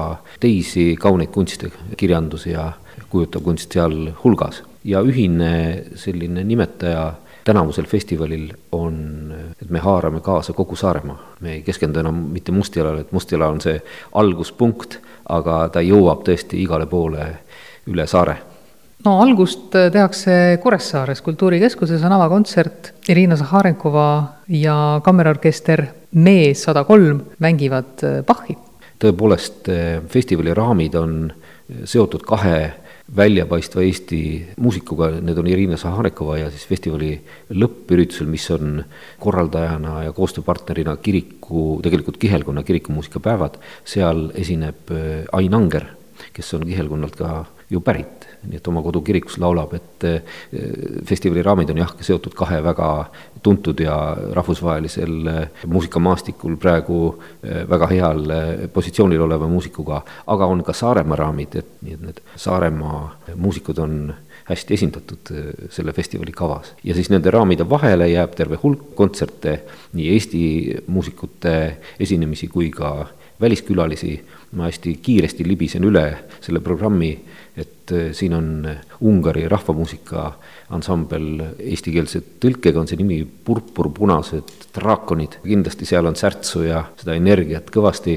teisi 0.43 0.97
kauneid 0.99 1.31
kunste, 1.35 1.71
kirjandus 1.97 2.49
ja 2.51 2.73
kujutav 3.11 3.43
kunst 3.47 3.71
sealhulgas. 3.75 4.65
Ja 4.85 5.03
ühine 5.03 5.85
selline 5.95 6.45
nimetaja 6.45 7.13
tänavusel 7.45 7.87
festivalil 7.89 8.51
on, 8.73 9.33
et 9.63 9.71
me 9.71 9.79
haarame 9.79 10.21
kaasa 10.21 10.53
kogu 10.53 10.77
Saaremaa. 10.77 11.19
me 11.41 11.53
ei 11.53 11.63
keskendu 11.63 12.01
enam 12.01 12.15
mitte 12.15 12.53
Mustjalale, 12.53 13.01
et 13.01 13.13
Mustjala 13.13 13.49
on 13.49 13.61
see 13.61 13.81
alguspunkt, 14.13 14.99
aga 15.29 15.69
ta 15.73 15.81
jõuab 15.81 16.25
tõesti 16.27 16.61
igale 16.63 16.87
poole 16.87 17.27
üle 17.87 18.07
saare 18.07 18.37
no 19.05 19.17
algust 19.23 19.73
tehakse 19.93 20.59
Kuressaares 20.63 21.23
Kultuurikeskuses 21.25 22.03
on 22.05 22.13
avakontsert, 22.13 22.93
Irina 23.09 23.37
Zaharenkova 23.37 24.09
ja 24.49 25.01
kammerorkester 25.05 25.87
Mees 26.13 26.65
sada 26.67 26.85
kolm 26.85 27.21
mängivad 27.39 28.05
Bachi. 28.27 28.57
tõepoolest, 29.01 29.71
festivali 30.09 30.55
raamid 30.55 30.95
on 30.95 31.33
seotud 31.85 32.25
kahe 32.27 32.73
väljapaistva 33.17 33.83
Eesti 33.83 34.21
muusikuga, 34.63 35.11
need 35.19 35.39
on 35.41 35.49
Irina 35.51 35.79
Saharekova 35.81 36.39
ja 36.39 36.51
siis 36.53 36.67
festivali 36.69 37.13
lõppüritusel, 37.51 38.29
mis 38.31 38.47
on 38.55 38.83
korraldajana 39.23 40.05
ja 40.07 40.15
koostööpartnerina 40.17 40.97
kiriku, 41.03 41.81
tegelikult 41.83 42.21
Kihelkonna 42.23 42.63
kirikumuusikapäevad, 42.67 43.59
seal 43.85 44.29
esineb 44.39 44.95
äh, 44.95 45.25
Ain 45.37 45.55
Anger, 45.59 45.89
kes 46.33 46.55
on 46.59 46.69
Kihelkonnalt 46.69 47.19
ka 47.19 47.45
ju 47.71 47.83
pärit 47.83 48.20
nii 48.49 48.57
et 48.57 48.69
oma 48.71 48.83
kodukirikus 48.85 49.39
laulab, 49.43 49.75
et 49.77 50.07
eh, 50.09 50.23
festivali 51.07 51.43
raamid 51.45 51.73
on 51.73 51.83
jah, 51.83 51.93
seotud 52.05 52.35
kahe 52.37 52.61
väga 52.65 52.89
tuntud 53.45 53.81
ja 53.81 53.97
rahvusvahelisel 54.37 55.31
eh, 55.33 55.67
muusikamaastikul 55.67 56.57
praegu 56.61 57.03
eh, 57.43 57.63
väga 57.69 57.91
heal 57.93 58.25
positsioonil 58.73 59.27
oleva 59.27 59.49
muusikuga, 59.51 60.01
aga 60.33 60.49
on 60.49 60.65
ka 60.65 60.77
Saaremaa 60.77 61.21
raamid, 61.21 61.61
et 61.61 61.79
nii 61.85 61.99
et 61.99 62.09
need 62.09 62.25
Saaremaa 62.37 63.05
muusikud 63.37 63.79
on 63.85 64.03
hästi 64.51 64.75
esindatud 64.75 65.31
selle 65.71 65.93
festivali 65.95 66.33
kavas. 66.35 66.73
ja 66.85 66.95
siis 66.95 67.11
nende 67.11 67.31
raamide 67.31 67.69
vahele 67.71 68.09
jääb 68.11 68.35
terve 68.35 68.59
hulk 68.63 68.95
kontserte, 68.99 69.61
nii 69.93 70.09
Eesti 70.15 70.43
muusikute 70.87 71.55
esinemisi 72.01 72.49
kui 72.49 72.71
ka 72.71 73.07
väliskülalisi, 73.41 74.21
ma 74.53 74.67
hästi 74.69 74.99
kiiresti 75.03 75.47
libisen 75.49 75.85
üle 75.87 76.05
selle 76.41 76.61
programmi 76.61 77.13
et 77.57 77.93
äh, 77.93 78.13
siin 78.13 78.35
on 78.35 78.67
äh, 78.67 78.77
Ungari 79.01 79.49
rahvamuusika 79.49 80.27
ansambel 80.71 81.57
eestikeelse 81.59 82.23
tõlkega 82.43 82.81
on 82.81 82.89
see 82.89 82.99
nimi 83.01 83.21
Purpurpunased 83.25 84.69
draakonid. 84.75 85.41
kindlasti 85.43 85.89
seal 85.89 86.07
on 86.07 86.17
särtsu 86.17 86.63
ja 86.69 86.85
seda 87.01 87.17
energiat 87.19 87.71
kõvasti. 87.75 88.17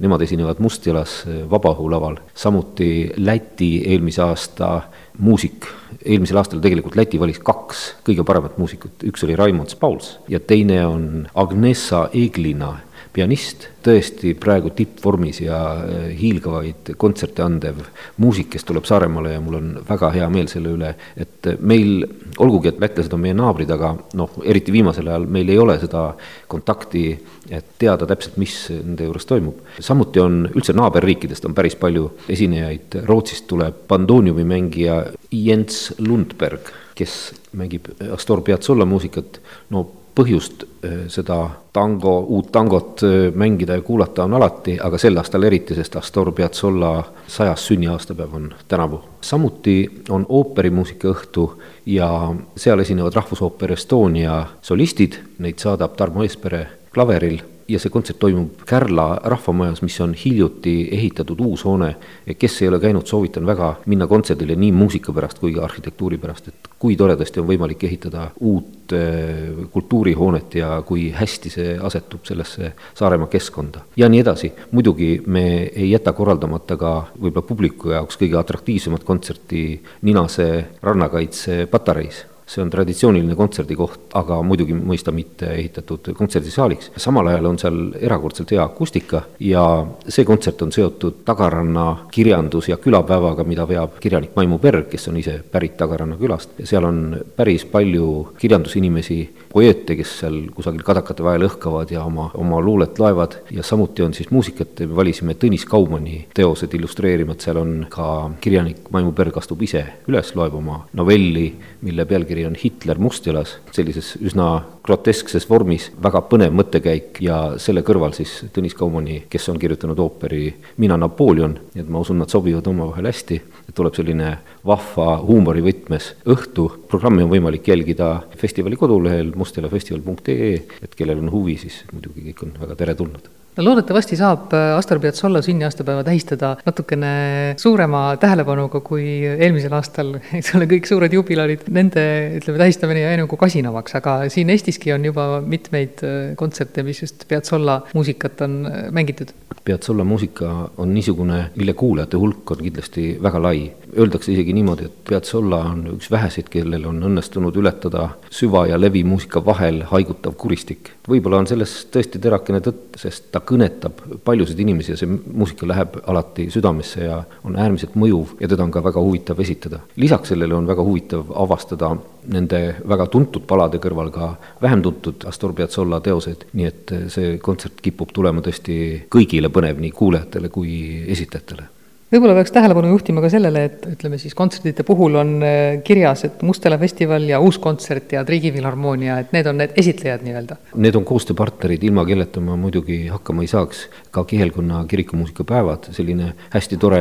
Nemad 0.00 0.22
esinevad 0.26 0.60
Mustjalas 0.64 1.22
äh, 1.28 1.42
Vabaõhu 1.50 1.88
laval, 1.90 2.20
samuti 2.34 3.10
Läti 3.16 3.72
eelmise 3.88 4.22
aasta 4.26 4.70
muusik, 5.18 5.68
eelmisel 6.04 6.40
aastal 6.40 6.60
tegelikult 6.64 6.96
Läti 6.98 7.20
valis 7.20 7.40
kaks 7.44 7.84
kõige 8.06 8.26
paremat 8.26 8.58
muusikut, 8.58 9.06
üks 9.08 9.24
oli 9.24 9.36
Raimond 9.38 9.72
Spauls 9.72 10.18
ja 10.28 10.40
teine 10.40 10.82
on 10.86 11.06
Agnesa 11.34 12.08
Eglina 12.12 12.74
pianist, 13.14 13.68
tõesti 13.84 14.32
praegu 14.40 14.72
tippvormis 14.74 15.38
ja 15.44 15.58
äh, 15.78 16.06
hiilgavaid 16.18 16.94
kontserte 16.98 17.44
andev 17.44 17.78
muusik, 18.22 18.50
kes 18.54 18.66
tuleb 18.66 18.88
Saaremaale 18.88 19.36
ja 19.36 19.42
mul 19.44 19.58
on 19.60 19.70
väga 19.86 20.10
hea 20.16 20.26
meel 20.34 20.50
selle 20.50 20.72
üle, 20.74 20.90
et 21.20 21.48
meil, 21.60 22.02
olgugi 22.42 22.72
et 22.72 22.82
lätlased 22.82 23.14
on 23.14 23.22
meie 23.22 23.36
naabrid, 23.38 23.70
aga 23.70 23.92
noh, 24.18 24.34
eriti 24.42 24.74
viimasel 24.74 25.10
ajal 25.12 25.28
meil 25.30 25.54
ei 25.54 25.60
ole 25.62 25.78
seda 25.82 26.08
kontakti, 26.50 27.06
et 27.54 27.74
teada 27.78 28.08
täpselt, 28.10 28.38
mis 28.42 28.56
nende 28.74 29.06
juures 29.06 29.28
toimub. 29.30 29.62
samuti 29.78 30.22
on 30.22 30.44
üldse 30.50 30.74
naaberriikidest 30.74 31.46
on 31.46 31.54
päris 31.54 31.78
palju 31.78 32.08
esinejaid, 32.34 33.02
Rootsist 33.06 33.46
tuleb 33.50 33.84
bandooniumi 33.88 34.46
mängija 34.48 35.02
Jens 35.30 35.92
Lundberg, 36.02 36.72
kes 36.98 37.34
mängib 37.58 37.92
Astor 38.14 38.42
Piazzolla 38.42 38.86
muusikat, 38.88 39.38
no 39.70 39.86
põhjust 40.14 40.64
äh, 40.64 41.04
seda 41.08 41.38
tango, 41.72 42.18
uut 42.28 42.52
tangot 42.52 43.02
äh, 43.02 43.32
mängida 43.34 43.78
ja 43.78 43.82
kuulata 43.82 44.24
on 44.24 44.34
alati, 44.34 44.78
aga 44.80 44.98
sel 44.98 45.18
aastal 45.18 45.42
eriti, 45.42 45.74
sest 45.74 45.96
Astor 45.96 46.32
Piazzolla 46.32 46.92
sajas 47.26 47.66
sünniaastapäev 47.66 48.34
on 48.34 48.52
tänavu. 48.68 49.00
samuti 49.20 50.04
on 50.08 50.26
ooperimuusika 50.28 51.08
õhtu 51.08 51.48
ja 51.86 52.34
seal 52.56 52.78
esinevad 52.78 53.14
Rahvusooper 53.14 53.72
Estonia 53.72 54.46
solistid, 54.62 55.18
neid 55.38 55.58
saadab 55.58 55.96
Tarmo 55.96 56.22
Eespere 56.22 56.66
klaveril 56.94 57.42
ja 57.68 57.80
see 57.80 57.92
kontsert 57.92 58.18
toimub 58.20 58.64
Kärla 58.68 59.06
rahvamajas, 59.24 59.82
mis 59.82 59.96
on 60.00 60.14
hiljuti 60.14 60.88
ehitatud 60.92 61.40
uus 61.40 61.64
hoone. 61.64 61.94
kes 62.38 62.62
ei 62.62 62.68
ole 62.68 62.80
käinud, 62.80 63.06
soovitan 63.06 63.46
väga 63.46 63.74
minna 63.86 64.06
kontserdile 64.06 64.56
nii 64.56 64.72
muusika 64.72 65.12
pärast 65.12 65.38
kui 65.38 65.54
ka 65.54 65.64
arhitektuuri 65.64 66.18
pärast, 66.18 66.48
et 66.48 66.68
kui 66.78 66.96
toredasti 66.96 67.40
on 67.40 67.48
võimalik 67.48 67.84
ehitada 67.84 68.28
uut 68.40 68.92
äh, 68.92 69.68
kultuurihoonet 69.72 70.58
ja 70.60 70.82
kui 70.86 71.10
hästi 71.14 71.50
see 71.50 71.78
asetub 71.80 72.24
sellesse 72.28 72.72
Saaremaa 72.94 73.30
keskkonda. 73.32 73.84
ja 73.96 74.08
nii 74.08 74.20
edasi, 74.20 74.52
muidugi 74.72 75.22
me 75.26 75.46
ei 75.62 75.90
jäta 75.90 76.12
korraldamata 76.12 76.76
ka 76.76 76.94
võib-olla 77.16 77.46
publiku 77.48 77.96
jaoks 77.96 78.20
kõige 78.20 78.38
atraktiivsemat 78.40 79.04
kontserti 79.04 79.64
Ninase 80.02 80.48
rannakaitse 80.82 81.66
patareis 81.70 82.24
see 82.46 82.62
on 82.62 82.70
traditsiooniline 82.70 83.34
kontserdikoht, 83.38 84.10
aga 84.18 84.40
muidugi 84.44 84.76
mõista 84.76 85.12
mitte 85.14 85.48
ehitatud 85.54 86.12
kontserdisaaliks. 86.16 86.90
samal 86.96 87.26
ajal 87.32 87.46
on 87.46 87.58
seal 87.58 87.78
erakordselt 88.00 88.50
hea 88.52 88.62
akustika 88.62 89.22
ja 89.40 89.64
see 90.08 90.24
kontsert 90.24 90.62
on 90.62 90.72
seotud 90.72 91.24
Tagaranna 91.24 92.06
kirjandus- 92.12 92.68
ja 92.68 92.76
külapäevaga, 92.76 93.44
mida 93.44 93.68
veab 93.68 93.98
kirjanik 94.00 94.36
Maimu 94.36 94.58
Berg, 94.58 94.88
kes 94.90 95.08
on 95.08 95.16
ise 95.16 95.40
pärit 95.52 95.76
Tagaranna 95.76 96.16
külast. 96.16 96.50
Seal 96.64 96.84
on 96.84 97.16
päris 97.36 97.64
palju 97.64 98.34
kirjandusinimesi, 98.38 99.30
poeete, 99.52 99.96
kes 99.96 100.18
seal 100.20 100.50
kusagil 100.54 100.82
kadakate 100.82 101.24
vahel 101.24 101.48
õhkavad 101.48 101.90
ja 101.90 102.04
oma, 102.04 102.30
oma 102.34 102.60
luulet 102.60 102.98
laevad. 102.98 103.38
Ja 103.50 103.62
samuti 103.62 104.02
on 104.02 104.14
siis 104.14 104.30
muusikat, 104.30 104.80
me 104.80 104.96
valisime 104.96 105.34
Tõnis 105.34 105.64
Kaumani 105.64 106.26
teosed 106.34 106.74
illustreerima, 106.74 107.32
et 107.32 107.40
seal 107.40 107.56
on 107.56 107.86
ka 107.88 108.30
kirjanik 108.40 108.90
Maimu 108.90 109.12
Berg 109.12 109.38
astub 109.38 109.62
ise 109.62 109.84
üles, 110.08 110.34
loeb 110.34 110.54
oma 110.54 110.84
novelli, 110.92 111.54
mille 111.82 112.04
pealkiri 112.04 112.33
on 112.42 112.56
Hitler 112.58 112.98
Mustjalas, 112.98 113.54
sellises 113.74 114.14
üsna 114.18 114.48
groteskses 114.84 115.46
vormis, 115.48 115.86
väga 116.02 116.24
põnev 116.28 116.56
mõttekäik 116.58 117.20
ja 117.24 117.38
selle 117.62 117.84
kõrval 117.86 118.16
siis 118.16 118.32
Tõnis 118.54 118.74
Kaumani, 118.76 119.20
kes 119.30 119.46
on 119.52 119.60
kirjutanud 119.62 120.02
ooperi 120.02 120.48
Mina 120.82 120.98
Napoleon, 121.00 121.54
et 121.76 121.86
ma 121.88 122.02
usun, 122.02 122.18
nad 122.20 122.32
sobivad 122.32 122.66
omavahel 122.70 123.08
hästi, 123.08 123.40
et 123.68 123.76
tuleb 123.76 123.94
selline 123.96 124.34
vahva 124.66 125.20
huumorivõtmes 125.22 126.10
õhtu, 126.34 126.66
programmi 126.90 127.24
on 127.24 127.32
võimalik 127.32 127.70
jälgida 127.70 128.10
festivali 128.40 128.80
kodulehel 128.80 129.32
mustjalafestival.ee, 129.38 130.52
et 130.82 130.98
kellel 130.98 131.22
on 131.22 131.32
huvi, 131.32 131.56
siis 131.62 131.84
muidugi 131.94 132.28
kõik 132.32 132.46
on 132.48 132.60
väga 132.66 132.82
teretulnud 132.84 133.32
no 133.56 133.64
loodetavasti 133.68 134.16
saab 134.18 134.52
äh, 134.56 134.74
Astor 134.76 134.98
Piazzolla 135.02 135.42
sünniaastapäeva 135.44 136.04
tähistada 136.06 136.54
natukene 136.66 137.54
suurema 137.60 138.02
tähelepanuga 138.20 138.80
kui 138.84 139.04
eelmisel 139.30 139.74
aastal, 139.78 140.14
eks 140.38 140.54
ole, 140.58 140.68
kõik 140.70 140.88
suured 140.90 141.14
jubilarid, 141.14 141.68
nende 141.74 142.04
ütleme, 142.40 142.60
tähistamine 142.64 143.04
jäi 143.04 143.14
nagu 143.20 143.38
kasinamaks, 143.40 143.98
aga 144.00 144.16
siin 144.32 144.50
Eestiski 144.54 144.92
on 144.94 145.06
juba 145.06 145.28
mitmeid 145.46 146.02
äh, 146.02 146.18
kontserte, 146.40 146.86
mis 146.86 147.04
just 147.04 147.26
Piazzolla 147.30 147.80
muusikat 147.94 148.42
on 148.46 148.60
äh, 148.70 148.82
mängitud. 148.94 149.34
Piazzolla 149.64 150.04
muusika 150.04 150.50
on 150.82 150.90
niisugune, 150.94 151.46
mille 151.56 151.72
kuulajate 151.78 152.18
hulk 152.20 152.50
on 152.56 152.64
kindlasti 152.66 153.14
väga 153.22 153.40
lai. 153.42 153.62
Öeldakse 153.98 154.32
isegi 154.32 154.52
niimoodi, 154.56 154.88
et 154.88 154.96
Piazzolla 155.08 155.60
on 155.70 155.84
üks 155.94 156.10
väheseid, 156.10 156.48
kellel 156.50 156.86
on 156.88 156.98
õnnestunud 157.08 157.56
ületada 157.60 158.08
süva- 158.30 158.66
ja 158.68 158.78
levimuusika 158.80 159.44
vahel 159.44 159.82
haigutav 159.90 160.34
kuristik. 160.34 160.90
võib-olla 161.08 161.38
on 161.38 161.46
selles 161.46 161.72
tõesti 161.92 162.18
terakene 162.18 162.60
tõtt, 162.64 162.96
sest 162.96 163.30
ta 163.32 163.40
kõnetab 163.40 164.00
paljusid 164.24 164.60
inimesi 164.60 164.92
ja 164.92 164.96
see 164.96 165.08
muusika 165.08 165.66
läheb 165.66 165.98
alati 166.06 166.48
südamesse 166.50 167.04
ja 167.04 167.22
on 167.44 167.56
äärmiselt 167.56 167.94
mõjuv 167.94 168.34
ja 168.40 168.48
teda 168.48 168.64
on 168.64 168.70
ka 168.70 168.82
väga 168.84 169.00
huvitav 169.00 169.40
esitada. 169.40 169.80
lisaks 169.96 170.28
sellele 170.28 170.54
on 170.54 170.66
väga 170.66 170.82
huvitav 170.82 171.30
avastada 171.34 171.96
nende 172.26 172.76
väga 172.88 173.06
tuntud 173.06 173.46
palade 173.46 173.78
kõrval 173.78 174.10
ka 174.10 174.34
vähem 174.62 174.82
tuntud 174.82 175.24
Astor 175.28 175.52
Piazzolla 175.52 176.00
teosed, 176.00 176.46
nii 176.52 176.66
et 176.66 176.94
see 177.08 177.38
kontsert 177.38 177.80
kipub 177.82 178.12
tulema 178.12 178.40
tõesti 178.40 179.04
kõigile 179.08 179.52
põnev, 179.52 179.78
nii 179.78 179.90
kuulajatele 179.90 180.48
kui 180.48 181.04
esitajatele 181.08 181.73
võib-olla 182.14 182.36
peaks 182.38 182.52
tähelepanu 182.54 182.92
juhtima 182.92 183.22
ka 183.24 183.28
sellele, 183.32 183.64
et 183.68 183.86
ütleme 183.90 184.18
siis 184.22 184.36
kontserdite 184.38 184.84
puhul 184.86 185.16
on 185.18 185.32
äh, 185.42 185.80
kirjas, 185.86 186.22
et 186.28 186.42
Mustela 186.46 186.78
festival 186.78 187.26
ja 187.26 187.40
Uus 187.42 187.58
Kontsert 187.58 188.12
ja 188.14 188.22
Triigi 188.26 188.52
Filharmoonia, 188.54 189.18
et 189.22 189.32
need 189.34 189.48
on 189.50 189.58
need 189.58 189.74
esitlejad 189.80 190.22
nii-öelda. 190.22 190.58
Need 190.78 190.98
on 190.98 191.06
koostööpartnerid, 191.08 191.82
ilma 191.88 192.04
kelleta 192.06 192.42
ma 192.44 192.54
muidugi 192.60 193.00
hakkama 193.10 193.42
ei 193.42 193.50
saaks. 193.50 193.88
ka 194.14 194.22
Kihelkonna 194.24 194.84
kirikumuusikapäevad, 194.86 195.88
selline 195.90 196.28
hästi 196.52 196.76
tore 196.78 197.00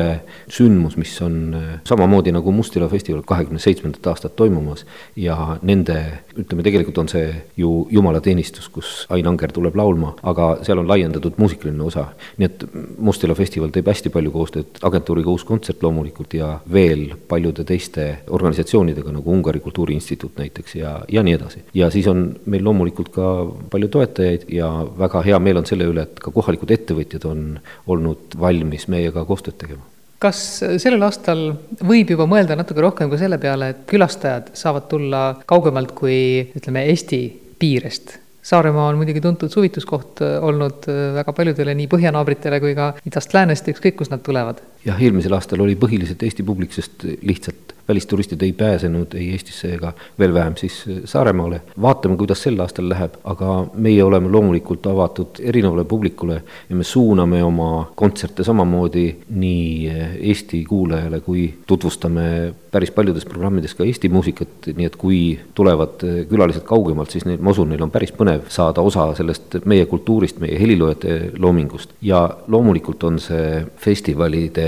sündmus, 0.49 0.95
mis 0.97 1.13
on 1.21 1.35
äh, 1.53 1.67
samamoodi 1.85 2.33
nagu 2.33 2.51
Mustela 2.51 2.89
festival 2.89 3.21
kahekümne 3.21 3.61
seitsmendat 3.61 4.07
aastat 4.09 4.35
toimumas 4.35 4.85
ja 5.15 5.59
nende, 5.61 5.99
ütleme, 6.33 6.65
tegelikult 6.65 6.97
on 6.97 7.11
see 7.11 7.27
ju 7.57 7.85
jumalateenistus, 7.93 8.69
kus 8.73 8.95
Ain 9.13 9.29
Anger 9.29 9.53
tuleb 9.53 9.77
laulma, 9.77 10.15
aga 10.23 10.55
seal 10.65 10.81
on 10.81 10.89
laiendatud 10.89 11.37
muusikaline 11.37 11.85
osa. 11.85 12.07
nii 12.37 12.49
et 12.49 12.65
Mustela 12.97 13.37
festival 13.37 13.69
teeb 13.69 13.93
hästi 13.93 14.09
palju 14.09 14.33
koostööd 14.33 14.81
agentuuriga 14.81 15.02
agentuuriga 15.03 15.29
Uus 15.29 15.43
Kontsert 15.43 15.83
loomulikult 15.83 16.33
ja 16.37 16.59
veel 16.71 17.11
paljude 17.27 17.65
teiste 17.67 18.23
organisatsioonidega, 18.33 19.11
nagu 19.11 19.31
Ungari 19.31 19.59
Kultuuri 19.59 19.97
Instituut 19.99 20.37
näiteks 20.39 20.75
ja, 20.79 21.01
ja 21.11 21.23
nii 21.23 21.35
edasi. 21.35 21.63
ja 21.73 21.89
siis 21.91 22.07
on 22.07 22.35
meil 22.45 22.63
loomulikult 22.63 23.11
ka 23.13 23.29
palju 23.71 23.89
toetajaid 23.91 24.47
ja 24.53 24.69
väga 24.97 25.23
hea 25.27 25.39
meel 25.39 25.61
on 25.61 25.67
selle 25.67 25.87
üle, 25.89 26.07
et 26.07 26.19
ka 26.19 26.31
kohalikud 26.31 26.71
ettevõtjad 26.71 27.27
on 27.27 27.59
olnud 27.87 28.39
valmis 28.39 28.87
meiega 28.87 29.25
koostööd 29.25 29.59
tegema 29.59 29.83
kas 30.23 30.39
sellel 30.79 31.03
aastal 31.03 31.49
võib 31.83 32.13
juba 32.13 32.23
mõelda 32.31 32.55
natuke 32.55 32.79
rohkem 32.79 33.09
ka 33.11 33.17
selle 33.19 33.35
peale, 33.43 33.73
et 33.73 33.81
külastajad 33.91 34.53
saavad 34.55 34.87
tulla 34.87 35.23
kaugemalt 35.45 35.91
kui 35.97 36.45
ütleme, 36.55 36.85
Eesti 36.87 37.25
piirest? 37.59 38.21
Saaremaa 38.43 38.89
on 38.91 38.97
muidugi 38.99 39.21
tuntud 39.23 39.51
suvituskoht 39.51 40.19
olnud 40.23 40.87
väga 41.15 41.35
paljudele 41.35 41.75
nii 41.79 41.89
põhjanaabritele 41.91 42.59
kui 42.63 42.73
ka 42.75 42.89
idast-läänest, 43.07 43.67
ükskõik 43.71 43.99
kust 43.99 44.15
nad 44.15 44.23
tulevad 44.23 44.63
jah, 44.85 44.99
eelmisel 44.99 45.35
aastal 45.37 45.63
oli 45.63 45.75
põhiliselt 45.79 46.23
Eesti 46.23 46.45
publik, 46.47 46.73
sest 46.75 47.05
lihtsalt 47.21 47.72
välisturistid 47.87 48.41
ei 48.41 48.53
pääsenud 48.53 49.13
ei 49.13 49.31
Eestisse 49.31 49.73
ega 49.73 49.93
veel 50.19 50.33
vähem 50.33 50.55
siis 50.57 50.83
Saaremaale. 51.05 51.61
vaatame, 51.81 52.17
kuidas 52.17 52.43
sel 52.43 52.59
aastal 52.59 52.89
läheb, 52.89 53.17
aga 53.23 53.65
meie 53.73 54.03
oleme 54.03 54.29
loomulikult 54.31 54.87
avatud 54.87 55.41
erinevale 55.43 55.83
publikule 55.83 56.41
ja 56.69 56.75
me 56.75 56.83
suuname 56.83 57.43
oma 57.43 57.91
kontserte 57.95 58.43
samamoodi 58.43 59.05
nii 59.29 59.91
Eesti 60.19 60.63
kuulajale, 60.65 61.19
kui 61.19 61.53
tutvustame 61.67 62.53
päris 62.71 62.91
paljudes 62.91 63.25
programmides 63.25 63.75
ka 63.77 63.85
Eesti 63.85 64.09
muusikat, 64.09 64.69
nii 64.75 64.87
et 64.89 64.95
kui 64.99 65.19
tulevad 65.55 66.01
külalised 66.29 66.65
kaugemalt, 66.67 67.13
siis 67.13 67.25
neil, 67.27 67.41
ma 67.43 67.53
usun, 67.53 67.69
neil 67.69 67.83
on 67.85 67.91
päris 67.93 68.13
põnev 68.15 68.47
saada 68.53 68.81
osa 68.81 69.09
sellest 69.17 69.59
meie 69.69 69.85
kultuurist, 69.89 70.39
meie 70.43 70.57
heliloojate 70.59 71.19
loomingust. 71.39 71.93
ja 72.01 72.23
loomulikult 72.47 73.03
on 73.03 73.19
see 73.19 73.63
festivalide 73.77 74.67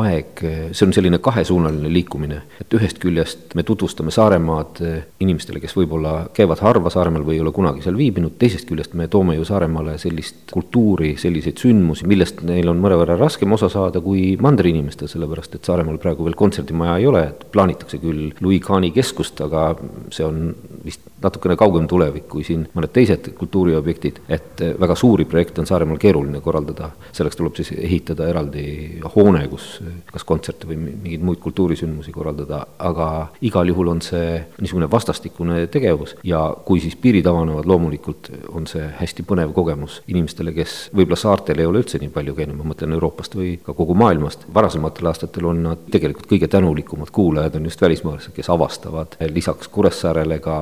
aeg, 0.00 0.44
see 0.72 0.86
on 0.86 0.92
selline 0.92 1.18
kahesuunaline 1.22 1.92
liikumine, 1.92 2.42
et 2.60 2.74
ühest 2.74 3.00
küljest 3.02 3.54
me 3.58 3.64
tutvustame 3.66 4.12
Saaremaad 4.14 4.80
inimestele, 5.20 5.60
kes 5.62 5.74
võib-olla 5.76 6.28
käivad 6.36 6.62
harva 6.64 6.92
Saaremaal 6.92 7.26
või 7.26 7.38
ei 7.38 7.42
ole 7.44 7.52
kunagi 7.54 7.84
seal 7.84 7.98
viibinud, 7.98 8.36
teisest 8.40 8.68
küljest 8.68 8.94
me 8.98 9.08
toome 9.10 9.36
ju 9.38 9.46
Saaremaale 9.48 9.96
sellist 10.00 10.52
kultuuri, 10.54 11.14
selliseid 11.20 11.60
sündmusi, 11.62 12.06
millest 12.10 12.42
neil 12.46 12.70
on 12.70 12.80
mõnevõrra 12.82 13.18
raskem 13.18 13.52
osa 13.56 13.70
saada 13.72 14.02
kui 14.04 14.36
mandriinimestel, 14.40 15.10
sellepärast 15.10 15.58
et 15.58 15.68
Saaremaal 15.68 16.00
praegu 16.02 16.26
veel 16.26 16.38
kontserdimaja 16.38 16.98
ei 16.98 17.08
ole, 17.10 17.24
et 17.32 17.46
plaanitakse 17.54 18.00
küll 18.02 18.32
Louis 18.40 18.62
Kahni 18.64 18.92
keskust, 18.94 19.40
aga 19.44 19.70
see 20.14 20.26
on 20.26 20.52
vist 20.84 21.04
natukene 21.22 21.56
kaugem 21.58 21.86
tulevik 21.90 22.28
kui 22.30 22.44
siin 22.46 22.64
mõned 22.76 22.92
teised 22.94 23.30
kultuuriobjektid, 23.38 24.20
et 24.28 24.62
väga 24.80 24.94
suuri 24.98 25.26
projekte 25.28 25.62
on 25.62 25.66
Saaremaal 25.68 25.98
keeruline 26.00 26.40
korraldada, 26.44 26.90
selleks 27.12 27.38
tuleb 27.38 27.58
siis 27.58 27.72
ehitada 27.76 28.28
eraldi 28.30 29.00
hoone, 29.14 29.44
kus 29.50 29.68
kas 30.12 30.24
kontserte 30.28 30.68
või 30.68 30.78
mingeid 30.80 31.24
muid 31.24 31.40
kultuurisündmusi 31.42 32.12
korraldada, 32.14 32.64
aga 32.78 33.08
igal 33.44 33.68
juhul 33.72 33.92
on 33.94 34.02
see 34.04 34.38
niisugune 34.60 34.88
vastastikune 34.90 35.66
tegevus 35.72 36.14
ja 36.26 36.42
kui 36.64 36.82
siis 36.82 36.96
piirid 36.96 37.26
avanevad, 37.26 37.66
loomulikult 37.68 38.30
on 38.54 38.68
see 38.70 38.86
hästi 39.00 39.26
põnev 39.28 39.52
kogemus 39.56 40.00
inimestele, 40.08 40.54
kes 40.56 40.76
võib-olla 40.94 41.18
saartel 41.18 41.62
ei 41.62 41.68
ole 41.68 41.82
üldse 41.82 42.00
nii 42.00 42.12
palju 42.14 42.36
käinud, 42.38 42.58
ma 42.58 42.70
mõtlen 42.72 42.94
Euroopast 42.96 43.36
või 43.38 43.56
ka 43.64 43.74
kogu 43.76 43.96
maailmast. 43.98 44.46
varasematel 44.54 45.10
aastatel 45.10 45.50
on 45.50 45.62
nad 45.66 45.84
tegelikult 45.90 46.30
kõige 46.30 46.48
tänulikumad 46.48 47.10
kuulajad 47.12 47.58
on 47.58 47.68
just 47.68 47.82
välismaalased, 47.82 48.34
kes 48.36 48.50
avastavad 48.50 49.18
lisaks 49.34 49.68
Kuressaarele 49.68 50.38
ka 50.44 50.58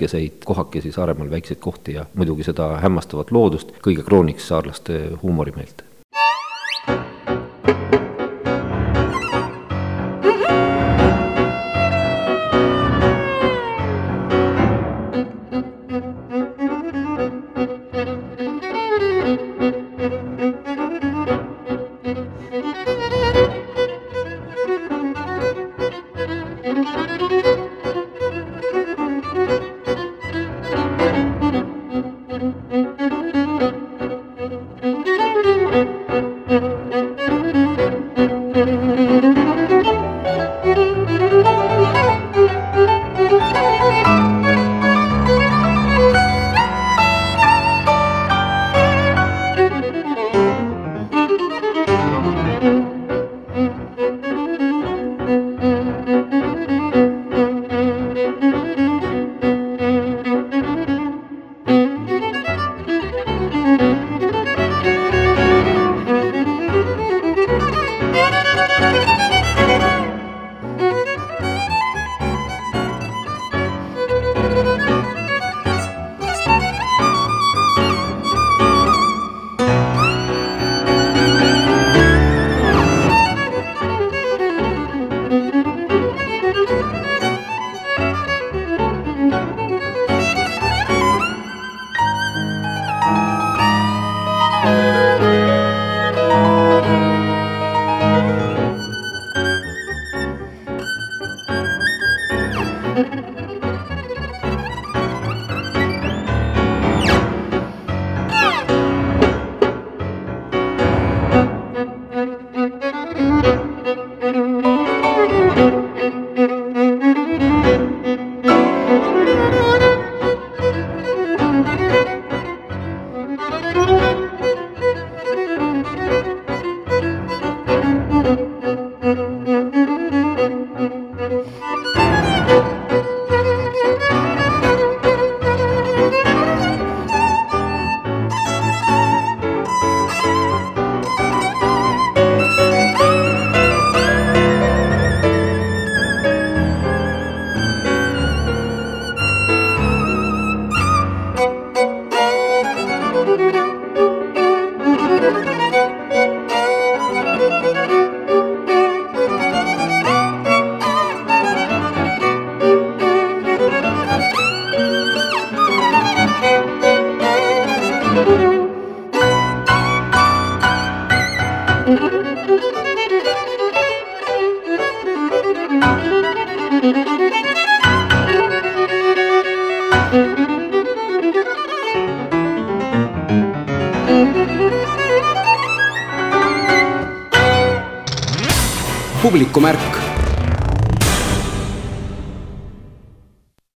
väikeseid 0.00 0.44
kohakesi 0.44 0.92
Saaremaal, 0.92 1.30
väikseid 1.30 1.60
kohti 1.60 1.92
ja 1.92 2.06
muidugi 2.14 2.44
seda 2.44 2.76
hämmastavat 2.80 3.30
loodust, 3.30 3.72
kõige 3.84 4.02
krooniks 4.02 4.48
saarlaste 4.48 5.10
huumorimeelt 5.22 5.84